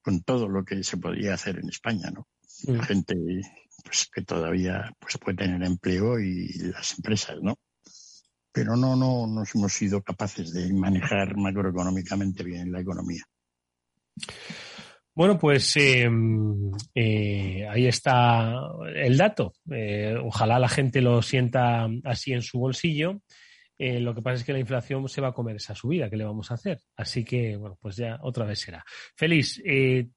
Con 0.00 0.22
todo 0.22 0.48
lo 0.48 0.64
que 0.64 0.82
se 0.82 0.96
podía 0.96 1.34
hacer 1.34 1.58
en 1.58 1.68
España, 1.68 2.10
¿no? 2.10 2.28
La 2.64 2.84
gente 2.84 3.14
pues, 3.84 4.08
que 4.10 4.22
todavía 4.22 4.94
pues, 4.98 5.18
puede 5.18 5.36
tener 5.36 5.62
empleo 5.64 6.18
y 6.18 6.48
las 6.72 6.96
empresas, 6.96 7.36
¿no? 7.42 7.58
Pero 8.52 8.76
no, 8.76 8.96
no 8.96 9.26
nos 9.26 9.54
hemos 9.54 9.72
sido 9.74 10.02
capaces 10.02 10.52
de 10.54 10.72
manejar 10.72 11.36
macroeconómicamente 11.36 12.42
bien 12.42 12.72
la 12.72 12.80
economía. 12.80 13.24
Bueno, 15.16 15.38
pues 15.38 15.74
eh, 15.78 16.10
eh, 16.94 17.66
ahí 17.70 17.86
está 17.86 18.54
el 18.94 19.16
dato. 19.16 19.54
Eh, 19.72 20.14
ojalá 20.22 20.58
la 20.58 20.68
gente 20.68 21.00
lo 21.00 21.22
sienta 21.22 21.88
así 22.04 22.34
en 22.34 22.42
su 22.42 22.58
bolsillo. 22.58 23.22
Lo 23.78 24.14
que 24.14 24.22
pasa 24.22 24.36
es 24.36 24.44
que 24.44 24.52
la 24.52 24.58
inflación 24.58 25.08
se 25.08 25.20
va 25.20 25.28
a 25.28 25.32
comer 25.32 25.56
esa 25.56 25.74
subida 25.74 26.08
que 26.08 26.16
le 26.16 26.24
vamos 26.24 26.50
a 26.50 26.54
hacer. 26.54 26.80
Así 26.96 27.24
que, 27.24 27.56
bueno, 27.56 27.78
pues 27.80 27.96
ya 27.96 28.18
otra 28.22 28.44
vez 28.44 28.60
será. 28.60 28.84
Feliz, 29.14 29.62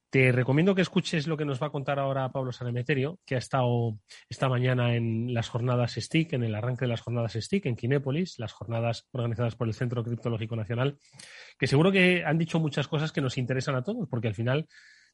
te 0.10 0.32
recomiendo 0.32 0.74
que 0.74 0.82
escuches 0.82 1.28
lo 1.28 1.38
que 1.38 1.46
nos 1.46 1.62
va 1.62 1.68
a 1.68 1.72
contar 1.72 2.00
ahora 2.00 2.32
Pablo 2.32 2.52
Sanemeterio, 2.52 3.20
que 3.26 3.36
ha 3.36 3.38
estado 3.38 4.00
esta 4.28 4.50
mañana 4.50 4.96
en 4.96 5.34
las 5.34 5.50
jornadas 5.50 5.96
STIC, 6.00 6.34
en 6.34 6.44
el 6.44 6.56
arranque 6.56 6.86
de 6.86 6.90
las 6.90 7.02
jornadas 7.02 7.34
STIC 7.34 7.68
en 7.68 7.76
Kinépolis, 7.76 8.40
las 8.40 8.54
jornadas 8.54 9.08
organizadas 9.12 9.56
por 9.56 9.68
el 9.68 9.74
Centro 9.74 10.04
Criptológico 10.04 10.56
Nacional, 10.56 10.98
que 11.58 11.68
seguro 11.68 11.92
que 11.92 12.24
han 12.26 12.38
dicho 12.38 12.60
muchas 12.60 12.88
cosas 12.88 13.12
que 13.12 13.22
nos 13.22 13.38
interesan 13.38 13.76
a 13.76 13.84
todos, 13.84 14.08
porque 14.10 14.30
al 14.30 14.36
final 14.36 14.68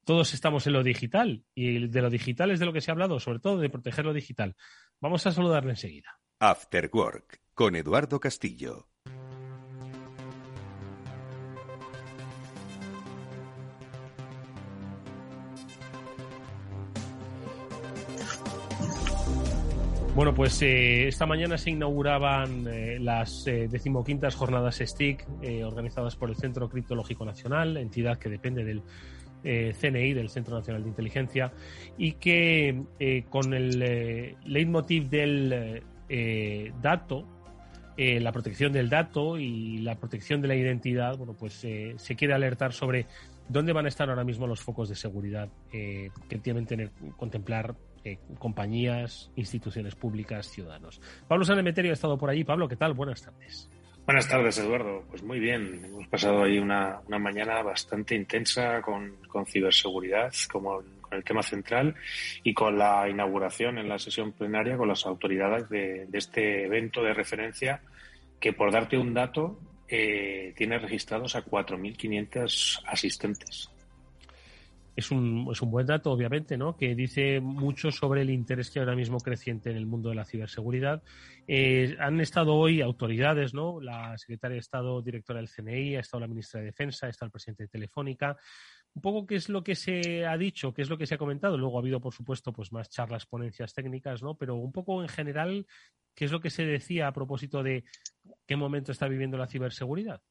todos 0.05 0.33
estamos 0.33 0.65
en 0.67 0.73
lo 0.73 0.83
digital 0.83 1.43
y 1.53 1.87
de 1.87 2.01
lo 2.01 2.09
digital 2.09 2.51
es 2.51 2.59
de 2.59 2.65
lo 2.65 2.73
que 2.73 2.81
se 2.81 2.91
ha 2.91 2.93
hablado, 2.93 3.19
sobre 3.19 3.39
todo 3.39 3.57
de 3.57 3.69
proteger 3.69 4.05
lo 4.05 4.13
digital. 4.13 4.55
Vamos 5.01 5.25
a 5.27 5.31
saludarle 5.31 5.71
enseguida. 5.71 6.19
After 6.39 6.89
Work 6.93 7.44
con 7.55 7.77
Eduardo 7.77 8.19
Castillo. 8.19 8.85
Bueno, 20.13 20.33
pues 20.33 20.61
eh, 20.61 21.07
esta 21.07 21.25
mañana 21.25 21.57
se 21.57 21.71
inauguraban 21.71 22.67
eh, 22.67 22.99
las 22.99 23.47
eh, 23.47 23.67
decimoquintas 23.69 24.35
jornadas 24.35 24.81
STIC 24.81 25.25
organizadas 25.65 26.15
por 26.15 26.29
el 26.29 26.35
Centro 26.35 26.69
Criptológico 26.69 27.25
Nacional, 27.25 27.77
entidad 27.77 28.17
que 28.17 28.29
depende 28.29 28.63
del 28.63 28.81
CNI, 29.43 30.13
del 30.13 30.29
Centro 30.29 30.55
Nacional 30.55 30.83
de 30.83 30.89
Inteligencia, 30.89 31.53
y 31.97 32.13
que 32.13 32.83
con 33.29 33.53
el 33.53 34.35
leitmotiv 34.43 35.07
del 35.09 35.83
dato, 36.81 37.34
la 37.97 38.31
protección 38.31 38.73
del 38.73 38.89
dato 38.89 39.37
y 39.37 39.79
la 39.79 39.95
protección 39.95 40.41
de 40.41 40.47
la 40.47 40.55
identidad, 40.55 41.17
bueno, 41.17 41.33
pues 41.33 41.53
se 41.53 42.15
quiere 42.15 42.33
alertar 42.33 42.73
sobre 42.73 43.05
dónde 43.47 43.73
van 43.73 43.85
a 43.85 43.89
estar 43.89 44.09
ahora 44.09 44.23
mismo 44.23 44.47
los 44.47 44.61
focos 44.61 44.89
de 44.89 44.95
seguridad 44.95 45.49
que 45.71 46.11
tienen 46.41 46.65
que 46.65 46.89
contemplar 47.17 47.75
compañías, 48.37 49.31
instituciones 49.35 49.95
públicas, 49.95 50.47
ciudadanos. 50.47 51.01
Pablo 51.27 51.45
Sanemeterio 51.45 51.91
ha 51.91 51.93
estado 51.93 52.17
por 52.17 52.29
allí. 52.29 52.43
Pablo, 52.43 52.67
¿qué 52.67 52.75
tal? 52.75 52.93
Buenas 52.93 53.21
tardes. 53.21 53.69
Buenas 54.05 54.27
tardes, 54.27 54.57
Eduardo. 54.59 55.03
Pues 55.09 55.23
muy 55.23 55.39
bien. 55.39 55.81
Hemos 55.83 56.07
pasado 56.07 56.43
ahí 56.43 56.59
una, 56.59 57.01
mañana 57.07 57.63
bastante 57.63 58.15
intensa 58.15 58.81
con, 58.81 59.17
ciberseguridad 59.47 60.31
como 60.51 60.75
con 60.75 60.85
el 61.15 61.23
tema 61.23 61.43
central 61.43 61.95
y 62.43 62.53
con 62.53 62.77
la 62.77 63.09
inauguración 63.09 63.77
en 63.77 63.89
la 63.89 63.99
sesión 63.99 64.33
plenaria 64.33 64.77
con 64.77 64.87
las 64.87 65.05
autoridades 65.05 65.69
de, 65.69 66.07
este 66.13 66.65
evento 66.65 67.01
de 67.03 67.13
referencia 67.13 67.81
que, 68.39 68.53
por 68.53 68.71
darte 68.71 68.97
un 68.97 69.13
dato, 69.13 69.59
eh, 69.87 70.53
tiene 70.55 70.77
registrados 70.79 71.35
a 71.35 71.43
4.500 71.43 72.83
asistentes 72.85 73.69
es 74.95 75.11
un, 75.11 75.47
es 75.51 75.61
un 75.61 75.71
buen 75.71 75.85
dato, 75.85 76.11
obviamente, 76.11 76.57
¿no? 76.57 76.77
Que 76.77 76.95
dice 76.95 77.41
mucho 77.41 77.91
sobre 77.91 78.21
el 78.21 78.29
interés 78.29 78.71
que 78.71 78.79
ahora 78.79 78.95
mismo 78.95 79.19
creciente 79.19 79.69
en 79.69 79.77
el 79.77 79.85
mundo 79.85 80.09
de 80.09 80.15
la 80.15 80.25
ciberseguridad. 80.25 81.03
Eh, 81.47 81.95
han 81.99 82.21
estado 82.21 82.55
hoy 82.55 82.81
autoridades, 82.81 83.53
¿no? 83.53 83.81
La 83.81 84.17
secretaria 84.17 84.55
de 84.55 84.59
Estado, 84.59 85.01
directora 85.01 85.39
del 85.39 85.49
CNI, 85.49 85.97
ha 85.97 85.99
estado 85.99 86.21
la 86.21 86.27
ministra 86.27 86.61
de 86.61 86.67
Defensa, 86.67 87.09
está 87.09 87.25
el 87.25 87.31
presidente 87.31 87.63
de 87.63 87.69
Telefónica. 87.69 88.37
Un 88.95 89.01
poco 89.01 89.27
qué 89.27 89.35
es 89.35 89.49
lo 89.49 89.63
que 89.63 89.75
se 89.75 90.25
ha 90.25 90.37
dicho, 90.37 90.73
qué 90.73 90.81
es 90.81 90.89
lo 90.89 90.97
que 90.97 91.05
se 91.05 91.15
ha 91.15 91.17
comentado. 91.17 91.57
Luego 91.57 91.77
ha 91.77 91.81
habido, 91.81 91.99
por 91.99 92.13
supuesto, 92.13 92.53
pues 92.53 92.71
más 92.71 92.89
charlas, 92.89 93.25
ponencias 93.25 93.73
técnicas, 93.73 94.23
¿no? 94.23 94.35
Pero 94.35 94.55
un 94.55 94.71
poco 94.71 95.01
en 95.01 95.09
general, 95.09 95.67
¿qué 96.15 96.25
es 96.25 96.31
lo 96.31 96.39
que 96.39 96.49
se 96.49 96.65
decía 96.65 97.07
a 97.07 97.13
propósito 97.13 97.61
de 97.61 97.83
qué 98.47 98.55
momento 98.55 98.93
está 98.93 99.07
viviendo 99.07 99.37
la 99.37 99.47
ciberseguridad? 99.47 100.21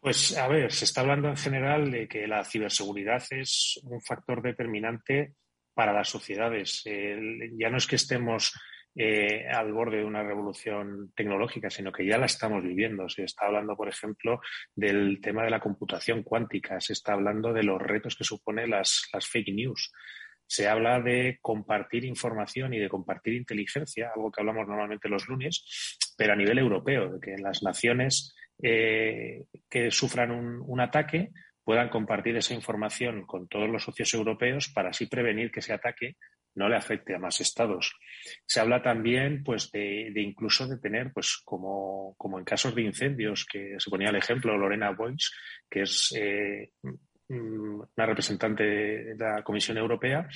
Pues 0.00 0.36
a 0.36 0.48
ver, 0.48 0.72
se 0.72 0.86
está 0.86 1.02
hablando 1.02 1.28
en 1.28 1.36
general 1.36 1.90
de 1.90 2.08
que 2.08 2.26
la 2.26 2.44
ciberseguridad 2.44 3.22
es 3.30 3.78
un 3.82 4.00
factor 4.00 4.40
determinante 4.40 5.34
para 5.74 5.92
las 5.92 6.08
sociedades. 6.08 6.82
ya 6.84 7.68
no 7.68 7.76
es 7.76 7.86
que 7.86 7.96
estemos 7.96 8.52
eh, 8.96 9.46
al 9.48 9.72
borde 9.72 9.98
de 9.98 10.04
una 10.04 10.22
revolución 10.22 11.12
tecnológica, 11.14 11.68
sino 11.68 11.92
que 11.92 12.06
ya 12.06 12.18
la 12.18 12.26
estamos 12.26 12.62
viviendo. 12.62 13.08
Se 13.08 13.24
está 13.24 13.46
hablando, 13.46 13.76
por 13.76 13.88
ejemplo, 13.88 14.40
del 14.74 15.20
tema 15.20 15.44
de 15.44 15.50
la 15.50 15.60
computación 15.60 16.22
cuántica, 16.22 16.80
se 16.80 16.94
está 16.94 17.12
hablando 17.12 17.52
de 17.52 17.62
los 17.62 17.80
retos 17.80 18.16
que 18.16 18.24
supone 18.24 18.66
las, 18.66 19.08
las 19.12 19.26
fake 19.26 19.54
news. 19.54 19.92
Se 20.46 20.68
habla 20.68 21.00
de 21.00 21.38
compartir 21.42 22.04
información 22.04 22.72
y 22.72 22.78
de 22.78 22.88
compartir 22.88 23.34
inteligencia, 23.34 24.12
algo 24.14 24.30
que 24.30 24.40
hablamos 24.40 24.66
normalmente 24.66 25.08
los 25.08 25.28
lunes, 25.28 25.96
pero 26.16 26.32
a 26.32 26.36
nivel 26.36 26.58
europeo, 26.58 27.14
de 27.14 27.20
que 27.20 27.42
las 27.42 27.62
naciones 27.62 28.34
eh, 28.62 29.44
que 29.68 29.90
sufran 29.90 30.30
un, 30.30 30.80
ataque 30.80 31.30
puedan 31.62 31.90
compartir 31.90 32.36
esa 32.36 32.54
información 32.54 33.26
con 33.26 33.48
todos 33.48 33.68
los 33.68 33.82
socios 33.82 34.14
europeos 34.14 34.70
para 34.72 34.90
así 34.90 35.06
prevenir 35.06 35.50
que 35.50 35.60
ese 35.60 35.74
ataque 35.74 36.16
no 36.56 36.68
le 36.68 36.76
afecte 36.76 37.14
a 37.14 37.18
más 37.18 37.40
estados. 37.40 37.94
Se 38.44 38.60
habla 38.60 38.82
también, 38.82 39.44
pues, 39.44 39.70
de, 39.70 40.12
incluso 40.16 40.66
de 40.66 40.78
tener, 40.78 41.12
pues, 41.12 41.40
como, 41.44 42.14
como, 42.18 42.38
en 42.38 42.44
casos 42.44 42.74
de 42.74 42.82
incendios, 42.82 43.44
que 43.44 43.76
se 43.78 43.90
ponía 43.90 44.10
el 44.10 44.16
ejemplo 44.16 44.56
Lorena 44.56 44.90
Boyce, 44.90 45.30
que 45.70 45.82
es 45.82 46.12
eh, 46.16 46.70
una 47.28 48.06
representante 48.06 48.62
de 48.64 49.16
la 49.16 49.42
Comisión 49.42 49.76
Europea, 49.78 50.28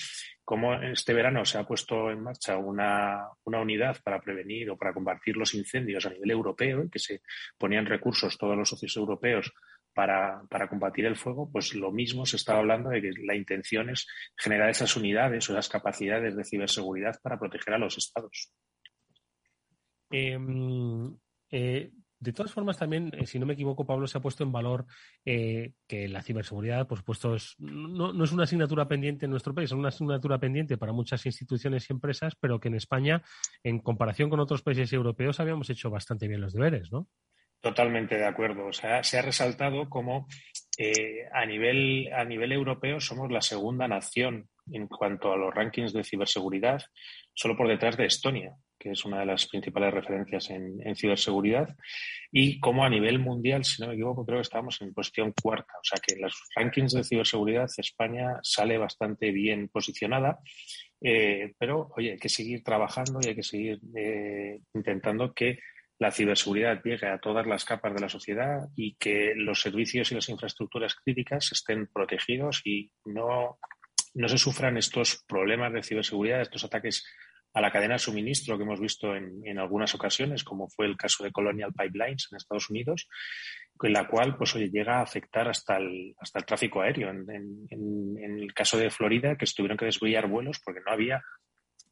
como 0.44 0.74
este 0.74 1.14
verano 1.14 1.44
se 1.44 1.58
ha 1.58 1.64
puesto 1.64 2.10
en 2.10 2.22
marcha 2.22 2.56
una, 2.56 3.28
unidad 3.44 3.98
para 4.02 4.20
prevenir 4.20 4.68
o 4.70 4.76
para 4.76 4.92
combatir 4.92 5.36
los 5.36 5.54
incendios 5.54 6.04
a 6.06 6.10
nivel 6.10 6.32
europeo 6.32 6.88
que 6.90 6.98
se 6.98 7.22
ponían 7.56 7.86
recursos 7.86 8.36
todos 8.36 8.56
los 8.56 8.68
socios 8.68 8.96
europeos 8.96 9.52
para, 9.94 10.42
para, 10.48 10.68
combatir 10.68 11.06
el 11.06 11.16
fuego, 11.16 11.50
pues 11.50 11.74
lo 11.74 11.90
mismo 11.90 12.26
se 12.26 12.36
estaba 12.36 12.60
hablando 12.60 12.90
de 12.90 13.02
que 13.02 13.10
la 13.24 13.34
intención 13.34 13.90
es 13.90 14.06
generar 14.36 14.70
esas 14.70 14.96
unidades 14.96 15.48
o 15.48 15.52
esas 15.52 15.68
capacidades 15.68 16.36
de 16.36 16.44
ciberseguridad 16.44 17.20
para 17.22 17.38
proteger 17.38 17.74
a 17.74 17.78
los 17.78 17.98
estados. 17.98 18.52
Em, 20.10 21.16
eh, 21.50 21.90
de 22.20 22.34
todas 22.34 22.52
formas, 22.52 22.76
también, 22.76 23.10
eh, 23.14 23.24
si 23.24 23.38
no 23.38 23.46
me 23.46 23.54
equivoco, 23.54 23.86
Pablo 23.86 24.06
se 24.06 24.18
ha 24.18 24.20
puesto 24.20 24.44
en 24.44 24.52
valor 24.52 24.84
eh, 25.24 25.72
que 25.86 26.06
la 26.06 26.22
ciberseguridad, 26.22 26.86
por 26.86 26.98
supuesto, 26.98 27.34
no, 27.58 28.24
es 28.24 28.32
una 28.32 28.42
asignatura 28.42 28.86
pendiente 28.86 29.24
en 29.24 29.30
nuestro 29.30 29.54
país, 29.54 29.70
es 29.70 29.72
una 29.72 29.88
asignatura 29.88 30.38
pendiente 30.38 30.76
para 30.76 30.92
muchas 30.92 31.24
instituciones 31.24 31.88
y 31.88 31.94
empresas, 31.94 32.34
pero 32.38 32.60
que 32.60 32.68
en 32.68 32.74
España, 32.74 33.22
en 33.62 33.78
comparación 33.78 34.28
con 34.28 34.38
otros 34.38 34.62
países 34.62 34.92
europeos, 34.92 35.40
habíamos 35.40 35.70
hecho 35.70 35.88
bastante 35.88 36.28
bien 36.28 36.42
los 36.42 36.52
deberes, 36.52 36.92
¿no? 36.92 37.08
Totalmente 37.60 38.16
de 38.16 38.26
acuerdo. 38.26 38.66
O 38.66 38.72
sea, 38.72 39.02
se 39.04 39.18
ha 39.18 39.22
resaltado 39.22 39.88
como 39.88 40.26
eh, 40.78 41.26
a, 41.32 41.44
nivel, 41.44 42.10
a 42.12 42.24
nivel 42.24 42.52
europeo 42.52 43.00
somos 43.00 43.30
la 43.30 43.42
segunda 43.42 43.86
nación 43.86 44.48
en 44.72 44.86
cuanto 44.86 45.32
a 45.32 45.36
los 45.36 45.54
rankings 45.54 45.92
de 45.92 46.04
ciberseguridad, 46.04 46.82
solo 47.34 47.56
por 47.56 47.68
detrás 47.68 47.96
de 47.96 48.06
Estonia 48.06 48.56
que 48.80 48.92
es 48.92 49.04
una 49.04 49.20
de 49.20 49.26
las 49.26 49.46
principales 49.46 49.92
referencias 49.92 50.48
en, 50.50 50.96
ciberseguridad, 50.96 51.76
y 52.32 52.58
como 52.58 52.82
a 52.82 52.88
nivel 52.88 53.18
mundial, 53.18 53.62
si 53.62 53.82
no 53.82 53.88
me 53.88 53.94
equivoco, 53.94 54.24
creo 54.24 54.38
que 54.38 54.42
estamos 54.42 54.80
en 54.80 54.94
cuestión 54.94 55.34
cuarta. 55.40 55.74
O 55.74 55.84
sea 55.84 56.00
que 56.04 56.14
en 56.14 56.22
los 56.22 56.34
rankings 56.56 56.94
de 56.94 57.04
ciberseguridad 57.04 57.68
España 57.76 58.38
sale 58.42 58.78
bastante 58.78 59.30
bien 59.32 59.68
posicionada, 59.68 60.38
eh, 61.02 61.52
pero 61.58 61.90
oye, 61.96 62.12
hay 62.12 62.18
que 62.18 62.30
seguir 62.30 62.64
trabajando 62.64 63.20
y 63.22 63.28
hay 63.28 63.34
que 63.34 63.42
seguir 63.42 63.80
eh, 63.94 64.60
intentando 64.74 65.34
que 65.34 65.58
la 66.00 66.10
ciberseguridad 66.10 66.82
llegue 66.82 67.06
a 67.06 67.18
todas 67.18 67.46
las 67.46 67.66
capas 67.66 67.94
de 67.94 68.00
la 68.00 68.08
sociedad 68.08 68.66
y 68.74 68.94
que 68.94 69.34
los 69.36 69.60
servicios 69.60 70.10
y 70.10 70.14
las 70.14 70.30
infraestructuras 70.30 70.94
críticas 70.94 71.52
estén 71.52 71.88
protegidos 71.88 72.62
y 72.64 72.90
no, 73.04 73.58
no 74.14 74.28
se 74.28 74.38
sufran 74.38 74.78
estos 74.78 75.22
problemas 75.28 75.74
de 75.74 75.82
ciberseguridad, 75.82 76.40
estos 76.40 76.64
ataques 76.64 77.06
a 77.52 77.60
la 77.60 77.70
cadena 77.70 77.94
de 77.94 77.98
suministro 77.98 78.56
que 78.56 78.62
hemos 78.62 78.80
visto 78.80 79.14
en, 79.14 79.58
algunas 79.58 79.94
ocasiones, 79.94 80.42
como 80.42 80.70
fue 80.70 80.86
el 80.86 80.96
caso 80.96 81.22
de 81.22 81.32
Colonial 81.32 81.74
Pipelines 81.74 82.28
en 82.30 82.36
Estados 82.36 82.70
Unidos, 82.70 83.06
en 83.82 83.92
la 83.92 84.08
cual 84.08 84.38
pues 84.38 84.54
oye, 84.56 84.70
llega 84.70 85.00
a 85.00 85.02
afectar 85.02 85.48
hasta 85.48 85.76
el, 85.76 86.14
hasta 86.18 86.38
el 86.38 86.46
tráfico 86.46 86.80
aéreo. 86.80 87.10
En, 87.10 88.16
el 88.18 88.54
caso 88.54 88.78
de 88.78 88.90
Florida, 88.90 89.36
que 89.36 89.44
estuvieron 89.44 89.76
que 89.76 89.84
desviar 89.84 90.28
vuelos 90.28 90.60
porque 90.64 90.80
no 90.80 90.92
había 90.92 91.22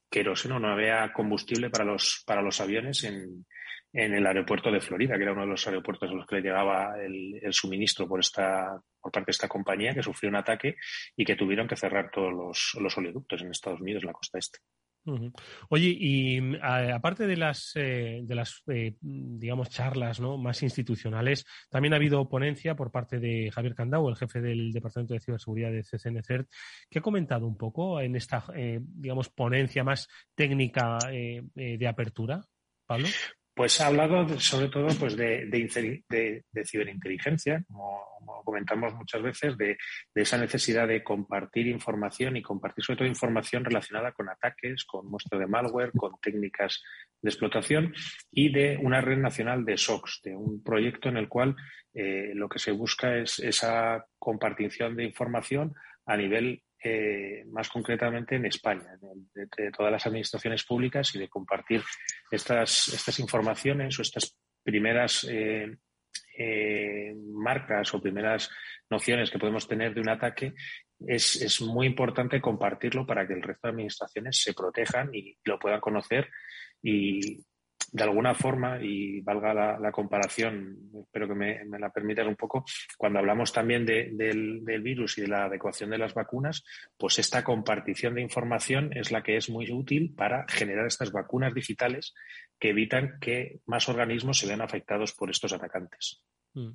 queroseno, 0.09 0.59
no 0.59 0.73
había 0.73 1.13
combustible 1.13 1.69
para 1.69 1.85
los, 1.85 2.23
para 2.25 2.41
los 2.41 2.59
aviones 2.63 3.05
en, 3.05 3.45
el 3.93 4.27
aeropuerto 4.27 4.71
de 4.71 4.81
Florida, 4.81 5.17
que 5.17 5.23
era 5.23 5.33
uno 5.33 5.43
de 5.43 5.49
los 5.49 5.67
aeropuertos 5.67 6.11
a 6.11 6.13
los 6.13 6.27
que 6.27 6.37
le 6.37 6.43
llegaba 6.43 6.95
el, 7.03 7.41
suministro 7.53 8.07
por, 8.07 8.21
esta, 8.21 8.81
por 9.01 9.11
parte 9.11 9.29
de 9.29 9.33
esta 9.33 9.49
compañía, 9.49 9.95
que 9.95 10.03
sufrió 10.03 10.29
un 10.29 10.37
ataque 10.37 10.77
y 11.17 11.25
que 11.25 11.37
tuvieron 11.37 11.67
que 11.67 11.77
cerrar 11.77 12.11
todos 12.11 12.75
los, 12.75 12.97
oleoductos 12.97 13.43
en 13.43 13.51
Estados 13.51 13.81
Unidos, 13.81 14.03
en 14.03 14.09
la 14.09 14.13
costa 14.13 14.39
este. 14.39 14.59
Oye, 15.71 15.97
y 15.99 16.39
aparte 16.61 17.27
de 17.27 17.37
las, 17.37 17.73
eh, 17.77 18.21
de 18.25 18.35
las 18.35 18.63
eh, 18.67 18.95
digamos, 19.01 19.71
charlas 19.71 20.21
¿no? 20.21 20.37
más 20.37 20.63
institucionales, 20.63 21.47
también 21.71 21.95
ha 21.95 21.97
habido 21.97 22.29
ponencia 22.29 22.75
por 22.75 22.91
parte 22.91 23.19
de 23.19 23.51
Javier 23.51 23.75
Candau, 23.75 24.07
el 24.07 24.17
jefe 24.17 24.43
del 24.43 24.71
Departamento 24.71 25.15
de 25.15 25.21
Ciberseguridad 25.21 25.71
de 25.71 25.83
CCNCERT, 25.83 26.51
que 26.91 26.99
ha 26.99 27.03
comentado 27.03 27.47
un 27.47 27.57
poco 27.57 28.03
en 28.03 28.17
esta, 28.17 28.45
eh, 28.55 28.81
digamos, 28.83 29.31
ponencia 29.31 29.83
más 29.83 30.09
técnica 30.35 30.99
de 31.09 31.89
apertura. 31.89 32.45
Pablo. 32.87 33.09
Pues 33.59 33.81
ha 33.81 33.89
hablado 33.89 34.39
sobre 34.39 34.69
todo 34.69 34.87
pues 35.01 35.17
de, 35.17 35.51
ciberinteligencia, 36.65 37.65
como, 37.67 38.45
comentamos 38.45 38.95
muchas 38.95 39.21
veces, 39.21 39.59
de, 39.59 39.77
esa 40.15 40.39
necesidad 40.39 40.87
de 40.87 41.03
compartir 41.03 41.67
información 41.67 42.37
y 42.37 42.43
compartir 42.43 42.85
sobre 42.85 42.99
todo 42.99 43.09
información 43.09 43.65
relacionada 43.65 44.13
con 44.13 44.29
ataques, 44.29 44.85
con 44.85 45.11
muestra 45.11 45.41
de 45.41 45.49
malware, 45.49 45.91
con 45.91 46.13
técnicas 46.23 46.81
de 47.21 47.31
explotación 47.31 47.93
y 48.31 48.53
de 48.53 48.79
una 48.81 49.01
red 49.01 49.19
nacional 49.19 49.65
de 49.65 49.77
SOCs, 49.77 50.21
de 50.23 50.37
un 50.37 50.63
proyecto 50.63 51.09
en 51.09 51.17
el 51.17 51.27
cual 51.27 51.57
eh, 51.95 52.31
lo 52.35 52.49
que 52.49 52.61
se 52.61 52.71
busca 52.71 53.17
es 53.17 53.41
esa 53.41 54.07
compartición 54.21 54.95
de 54.95 55.03
información 55.03 55.75
a 56.07 56.17
nivel 56.17 56.63
eh, 56.83 57.45
más 57.51 57.69
concretamente 57.69 58.37
en 58.37 58.47
España, 58.47 58.97
de, 59.01 59.71
todas 59.71 59.91
las 59.91 60.07
administraciones 60.07 60.65
públicas 60.65 61.15
y 61.15 61.19
de 61.19 61.29
compartir 61.29 61.83
estas, 62.31 62.89
estas 62.89 63.19
informaciones 63.19 63.99
o 63.99 64.03
estas 64.03 64.37
primeras 64.63 65.25
eh, 65.29 65.77
eh, 66.39 67.15
marcas 67.33 67.93
o 67.95 68.01
primeras 68.01 68.51
nociones 68.89 69.31
que 69.31 69.39
podemos 69.39 69.67
tener 69.67 69.95
de 69.95 70.01
un 70.01 70.09
ataque, 70.09 70.55
es, 71.01 71.43
es, 71.43 71.61
muy 71.61 71.87
importante 71.87 72.41
compartirlo 72.41 73.07
para 73.07 73.27
que 73.27 73.35
el 73.35 73.43
resto 73.43 73.69
de 73.69 73.73
administraciones 73.73 74.41
se 74.41 74.55
protejan 74.55 75.15
y 75.15 75.37
lo 75.45 75.59
puedan 75.59 75.81
conocer 75.81 76.29
y, 76.83 77.45
de 77.91 78.05
alguna 78.05 78.35
forma, 78.35 78.79
y 78.83 79.21
valga 79.21 79.79
la, 79.79 79.93
comparación, 79.93 80.77
espero 81.03 81.29
que 81.29 81.35
me, 81.35 81.79
la 81.79 81.91
permitas 81.91 82.27
un 82.27 82.37
poco, 82.37 82.65
cuando 82.97 83.19
hablamos 83.19 83.53
también 83.53 83.87
del, 83.87 84.63
virus 84.83 85.19
y 85.19 85.23
de 85.23 85.29
la 85.29 85.45
adecuación 85.45 85.91
de 85.91 85.99
las 85.99 86.15
vacunas, 86.15 86.65
pues 86.97 87.19
esta 87.19 87.43
compartición 87.43 88.15
de 88.15 88.23
información 88.23 88.91
es 88.97 89.11
la 89.11 89.23
que 89.23 89.37
es 89.37 89.49
muy 89.51 89.71
útil 89.73 90.15
para 90.15 90.45
generar 90.49 90.87
estas 90.87 91.13
vacunas 91.13 91.55
digitales 91.55 92.15
que 92.59 92.71
evitan 92.71 93.19
que 93.21 93.61
más 93.67 93.89
organismos 93.89 94.39
se 94.39 94.47
vean 94.47 94.61
afectados 94.61 95.15
por 95.15 95.31
estos 95.31 95.53
atacantes. 95.53 96.23
Mm. 96.55 96.71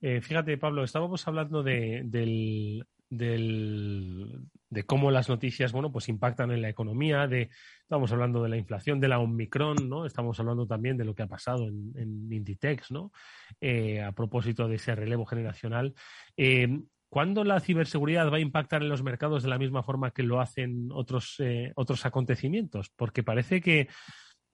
Eh, 0.00 0.20
fíjate, 0.20 0.58
Pablo, 0.58 0.84
estábamos 0.84 1.26
hablando 1.26 1.62
de, 1.62 2.02
del, 2.04 2.84
de 3.10 4.84
cómo 4.84 5.10
las 5.10 5.28
noticias, 5.28 5.72
bueno, 5.72 5.90
pues 5.90 6.08
impactan 6.08 6.50
en 6.50 6.62
la 6.62 6.68
economía, 6.68 7.26
de, 7.26 7.50
estamos 7.82 8.12
hablando 8.12 8.42
de 8.42 8.48
la 8.48 8.56
inflación, 8.56 9.00
de 9.00 9.08
la 9.08 9.18
Omicron, 9.18 9.88
¿no? 9.88 10.04
Estamos 10.04 10.38
hablando 10.40 10.66
también 10.66 10.96
de 10.96 11.04
lo 11.04 11.14
que 11.14 11.22
ha 11.22 11.26
pasado 11.26 11.66
en, 11.68 12.28
Inditex, 12.30 12.90
¿no? 12.90 13.12
Eh, 13.60 14.02
a 14.02 14.12
propósito 14.12 14.68
de 14.68 14.76
ese 14.76 14.94
relevo 14.94 15.24
generacional. 15.24 15.94
Eh, 16.36 16.80
¿Cuándo 17.10 17.42
la 17.42 17.60
ciberseguridad 17.60 18.30
va 18.30 18.36
a 18.36 18.40
impactar 18.40 18.82
en 18.82 18.90
los 18.90 19.02
mercados 19.02 19.42
de 19.42 19.48
la 19.48 19.58
misma 19.58 19.82
forma 19.82 20.10
que 20.10 20.22
lo 20.22 20.40
hacen 20.40 20.90
otros, 20.92 21.36
eh, 21.38 21.72
otros 21.74 22.04
acontecimientos? 22.04 22.90
Porque 22.94 23.22
parece 23.22 23.62
que, 23.62 23.88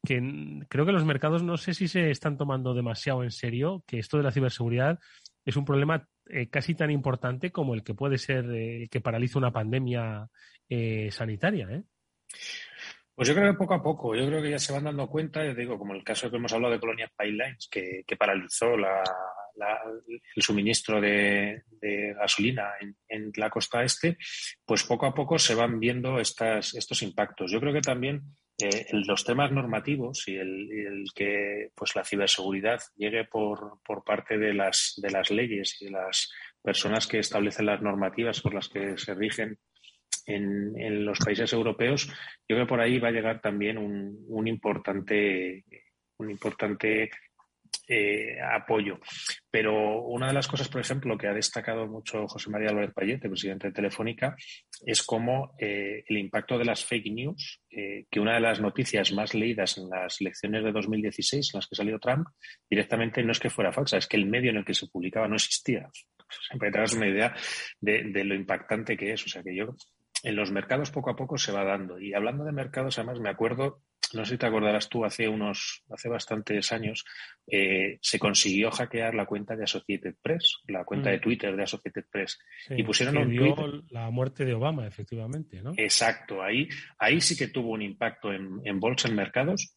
que 0.05 0.63
creo 0.69 0.87
que 0.87 0.93
los 0.93 1.05
mercados 1.05 1.43
no 1.43 1.57
sé 1.57 1.75
si 1.75 1.89
se 1.89 2.11
están 2.11 2.37
tomando 2.37 2.73
demasiado 2.73 3.25
en 3.25 3.33
serio 3.33 3.83
que 3.89 3.99
esto 3.99 4.19
de 4.19 4.23
la 4.23 4.31
ciberseguridad 4.31 5.01
es 5.45 5.57
un 5.57 5.65
problema 5.65 6.07
eh, 6.27 6.49
casi 6.49 6.75
tan 6.75 6.91
importante 6.91 7.51
como 7.51 7.75
el 7.75 7.85
que 7.85 7.95
puede 7.95 8.17
ser 8.17 8.47
eh, 8.51 8.89
que 8.91 9.01
paraliza 9.01 9.39
una 9.39 9.53
pandemia 9.53 10.27
eh, 10.69 11.11
sanitaria. 11.11 11.83
Pues 13.15 13.29
yo 13.29 13.35
creo 13.35 13.53
que 13.53 13.59
poco 13.59 13.75
a 13.75 13.83
poco, 13.83 14.15
yo 14.17 14.27
creo 14.27 14.43
que 14.43 14.51
ya 14.51 14.59
se 14.59 14.73
van 14.73 14.85
dando 14.85 15.07
cuenta, 15.07 15.43
digo, 15.55 15.79
como 15.79 15.95
el 15.95 16.03
caso 16.03 16.31
que 16.31 16.37
hemos 16.37 16.53
hablado 16.53 16.73
de 16.73 16.81
Colonial 16.81 17.11
Pipelines, 17.17 17.69
que, 17.71 18.05
paralizó 18.19 18.75
el 18.75 20.43
suministro 20.43 21.01
de, 21.01 21.63
gasolina 22.19 22.73
en, 23.07 23.33
la 23.37 23.51
costa 23.51 23.85
este, 23.85 24.17
pues 24.65 24.83
poco 24.85 25.07
a 25.07 25.15
poco 25.15 25.39
se 25.39 25.55
van 25.55 25.79
viendo 25.79 26.19
estas, 26.19 26.75
estos 26.75 27.03
impactos. 27.03 27.53
Yo 27.53 27.61
creo 27.61 27.73
que 27.73 27.83
también 27.83 28.23
los 28.93 29.25
temas 29.25 29.53
normativos 29.53 30.27
y 30.29 30.37
el, 30.37 31.05
que 31.15 31.71
pues 31.75 31.95
la 31.97 32.05
ciberseguridad 32.05 32.81
llegue 32.97 33.25
por, 33.25 33.79
por 33.85 34.05
parte 34.05 34.39
de 34.39 34.55
las, 34.55 34.95
de 34.97 35.11
las 35.11 35.31
leyes 35.31 35.81
y 35.81 35.87
de 35.87 35.91
las 35.93 36.33
personas 36.63 37.07
que 37.07 37.19
establecen 37.19 37.67
las 37.67 37.83
normativas 37.83 38.41
por 38.41 38.55
las 38.55 38.69
que 38.69 38.97
se 38.99 39.15
rigen 39.15 39.59
en, 40.27 40.79
en, 40.81 41.05
los 41.05 41.19
países 41.19 41.53
europeos, 41.53 42.07
yo 42.07 42.57
creo 42.57 42.65
que 42.65 42.69
por 42.69 42.81
ahí 42.81 42.99
va 42.99 43.09
a 43.09 43.13
llegar 43.13 43.41
también 43.41 43.77
un, 43.77 44.25
un 44.29 44.49
importante, 44.49 45.65
un 46.17 46.31
importante 46.31 47.11
eh, 47.87 48.39
apoyo. 48.41 48.99
Pero 49.51 50.03
una 50.03 50.29
de 50.29 50.33
las 50.33 50.49
cosas, 50.49 50.69
por 50.69 50.81
ejemplo, 50.81 51.17
que 51.19 51.29
ha 51.29 51.35
destacado 51.35 51.87
mucho 51.87 52.27
José 52.27 52.51
María 52.51 52.71
Álvarez 52.71 52.93
Payete, 52.95 53.29
presidente 53.29 53.69
de 53.69 53.73
Telefónica, 53.73 54.37
es 54.85 55.03
cómo 55.03 55.55
eh, 55.59 56.05
el 56.09 56.19
impacto 56.19 56.59
de 56.59 56.65
las 56.65 56.85
fake 56.85 57.13
news, 57.13 57.61
eh, 57.71 58.07
que 58.11 58.21
una 58.21 58.35
de 58.35 58.41
las 58.41 58.61
noticias 58.61 59.13
más 59.13 59.35
leídas 59.35 59.79
en 59.79 59.89
las 59.89 60.21
elecciones 60.21 60.65
de 60.65 60.73
2016, 60.73 61.51
en 61.53 61.59
las 61.59 61.67
que 61.67 61.77
salió 61.77 61.99
Trump, 61.99 62.29
directamente 62.69 63.23
no 63.23 63.33
es 63.33 63.41
que 63.41 63.51
fuera 63.51 63.73
falsa, 63.73 63.99
es 63.99 64.07
que 64.07 64.17
el 64.17 64.27
medio 64.27 64.51
en 64.51 64.57
el 64.57 64.65
que 64.65 64.75
se 64.75 64.87
publicaba 64.87 65.29
no 65.29 65.37
existía. 65.37 65.89
Siempre 66.49 66.71
te 66.71 66.79
das 66.79 66.95
una 66.95 67.09
idea 67.09 67.35
de, 67.81 68.05
de 68.05 68.25
lo 68.25 68.35
impactante 68.35 68.97
que 68.97 69.13
es. 69.13 69.25
O 69.25 69.29
sea 69.29 69.43
que 69.43 69.55
yo 69.55 69.77
en 70.25 70.37
los 70.37 70.51
mercados 70.51 70.91
poco 70.91 71.11
a 71.11 71.17
poco 71.17 71.37
se 71.37 71.53
va 71.53 71.65
dando. 71.65 72.01
Y 72.01 72.15
hablando 72.15 72.45
de 72.45 72.53
mercados, 72.53 72.99
además 72.99 73.21
me 73.21 73.29
acuerdo 73.29 73.83
no 74.15 74.25
sé 74.25 74.33
si 74.33 74.39
te 74.39 74.47
acordarás 74.47 74.89
tú, 74.89 75.05
hace 75.05 75.29
unos, 75.29 75.83
hace 75.91 76.09
bastantes 76.09 76.73
años, 76.73 77.05
eh, 77.47 77.99
se 78.01 78.19
consiguió 78.19 78.71
hackear 78.71 79.15
la 79.15 79.27
cuenta 79.27 79.57
de 79.57 79.65
Associated 79.65 80.15
Press, 80.23 80.59
la 80.69 80.85
cuenta 80.85 81.11
de 81.11 81.19
mm. 81.19 81.21
Twitter 81.21 81.57
de 81.57 81.63
Associated 81.63 82.05
Press. 82.11 82.39
y 82.71 82.83
pusieron 82.83 83.17
un 83.17 83.35
tweet. 83.35 83.83
La 83.91 84.11
muerte 84.11 84.45
de 84.45 84.55
Obama, 84.55 84.87
efectivamente, 84.87 85.63
¿no? 85.63 85.73
Exacto. 85.77 86.43
Ahí, 86.43 86.69
ahí 86.99 87.21
sí 87.21 87.37
que 87.37 87.49
tuvo 87.49 87.73
un 87.73 87.83
impacto 87.83 88.33
en, 88.33 88.61
en 88.65 88.81
bolsa, 88.81 89.09
en 89.09 89.17
mercados. 89.17 89.77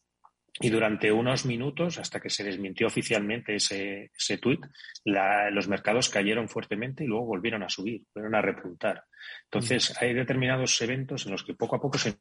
Y 0.60 0.70
durante 0.70 1.12
unos 1.12 1.46
minutos, 1.46 1.98
hasta 1.98 2.18
que 2.18 2.30
se 2.30 2.42
desmintió 2.42 2.88
oficialmente 2.88 3.54
ese, 3.54 4.10
ese 4.16 4.38
tuit, 4.38 4.60
los 5.04 5.68
mercados 5.68 6.08
cayeron 6.08 6.48
fuertemente 6.48 7.04
y 7.04 7.06
luego 7.06 7.26
volvieron 7.26 7.62
a 7.62 7.68
subir, 7.68 8.02
volvieron 8.12 8.34
a 8.34 8.42
repuntar. 8.42 9.04
Entonces, 9.44 9.90
mm. 9.90 10.04
hay 10.04 10.14
determinados 10.14 10.80
eventos 10.82 11.26
en 11.26 11.32
los 11.32 11.44
que 11.44 11.54
poco 11.54 11.76
a 11.76 11.80
poco 11.80 11.98
se 11.98 12.18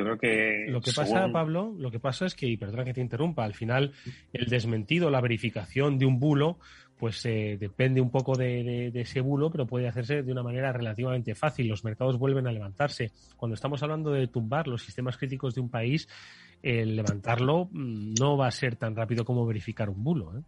yo 0.00 0.04
creo 0.04 0.18
que. 0.18 0.70
Lo 0.70 0.80
que 0.80 0.92
pasa, 0.92 1.28
Pablo, 1.32 1.74
lo 1.78 1.90
que 1.90 2.00
pasa 2.00 2.26
es 2.26 2.34
que, 2.34 2.46
y 2.46 2.56
perdona 2.56 2.84
que 2.84 2.94
te 2.94 3.00
interrumpa, 3.00 3.44
al 3.44 3.54
final 3.54 3.92
el 4.32 4.46
desmentido, 4.46 5.10
la 5.10 5.20
verificación 5.20 5.98
de 5.98 6.06
un 6.06 6.18
bulo, 6.18 6.58
pues 6.98 7.24
eh, 7.26 7.56
depende 7.58 8.00
un 8.00 8.10
poco 8.10 8.36
de, 8.36 8.90
ese 8.94 9.20
bulo, 9.20 9.50
pero 9.50 9.66
puede 9.66 9.88
hacerse 9.88 10.22
de 10.22 10.32
una 10.32 10.42
manera 10.42 10.72
relativamente 10.72 11.34
fácil. 11.34 11.68
Los 11.68 11.84
mercados 11.84 12.18
vuelven 12.18 12.46
a 12.46 12.52
levantarse. 12.52 13.12
Cuando 13.36 13.54
estamos 13.54 13.82
hablando 13.82 14.10
de 14.10 14.26
tumbar 14.26 14.68
los 14.68 14.82
sistemas 14.82 15.16
críticos 15.16 15.54
de 15.54 15.60
un 15.60 15.70
país, 15.70 16.08
el 16.62 16.96
levantarlo 16.96 17.68
mm, 17.70 18.14
no 18.18 18.36
va 18.36 18.48
a 18.48 18.52
ser 18.52 18.76
tan 18.76 18.96
rápido 18.96 19.24
como 19.24 19.46
verificar 19.46 19.90
un 19.90 20.02
bulo. 20.02 20.38
¿eh? 20.38 20.42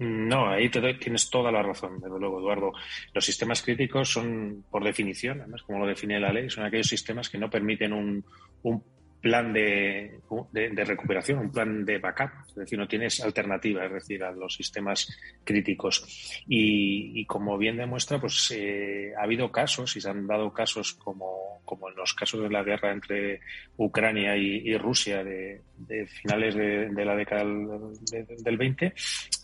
No, 0.00 0.48
ahí 0.48 0.70
te 0.70 0.94
tienes 0.94 1.28
toda 1.28 1.52
la 1.52 1.62
razón, 1.62 2.00
desde 2.00 2.18
luego, 2.18 2.40
Eduardo. 2.40 2.72
Los 3.12 3.22
sistemas 3.22 3.60
críticos 3.60 4.10
son, 4.10 4.64
por 4.70 4.82
definición, 4.82 5.42
además, 5.42 5.62
como 5.62 5.80
lo 5.80 5.86
define 5.86 6.18
la 6.18 6.32
ley, 6.32 6.48
son 6.48 6.64
aquellos 6.64 6.86
sistemas 6.86 7.28
que 7.28 7.36
no 7.36 7.50
permiten 7.50 7.92
un, 7.92 8.24
un 8.62 8.82
plan 9.20 9.52
de, 9.52 10.20
de, 10.52 10.84
recuperación, 10.84 11.38
un 11.38 11.52
plan 11.52 11.84
de 11.84 11.98
backup, 11.98 12.30
es 12.48 12.54
decir, 12.54 12.78
no 12.78 12.88
tienes 12.88 13.20
alternativa, 13.20 13.84
es 13.84 13.92
decir, 13.92 14.24
a 14.24 14.32
los 14.32 14.54
sistemas 14.54 15.08
críticos. 15.44 16.42
Y, 16.46 17.24
como 17.26 17.58
bien 17.58 17.76
demuestra, 17.76 18.20
pues 18.20 18.50
eh, 18.54 19.12
ha 19.18 19.24
habido 19.24 19.52
casos 19.52 19.96
y 19.96 20.00
se 20.00 20.08
han 20.08 20.26
dado 20.26 20.52
casos 20.52 20.94
como, 20.94 21.60
como 21.64 21.88
en 21.88 21.96
los 21.96 22.14
casos 22.14 22.42
de 22.42 22.50
la 22.50 22.62
guerra 22.62 22.92
entre 22.92 23.40
Ucrania 23.76 24.36
y, 24.36 24.76
Rusia 24.78 25.22
de, 25.22 25.62
finales 26.06 26.54
de, 26.54 27.04
la 27.04 27.14
década 27.14 27.44
del, 27.44 28.26
del 28.42 28.56
20, 28.56 28.94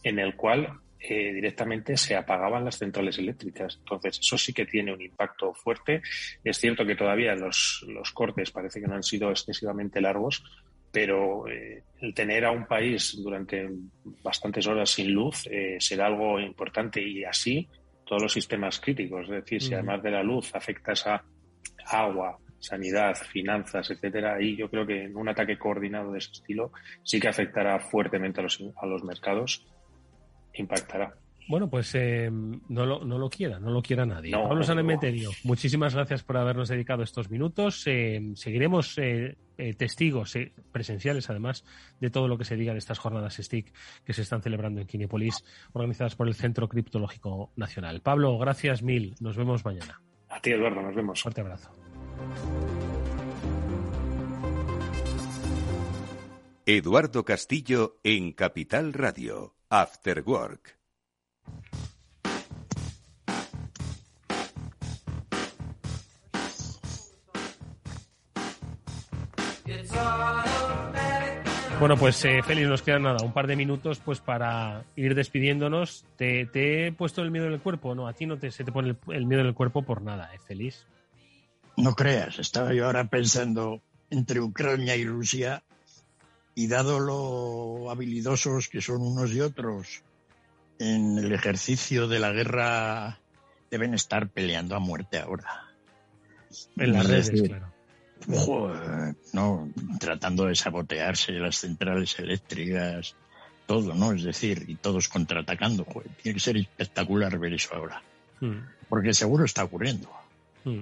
en 0.05 0.19
el 0.19 0.35
cual 0.37 0.81
eh, 0.99 1.33
directamente 1.33 1.97
se 1.97 2.17
apagaban 2.17 2.65
las 2.65 2.79
centrales 2.79 3.19
eléctricas. 3.19 3.77
Entonces, 3.79 4.19
eso 4.19 4.39
sí 4.39 4.53
que 4.53 4.67
tiene 4.67 4.93
un 4.93 5.01
impacto 5.01 5.53
fuerte. 5.53 6.03
Es 6.43 6.59
cierto 6.59 6.87
que 6.87 6.97
todavía 6.97 7.35
los, 7.35 7.85
los 7.89 8.11
cortes 8.13 8.51
parece 8.51 8.81
que 8.81 8.87
no 8.87 8.95
han 8.95 9.03
sido 9.03 9.31
excesivamente 9.31 10.01
largos, 10.01 10.43
pero 10.91 11.47
eh, 11.49 11.83
el 12.01 12.15
tener 12.15 12.45
a 12.47 12.51
un 12.51 12.67
país 12.67 13.17
durante 13.23 13.69
bastantes 14.23 14.67
horas 14.67 14.91
sin 14.91 15.13
luz 15.13 15.47
eh, 15.51 15.77
será 15.79 16.07
algo 16.07 16.41
importante 16.41 17.03
y 17.03 17.25
así 17.25 17.69
todos 18.07 18.23
los 18.23 18.33
sistemas 18.33 18.81
críticos. 18.81 19.25
Es 19.25 19.45
decir, 19.45 19.63
si 19.63 19.75
además 19.75 20.03
de 20.03 20.11
la 20.13 20.23
luz 20.23 20.55
afectas 20.55 21.07
a 21.07 21.23
agua, 21.87 22.39
sanidad, 22.59 23.15
finanzas, 23.15 23.91
etcétera, 23.91 24.37
ahí 24.37 24.57
yo 24.57 24.71
creo 24.71 24.87
que 24.87 25.05
en 25.05 25.17
un 25.17 25.29
ataque 25.29 25.59
coordinado 25.59 26.13
de 26.13 26.19
ese 26.19 26.33
estilo 26.33 26.73
sí 27.03 27.21
que 27.21 27.29
afectará 27.29 27.79
fuertemente 27.79 28.41
a 28.41 28.45
los, 28.45 28.63
a 28.77 28.87
los 28.87 29.05
mercados 29.05 29.67
impactará. 30.63 31.15
Bueno, 31.49 31.71
pues 31.71 31.95
eh, 31.95 32.29
no, 32.31 32.87
lo, 32.87 33.05
no 33.05 33.19
lo 33.19 33.31
quiera, 33.31 33.61
no 33.61 33.71
lo 33.71 33.81
quiera 33.81 34.05
nadie. 34.05 34.33
Pablo 34.33 34.65
Sanemeterio, 34.65 35.31
muchísimas 35.45 35.95
gracias 35.95 36.25
por 36.25 36.37
habernos 36.37 36.69
dedicado 36.69 37.05
estos 37.05 37.31
minutos. 37.31 37.85
Eh, 37.87 38.33
seguiremos 38.35 38.99
eh, 38.99 39.37
testigos 39.79 40.37
presenciales, 40.73 41.31
además, 41.31 41.65
de 42.01 42.11
todo 42.11 42.27
lo 42.27 42.37
que 42.37 42.45
se 42.45 42.57
diga 42.57 42.73
en 42.73 42.79
estas 42.79 42.99
jornadas 42.99 43.37
STIC 43.37 43.73
que 44.05 44.13
se 44.13 44.23
están 44.23 44.43
celebrando 44.43 44.81
en 44.81 44.89
Kinepolis, 44.89 45.45
organizadas 45.73 46.17
por 46.17 46.27
el 46.27 46.35
Centro 46.35 46.69
Criptológico 46.69 47.53
Nacional. 47.55 48.01
Pablo, 48.01 48.37
gracias 48.39 48.83
mil. 48.83 49.15
Nos 49.21 49.37
vemos 49.37 49.65
mañana. 49.65 50.03
A 50.29 50.41
ti, 50.41 50.51
Eduardo, 50.51 50.83
nos 50.83 50.97
vemos. 50.97 51.23
Fuerte 51.23 51.43
abrazo. 51.43 51.71
Eduardo 56.67 57.25
Castillo 57.25 58.01
en 58.03 58.33
Capital 58.33 58.93
Radio. 58.93 59.56
After 59.71 60.23
Work. 60.25 60.77
Bueno, 71.79 71.99
pues 71.99 72.25
eh, 72.25 72.43
Félix, 72.43 72.69
nos 72.69 72.81
queda 72.81 72.99
nada, 72.99 73.23
un 73.23 73.33
par 73.33 73.47
de 73.47 73.55
minutos 73.55 74.01
pues 74.03 74.21
para 74.21 74.85
ir 74.97 75.15
despidiéndonos. 75.15 76.07
¿Te, 76.17 76.49
he 76.55 76.93
puesto 76.93 77.21
el 77.21 77.31
miedo 77.31 77.47
en 77.47 77.53
el 77.53 77.61
cuerpo? 77.61 77.95
No, 77.95 78.09
a 78.09 78.15
ti 78.15 78.25
no 78.25 78.39
te, 78.39 78.51
se 78.51 78.65
te 78.65 78.73
pone 78.73 78.97
el, 79.09 79.27
miedo 79.27 79.43
en 79.43 79.49
el 79.49 79.55
cuerpo 79.55 79.83
por 79.83 80.01
nada, 80.01 80.33
¿eh, 80.35 80.39
Félix? 80.39 80.87
No 81.77 81.95
creas, 81.95 82.39
estaba 82.39 82.73
yo 82.73 82.87
ahora 82.87 83.05
pensando 83.05 83.83
entre 84.09 84.41
Ucrania 84.41 84.97
y 84.97 85.05
Rusia 85.05 85.63
y 86.57 86.67
dado 86.69 86.99
lo 86.99 87.91
habilidosos 87.91 88.69
que 88.69 88.81
son 88.81 89.03
unos 89.03 89.31
y 89.31 89.41
otros 89.43 90.03
en 90.79 91.19
el 91.19 91.31
ejercicio 91.33 92.09
de 92.09 92.19
la 92.19 92.33
guerra, 92.33 93.21
deben 93.71 93.95
estar 93.95 94.29
peleando 94.29 94.75
a 94.75 94.79
muerte 94.79 95.19
ahora. 95.19 95.67
En 96.77 96.93
las 96.93 97.07
redes, 97.07 97.43
claro. 97.43 97.73
Joder, 98.27 99.15
no, 99.35 99.69
tratando 100.01 100.47
de 100.47 100.55
sabotearse 100.55 101.33
las 101.33 101.59
centrales 101.59 102.19
eléctricas, 102.19 103.15
todo, 103.67 103.95
¿no? 103.95 104.13
Es 104.13 104.23
decir, 104.23 104.65
y 104.67 104.77
todos 104.77 105.09
contraatacando. 105.09 105.85
Joder, 105.85 106.09
tiene 106.23 106.35
que 106.35 106.41
ser 106.41 106.57
espectacular 106.57 107.39
ver 107.39 107.53
eso 107.53 107.75
ahora. 107.75 108.03
Mm. 108.41 108.57
Porque 108.89 109.13
seguro 109.13 109.45
está 109.45 109.65
ocurriendo. 109.65 110.11
Mm. 110.65 110.81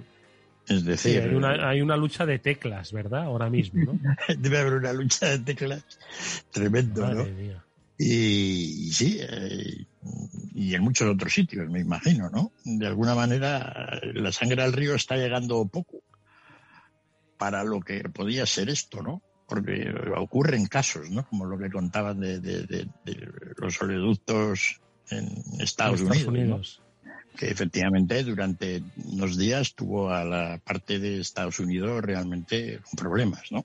Es 0.67 0.81
Sí, 0.81 0.87
decir, 0.87 1.23
hay, 1.23 1.35
una, 1.35 1.69
hay 1.69 1.81
una 1.83 1.97
lucha 1.97 2.25
de 2.25 2.39
teclas, 2.39 2.93
¿verdad? 2.93 3.25
Ahora 3.25 3.51
mismo, 3.51 3.83
¿no? 3.85 4.01
debe 4.39 4.59
haber 4.59 4.75
una 4.75 4.93
lucha 4.93 5.27
de 5.31 5.39
teclas 5.41 5.85
tremendo, 6.51 7.03
¿no? 7.07 7.17
Madre 7.17 7.33
mía. 7.33 7.65
Y, 7.99 8.89
y 8.89 8.93
sí, 8.93 9.19
eh, 9.21 9.87
y 10.55 10.75
en 10.75 10.83
muchos 10.83 11.09
otros 11.09 11.33
sitios, 11.33 11.69
me 11.71 11.81
imagino, 11.81 12.29
¿no? 12.31 12.51
De 12.65 12.87
alguna 12.87 13.15
manera, 13.15 14.01
la 14.15 14.33
sangre 14.33 14.62
al 14.62 14.73
río 14.73 14.95
está 14.95 15.17
llegando 15.17 15.65
poco 15.67 15.99
para 17.39 17.62
lo 17.65 17.81
que 17.81 18.01
podía 18.09 18.47
ser 18.47 18.69
esto, 18.71 19.03
¿no? 19.03 19.23
Porque 19.47 19.93
ocurren 20.17 20.67
casos, 20.67 21.11
¿no? 21.11 21.27
Como 21.29 21.45
lo 21.45 21.59
que 21.59 21.71
contaban 21.71 22.19
de, 22.21 22.41
de- 22.41 22.62
de- 22.67 22.89
de 23.05 23.29
los 23.59 23.81
oleoductos 23.83 24.81
en 25.11 25.27
Estados, 25.61 26.01
En 26.01 26.07
Estados 26.07 26.11
Unidos, 26.11 26.25
¿no? 26.25 26.31
Unidos. 26.31 26.83
Que 27.37 27.51
efectivamente 27.51 28.22
durante 28.22 28.82
unos 29.07 29.37
días 29.37 29.74
tuvo 29.74 30.11
a 30.11 30.24
la 30.24 30.59
parte 30.64 30.99
de 30.99 31.20
Estados 31.20 31.59
Unidos 31.61 32.03
realmente 32.03 32.78
con 32.85 32.97
problemas, 32.97 33.51
¿no? 33.51 33.64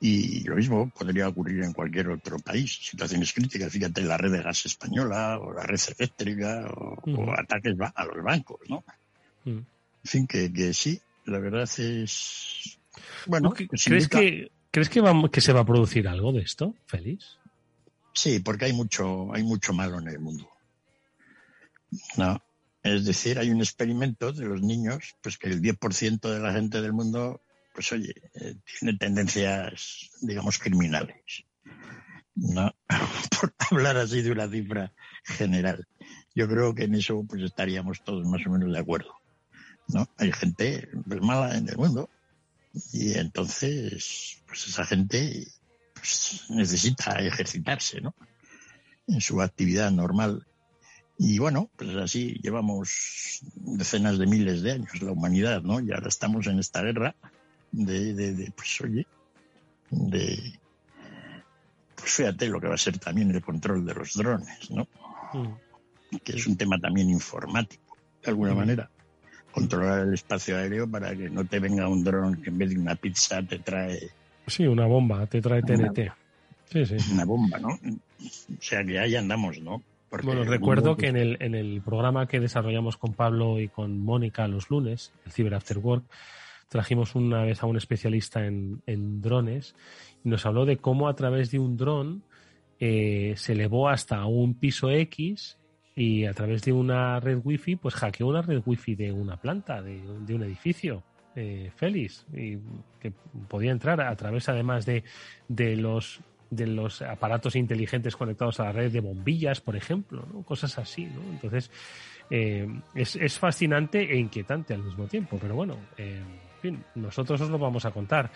Y 0.00 0.42
lo 0.44 0.56
mismo 0.56 0.90
podría 0.90 1.28
ocurrir 1.28 1.62
en 1.62 1.72
cualquier 1.72 2.08
otro 2.08 2.38
país, 2.40 2.76
situaciones 2.82 3.32
críticas, 3.32 3.72
fíjate, 3.72 4.02
la 4.02 4.16
red 4.16 4.32
de 4.32 4.42
gas 4.42 4.66
española 4.66 5.38
o 5.38 5.52
la 5.52 5.62
red 5.62 5.78
eléctrica 5.96 6.66
o, 6.76 6.98
o 7.08 7.32
ataques 7.38 7.76
a 7.94 8.04
los 8.04 8.22
bancos, 8.24 8.58
¿no? 8.68 8.82
Mm. 9.44 9.50
En 9.58 9.66
fin, 10.04 10.26
que, 10.26 10.52
que 10.52 10.74
sí, 10.74 11.00
la 11.26 11.38
verdad 11.38 11.70
es... 11.78 12.78
Bueno, 13.26 13.50
¿Tú 13.50 13.54
qué- 13.54 13.66
pues 13.68 13.84
¿Crees, 13.84 14.04
indica- 14.04 14.18
que, 14.18 14.50
¿Crees 14.72 14.88
que, 14.88 15.00
va- 15.00 15.30
que 15.30 15.40
se 15.40 15.52
va 15.52 15.60
a 15.60 15.64
producir 15.64 16.08
algo 16.08 16.32
de 16.32 16.40
esto, 16.40 16.74
Félix? 16.86 17.38
Sí, 18.12 18.40
porque 18.40 18.64
hay 18.64 18.72
mucho, 18.72 19.32
hay 19.32 19.44
mucho 19.44 19.72
malo 19.72 20.00
en 20.00 20.08
el 20.08 20.18
mundo. 20.18 20.48
No. 22.16 22.42
Es 22.82 23.04
decir, 23.04 23.38
hay 23.38 23.50
un 23.50 23.60
experimento 23.60 24.32
de 24.32 24.44
los 24.44 24.60
niños, 24.60 25.14
pues 25.22 25.38
que 25.38 25.48
el 25.48 25.62
10% 25.62 26.20
de 26.20 26.40
la 26.40 26.52
gente 26.52 26.80
del 26.80 26.92
mundo, 26.92 27.40
pues 27.74 27.92
oye, 27.92 28.14
eh, 28.34 28.56
tiene 28.78 28.98
tendencias, 28.98 30.10
digamos, 30.20 30.58
criminales. 30.58 31.44
No, 32.34 32.74
por 33.40 33.54
hablar 33.70 33.98
así 33.98 34.22
de 34.22 34.32
una 34.32 34.48
cifra 34.48 34.92
general. 35.24 35.86
Yo 36.34 36.48
creo 36.48 36.74
que 36.74 36.84
en 36.84 36.94
eso 36.94 37.24
pues 37.28 37.42
estaríamos 37.42 38.02
todos 38.02 38.26
más 38.26 38.44
o 38.46 38.50
menos 38.50 38.72
de 38.72 38.78
acuerdo. 38.78 39.14
¿No? 39.88 40.08
Hay 40.16 40.32
gente 40.32 40.88
pues, 41.06 41.20
mala 41.20 41.56
en 41.56 41.68
el 41.68 41.76
mundo 41.76 42.08
y 42.92 43.18
entonces 43.18 44.42
pues 44.46 44.66
esa 44.66 44.86
gente 44.86 45.46
pues, 45.94 46.44
necesita 46.48 47.18
ejercitarse, 47.18 48.00
¿no? 48.00 48.14
En 49.06 49.20
su 49.20 49.42
actividad 49.42 49.90
normal. 49.90 50.46
Y 51.18 51.38
bueno, 51.38 51.70
pues 51.76 51.94
así 51.96 52.38
llevamos 52.42 53.40
decenas 53.54 54.18
de 54.18 54.26
miles 54.26 54.62
de 54.62 54.72
años 54.72 55.02
la 55.02 55.12
humanidad, 55.12 55.62
¿no? 55.62 55.78
Y 55.80 55.92
ahora 55.92 56.08
estamos 56.08 56.46
en 56.46 56.58
esta 56.58 56.82
guerra 56.82 57.14
de, 57.70 58.14
de, 58.14 58.34
de, 58.34 58.50
pues 58.52 58.80
oye, 58.80 59.06
de, 59.90 60.58
pues 61.94 62.10
fíjate 62.12 62.48
lo 62.48 62.60
que 62.60 62.68
va 62.68 62.74
a 62.74 62.78
ser 62.78 62.98
también 62.98 63.30
el 63.30 63.42
control 63.42 63.84
de 63.84 63.94
los 63.94 64.14
drones, 64.14 64.70
¿no? 64.70 64.88
Mm. 65.34 66.18
Que 66.24 66.32
es 66.32 66.46
un 66.46 66.56
tema 66.56 66.78
también 66.78 67.08
informático, 67.10 67.96
de 68.22 68.30
alguna 68.30 68.54
Mm. 68.54 68.56
manera. 68.58 68.90
Controlar 69.52 70.00
el 70.08 70.14
espacio 70.14 70.56
aéreo 70.56 70.90
para 70.90 71.14
que 71.14 71.28
no 71.28 71.44
te 71.44 71.58
venga 71.60 71.86
un 71.88 72.02
dron 72.02 72.40
que 72.42 72.48
en 72.50 72.58
vez 72.58 72.70
de 72.70 72.78
una 72.78 72.94
pizza 72.96 73.42
te 73.42 73.58
trae 73.58 74.10
Sí, 74.46 74.66
una 74.66 74.86
bomba, 74.86 75.26
te 75.26 75.40
trae 75.40 75.62
TNT. 75.62 76.10
Sí, 76.70 76.86
sí. 76.86 76.96
una 77.12 77.24
bomba, 77.26 77.58
¿no? 77.58 77.68
O 77.68 78.60
sea 78.62 78.82
que 78.84 78.98
ahí 78.98 79.14
andamos, 79.14 79.60
¿no? 79.60 79.82
Bueno, 80.22 80.44
recuerdo 80.44 80.96
que 80.96 81.08
en 81.08 81.16
el, 81.16 81.36
en 81.40 81.54
el 81.54 81.80
programa 81.82 82.26
que 82.26 82.40
desarrollamos 82.40 82.96
con 82.96 83.14
Pablo 83.14 83.58
y 83.60 83.68
con 83.68 83.98
Mónica 83.98 84.46
los 84.46 84.68
lunes, 84.70 85.12
el 85.24 85.32
Cyber 85.32 85.54
After 85.54 85.78
Work, 85.78 86.04
trajimos 86.68 87.14
una 87.14 87.44
vez 87.44 87.62
a 87.62 87.66
un 87.66 87.76
especialista 87.76 88.46
en, 88.46 88.82
en 88.86 89.20
drones 89.22 89.74
y 90.24 90.28
nos 90.28 90.44
habló 90.44 90.64
de 90.64 90.76
cómo 90.76 91.08
a 91.08 91.14
través 91.14 91.50
de 91.50 91.58
un 91.58 91.76
dron 91.76 92.24
eh, 92.78 93.34
se 93.36 93.52
elevó 93.52 93.88
hasta 93.88 94.24
un 94.26 94.54
piso 94.54 94.90
X 94.90 95.58
y 95.94 96.24
a 96.24 96.32
través 96.32 96.62
de 96.62 96.72
una 96.72 97.20
red 97.20 97.38
wifi, 97.42 97.76
pues 97.76 97.94
hackeó 97.94 98.26
una 98.28 98.42
red 98.42 98.62
wifi 98.64 98.94
de 98.94 99.12
una 99.12 99.36
planta, 99.36 99.82
de, 99.82 100.00
de 100.26 100.34
un 100.34 100.42
edificio. 100.42 101.02
Eh, 101.34 101.70
Félix, 101.76 102.26
y 102.34 102.58
que 103.00 103.10
podía 103.48 103.70
entrar 103.70 104.02
a 104.02 104.14
través 104.16 104.50
además 104.50 104.84
de, 104.84 105.02
de 105.48 105.76
los 105.76 106.20
de 106.52 106.66
los 106.66 107.00
aparatos 107.00 107.56
inteligentes 107.56 108.14
conectados 108.14 108.60
a 108.60 108.64
la 108.64 108.72
red 108.72 108.92
de 108.92 109.00
bombillas, 109.00 109.60
por 109.60 109.74
ejemplo, 109.74 110.26
¿no? 110.32 110.42
cosas 110.42 110.78
así. 110.78 111.06
¿no? 111.06 111.22
Entonces, 111.32 111.70
eh, 112.30 112.68
es, 112.94 113.16
es 113.16 113.38
fascinante 113.38 114.00
e 114.12 114.18
inquietante 114.18 114.74
al 114.74 114.82
mismo 114.82 115.06
tiempo, 115.06 115.38
pero 115.40 115.54
bueno, 115.54 115.76
eh, 115.96 116.22
nosotros 116.94 117.40
os 117.40 117.48
lo 117.48 117.58
vamos 117.58 117.84
a 117.86 117.90
contar 117.90 118.30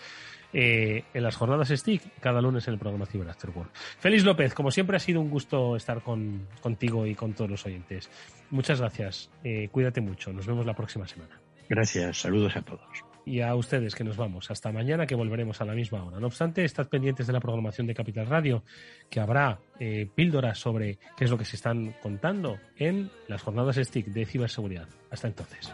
eh, 0.51 1.03
en 1.13 1.23
las 1.23 1.35
jornadas 1.35 1.69
STIC 1.69 2.19
cada 2.19 2.41
lunes 2.41 2.67
en 2.67 2.73
el 2.73 2.79
programa 2.79 3.05
Cyber 3.05 3.29
After 3.29 3.51
Work. 3.51 3.69
Félix 3.99 4.23
López, 4.23 4.53
como 4.55 4.71
siempre 4.71 4.97
ha 4.97 4.99
sido 4.99 5.21
un 5.21 5.29
gusto 5.29 5.75
estar 5.75 6.01
con, 6.01 6.47
contigo 6.59 7.05
y 7.05 7.13
con 7.13 7.33
todos 7.33 7.51
los 7.51 7.65
oyentes. 7.65 8.09
Muchas 8.49 8.79
gracias, 8.79 9.29
eh, 9.43 9.69
cuídate 9.71 10.01
mucho, 10.01 10.33
nos 10.33 10.47
vemos 10.47 10.65
la 10.65 10.73
próxima 10.73 11.07
semana. 11.07 11.39
Gracias, 11.69 12.21
saludos 12.21 12.55
a 12.55 12.63
todos. 12.63 13.06
Y 13.27 13.41
a 13.41 13.53
ustedes 13.55 13.93
que 13.93 14.05
nos 14.05 14.15
vamos. 14.15 14.49
Hasta 14.49 14.71
mañana 14.71 15.05
que 15.05 15.13
volveremos 15.13 15.59
a 15.59 15.65
la 15.65 15.73
misma 15.73 16.01
hora. 16.01 16.17
No 16.17 16.27
obstante, 16.27 16.63
estad 16.63 16.87
pendientes 16.87 17.27
de 17.27 17.33
la 17.33 17.41
programación 17.41 17.85
de 17.85 17.93
Capital 17.93 18.25
Radio, 18.25 18.63
que 19.09 19.19
habrá 19.19 19.59
eh, 19.81 20.09
píldoras 20.15 20.57
sobre 20.57 20.97
qué 21.17 21.25
es 21.25 21.29
lo 21.29 21.37
que 21.37 21.43
se 21.43 21.57
están 21.57 21.93
contando 22.01 22.57
en 22.77 23.11
las 23.27 23.41
jornadas 23.41 23.75
STIC 23.75 24.05
de 24.07 24.25
ciberseguridad. 24.25 24.87
Hasta 25.11 25.27
entonces. 25.27 25.73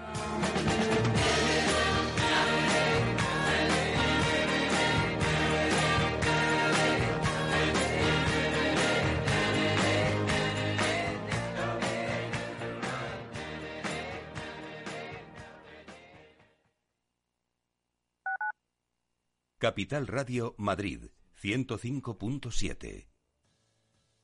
Capital 19.64 20.08
Radio 20.08 20.56
Madrid 20.58 21.04
105.7. 21.42 23.08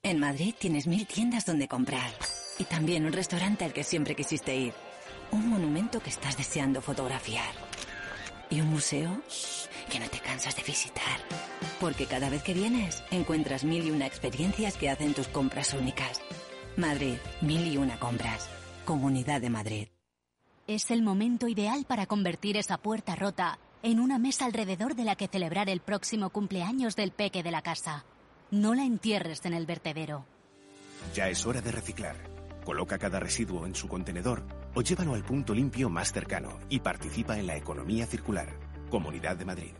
En 0.04 0.20
Madrid 0.20 0.54
tienes 0.60 0.86
mil 0.86 1.08
tiendas 1.08 1.46
donde 1.46 1.70
comprar. 1.70 2.12
Y 2.58 2.66
también 2.66 3.06
un 3.06 3.14
restaurante 3.14 3.64
al 3.64 3.72
que 3.72 3.86
siempre 3.86 4.18
quisiste 4.18 4.54
ir. 4.54 4.74
Un 5.32 5.48
monumento 5.48 6.02
que 6.02 6.10
estás 6.10 6.36
deseando 6.36 6.82
fotografiar. 6.82 7.54
Y 8.50 8.60
un 8.60 8.68
museo 8.68 9.22
que 9.90 10.02
no 10.02 10.10
te 10.10 10.20
cansas 10.20 10.58
de 10.58 10.64
visitar. 10.64 11.22
Porque 11.80 12.06
cada 12.06 12.30
vez 12.30 12.44
que 12.44 12.54
vienes 12.54 13.02
encuentras 13.10 13.64
mil 13.64 13.88
y 13.88 13.92
una 13.92 14.08
experiencias 14.08 14.76
que 14.76 14.90
hacen 14.90 15.14
tus 15.14 15.30
compras 15.30 15.74
únicas. 15.74 16.20
Madrid, 16.76 17.16
mil 17.40 17.66
y 17.66 17.78
una 17.78 17.98
compras. 17.98 18.50
Comunidad 18.84 19.40
de 19.40 19.50
Madrid. 19.50 19.88
Es 20.68 20.92
el 20.92 21.02
momento 21.02 21.48
ideal 21.48 21.86
para 21.88 22.08
convertir 22.08 22.58
esa 22.58 22.78
puerta 22.78 23.16
rota 23.16 23.58
en 23.84 24.00
una 24.00 24.18
mesa 24.18 24.46
alrededor 24.46 24.96
de 24.96 25.04
la 25.04 25.16
que 25.16 25.28
celebrar 25.28 25.70
el 25.70 25.80
próximo 25.80 26.30
cumpleaños 26.30 26.96
del 26.96 27.12
peque 27.12 27.44
de 27.44 27.52
la 27.52 27.62
casa. 27.62 28.04
No 28.52 28.76
la 28.76 28.84
entierres 28.84 29.46
en 29.46 29.54
el 29.54 29.66
vertedero. 29.66 30.26
Ya 31.14 31.30
es 31.30 31.46
hora 31.46 31.62
de 31.62 31.72
reciclar. 31.72 32.16
Coloca 32.66 32.98
cada 32.98 33.20
residuo 33.20 33.66
en 33.66 33.76
su 33.76 33.88
contenedor 33.88 34.44
o 34.76 34.82
llévalo 34.82 35.14
al 35.16 35.24
punto 35.24 35.54
limpio 35.54 35.90
más 35.90 36.12
cercano 36.12 36.60
y 36.70 36.80
participa 36.80 37.38
en 37.38 37.48
la 37.48 37.56
economía 37.56 38.06
circular. 38.06 38.50
Comunidad 38.90 39.38
de 39.38 39.46
Madrid. 39.46 39.74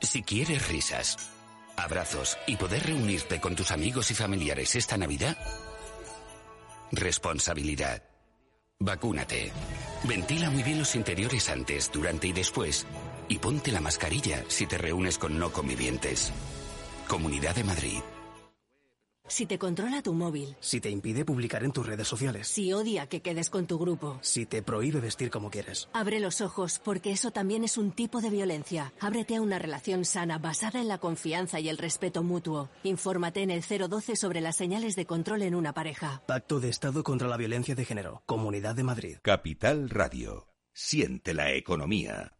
Si 0.00 0.22
quieres 0.22 0.68
risas, 0.68 1.30
abrazos 1.76 2.36
y 2.46 2.56
poder 2.56 2.84
reunirte 2.84 3.40
con 3.40 3.56
tus 3.56 3.70
amigos 3.70 4.10
y 4.10 4.14
familiares 4.14 4.74
esta 4.74 4.96
Navidad, 4.96 5.36
responsabilidad. 6.92 8.13
Vacúnate. 8.84 9.50
Ventila 10.04 10.50
muy 10.50 10.62
bien 10.62 10.78
los 10.78 10.94
interiores 10.94 11.48
antes, 11.48 11.90
durante 11.90 12.28
y 12.28 12.32
después. 12.32 12.86
Y 13.28 13.38
ponte 13.38 13.72
la 13.72 13.80
mascarilla 13.80 14.44
si 14.48 14.66
te 14.66 14.76
reúnes 14.76 15.16
con 15.16 15.38
no 15.38 15.50
convivientes. 15.50 16.30
Comunidad 17.08 17.54
de 17.54 17.64
Madrid. 17.64 18.13
Si 19.26 19.46
te 19.46 19.58
controla 19.58 20.02
tu 20.02 20.12
móvil. 20.12 20.54
Si 20.60 20.80
te 20.80 20.90
impide 20.90 21.24
publicar 21.24 21.64
en 21.64 21.72
tus 21.72 21.86
redes 21.86 22.06
sociales. 22.06 22.46
Si 22.46 22.72
odia 22.72 23.06
que 23.06 23.22
quedes 23.22 23.50
con 23.50 23.66
tu 23.66 23.78
grupo. 23.78 24.18
Si 24.20 24.46
te 24.46 24.62
prohíbe 24.62 25.00
vestir 25.00 25.30
como 25.30 25.50
quieres. 25.50 25.88
Abre 25.92 26.20
los 26.20 26.40
ojos, 26.40 26.80
porque 26.84 27.10
eso 27.10 27.30
también 27.30 27.64
es 27.64 27.78
un 27.78 27.92
tipo 27.92 28.20
de 28.20 28.30
violencia. 28.30 28.92
Ábrete 29.00 29.36
a 29.36 29.40
una 29.40 29.58
relación 29.58 30.04
sana 30.04 30.38
basada 30.38 30.80
en 30.80 30.88
la 30.88 30.98
confianza 30.98 31.58
y 31.60 31.68
el 31.68 31.78
respeto 31.78 32.22
mutuo. 32.22 32.68
Infórmate 32.82 33.42
en 33.42 33.50
el 33.50 33.62
012 33.62 34.16
sobre 34.16 34.40
las 34.40 34.56
señales 34.56 34.94
de 34.96 35.06
control 35.06 35.42
en 35.42 35.54
una 35.54 35.72
pareja. 35.72 36.22
Pacto 36.26 36.60
de 36.60 36.68
Estado 36.68 37.02
contra 37.02 37.28
la 37.28 37.36
Violencia 37.36 37.74
de 37.74 37.84
Género. 37.84 38.22
Comunidad 38.26 38.74
de 38.74 38.84
Madrid. 38.84 39.16
Capital 39.22 39.88
Radio 39.90 40.54
Siente 40.76 41.34
la 41.34 41.52
economía. 41.52 42.32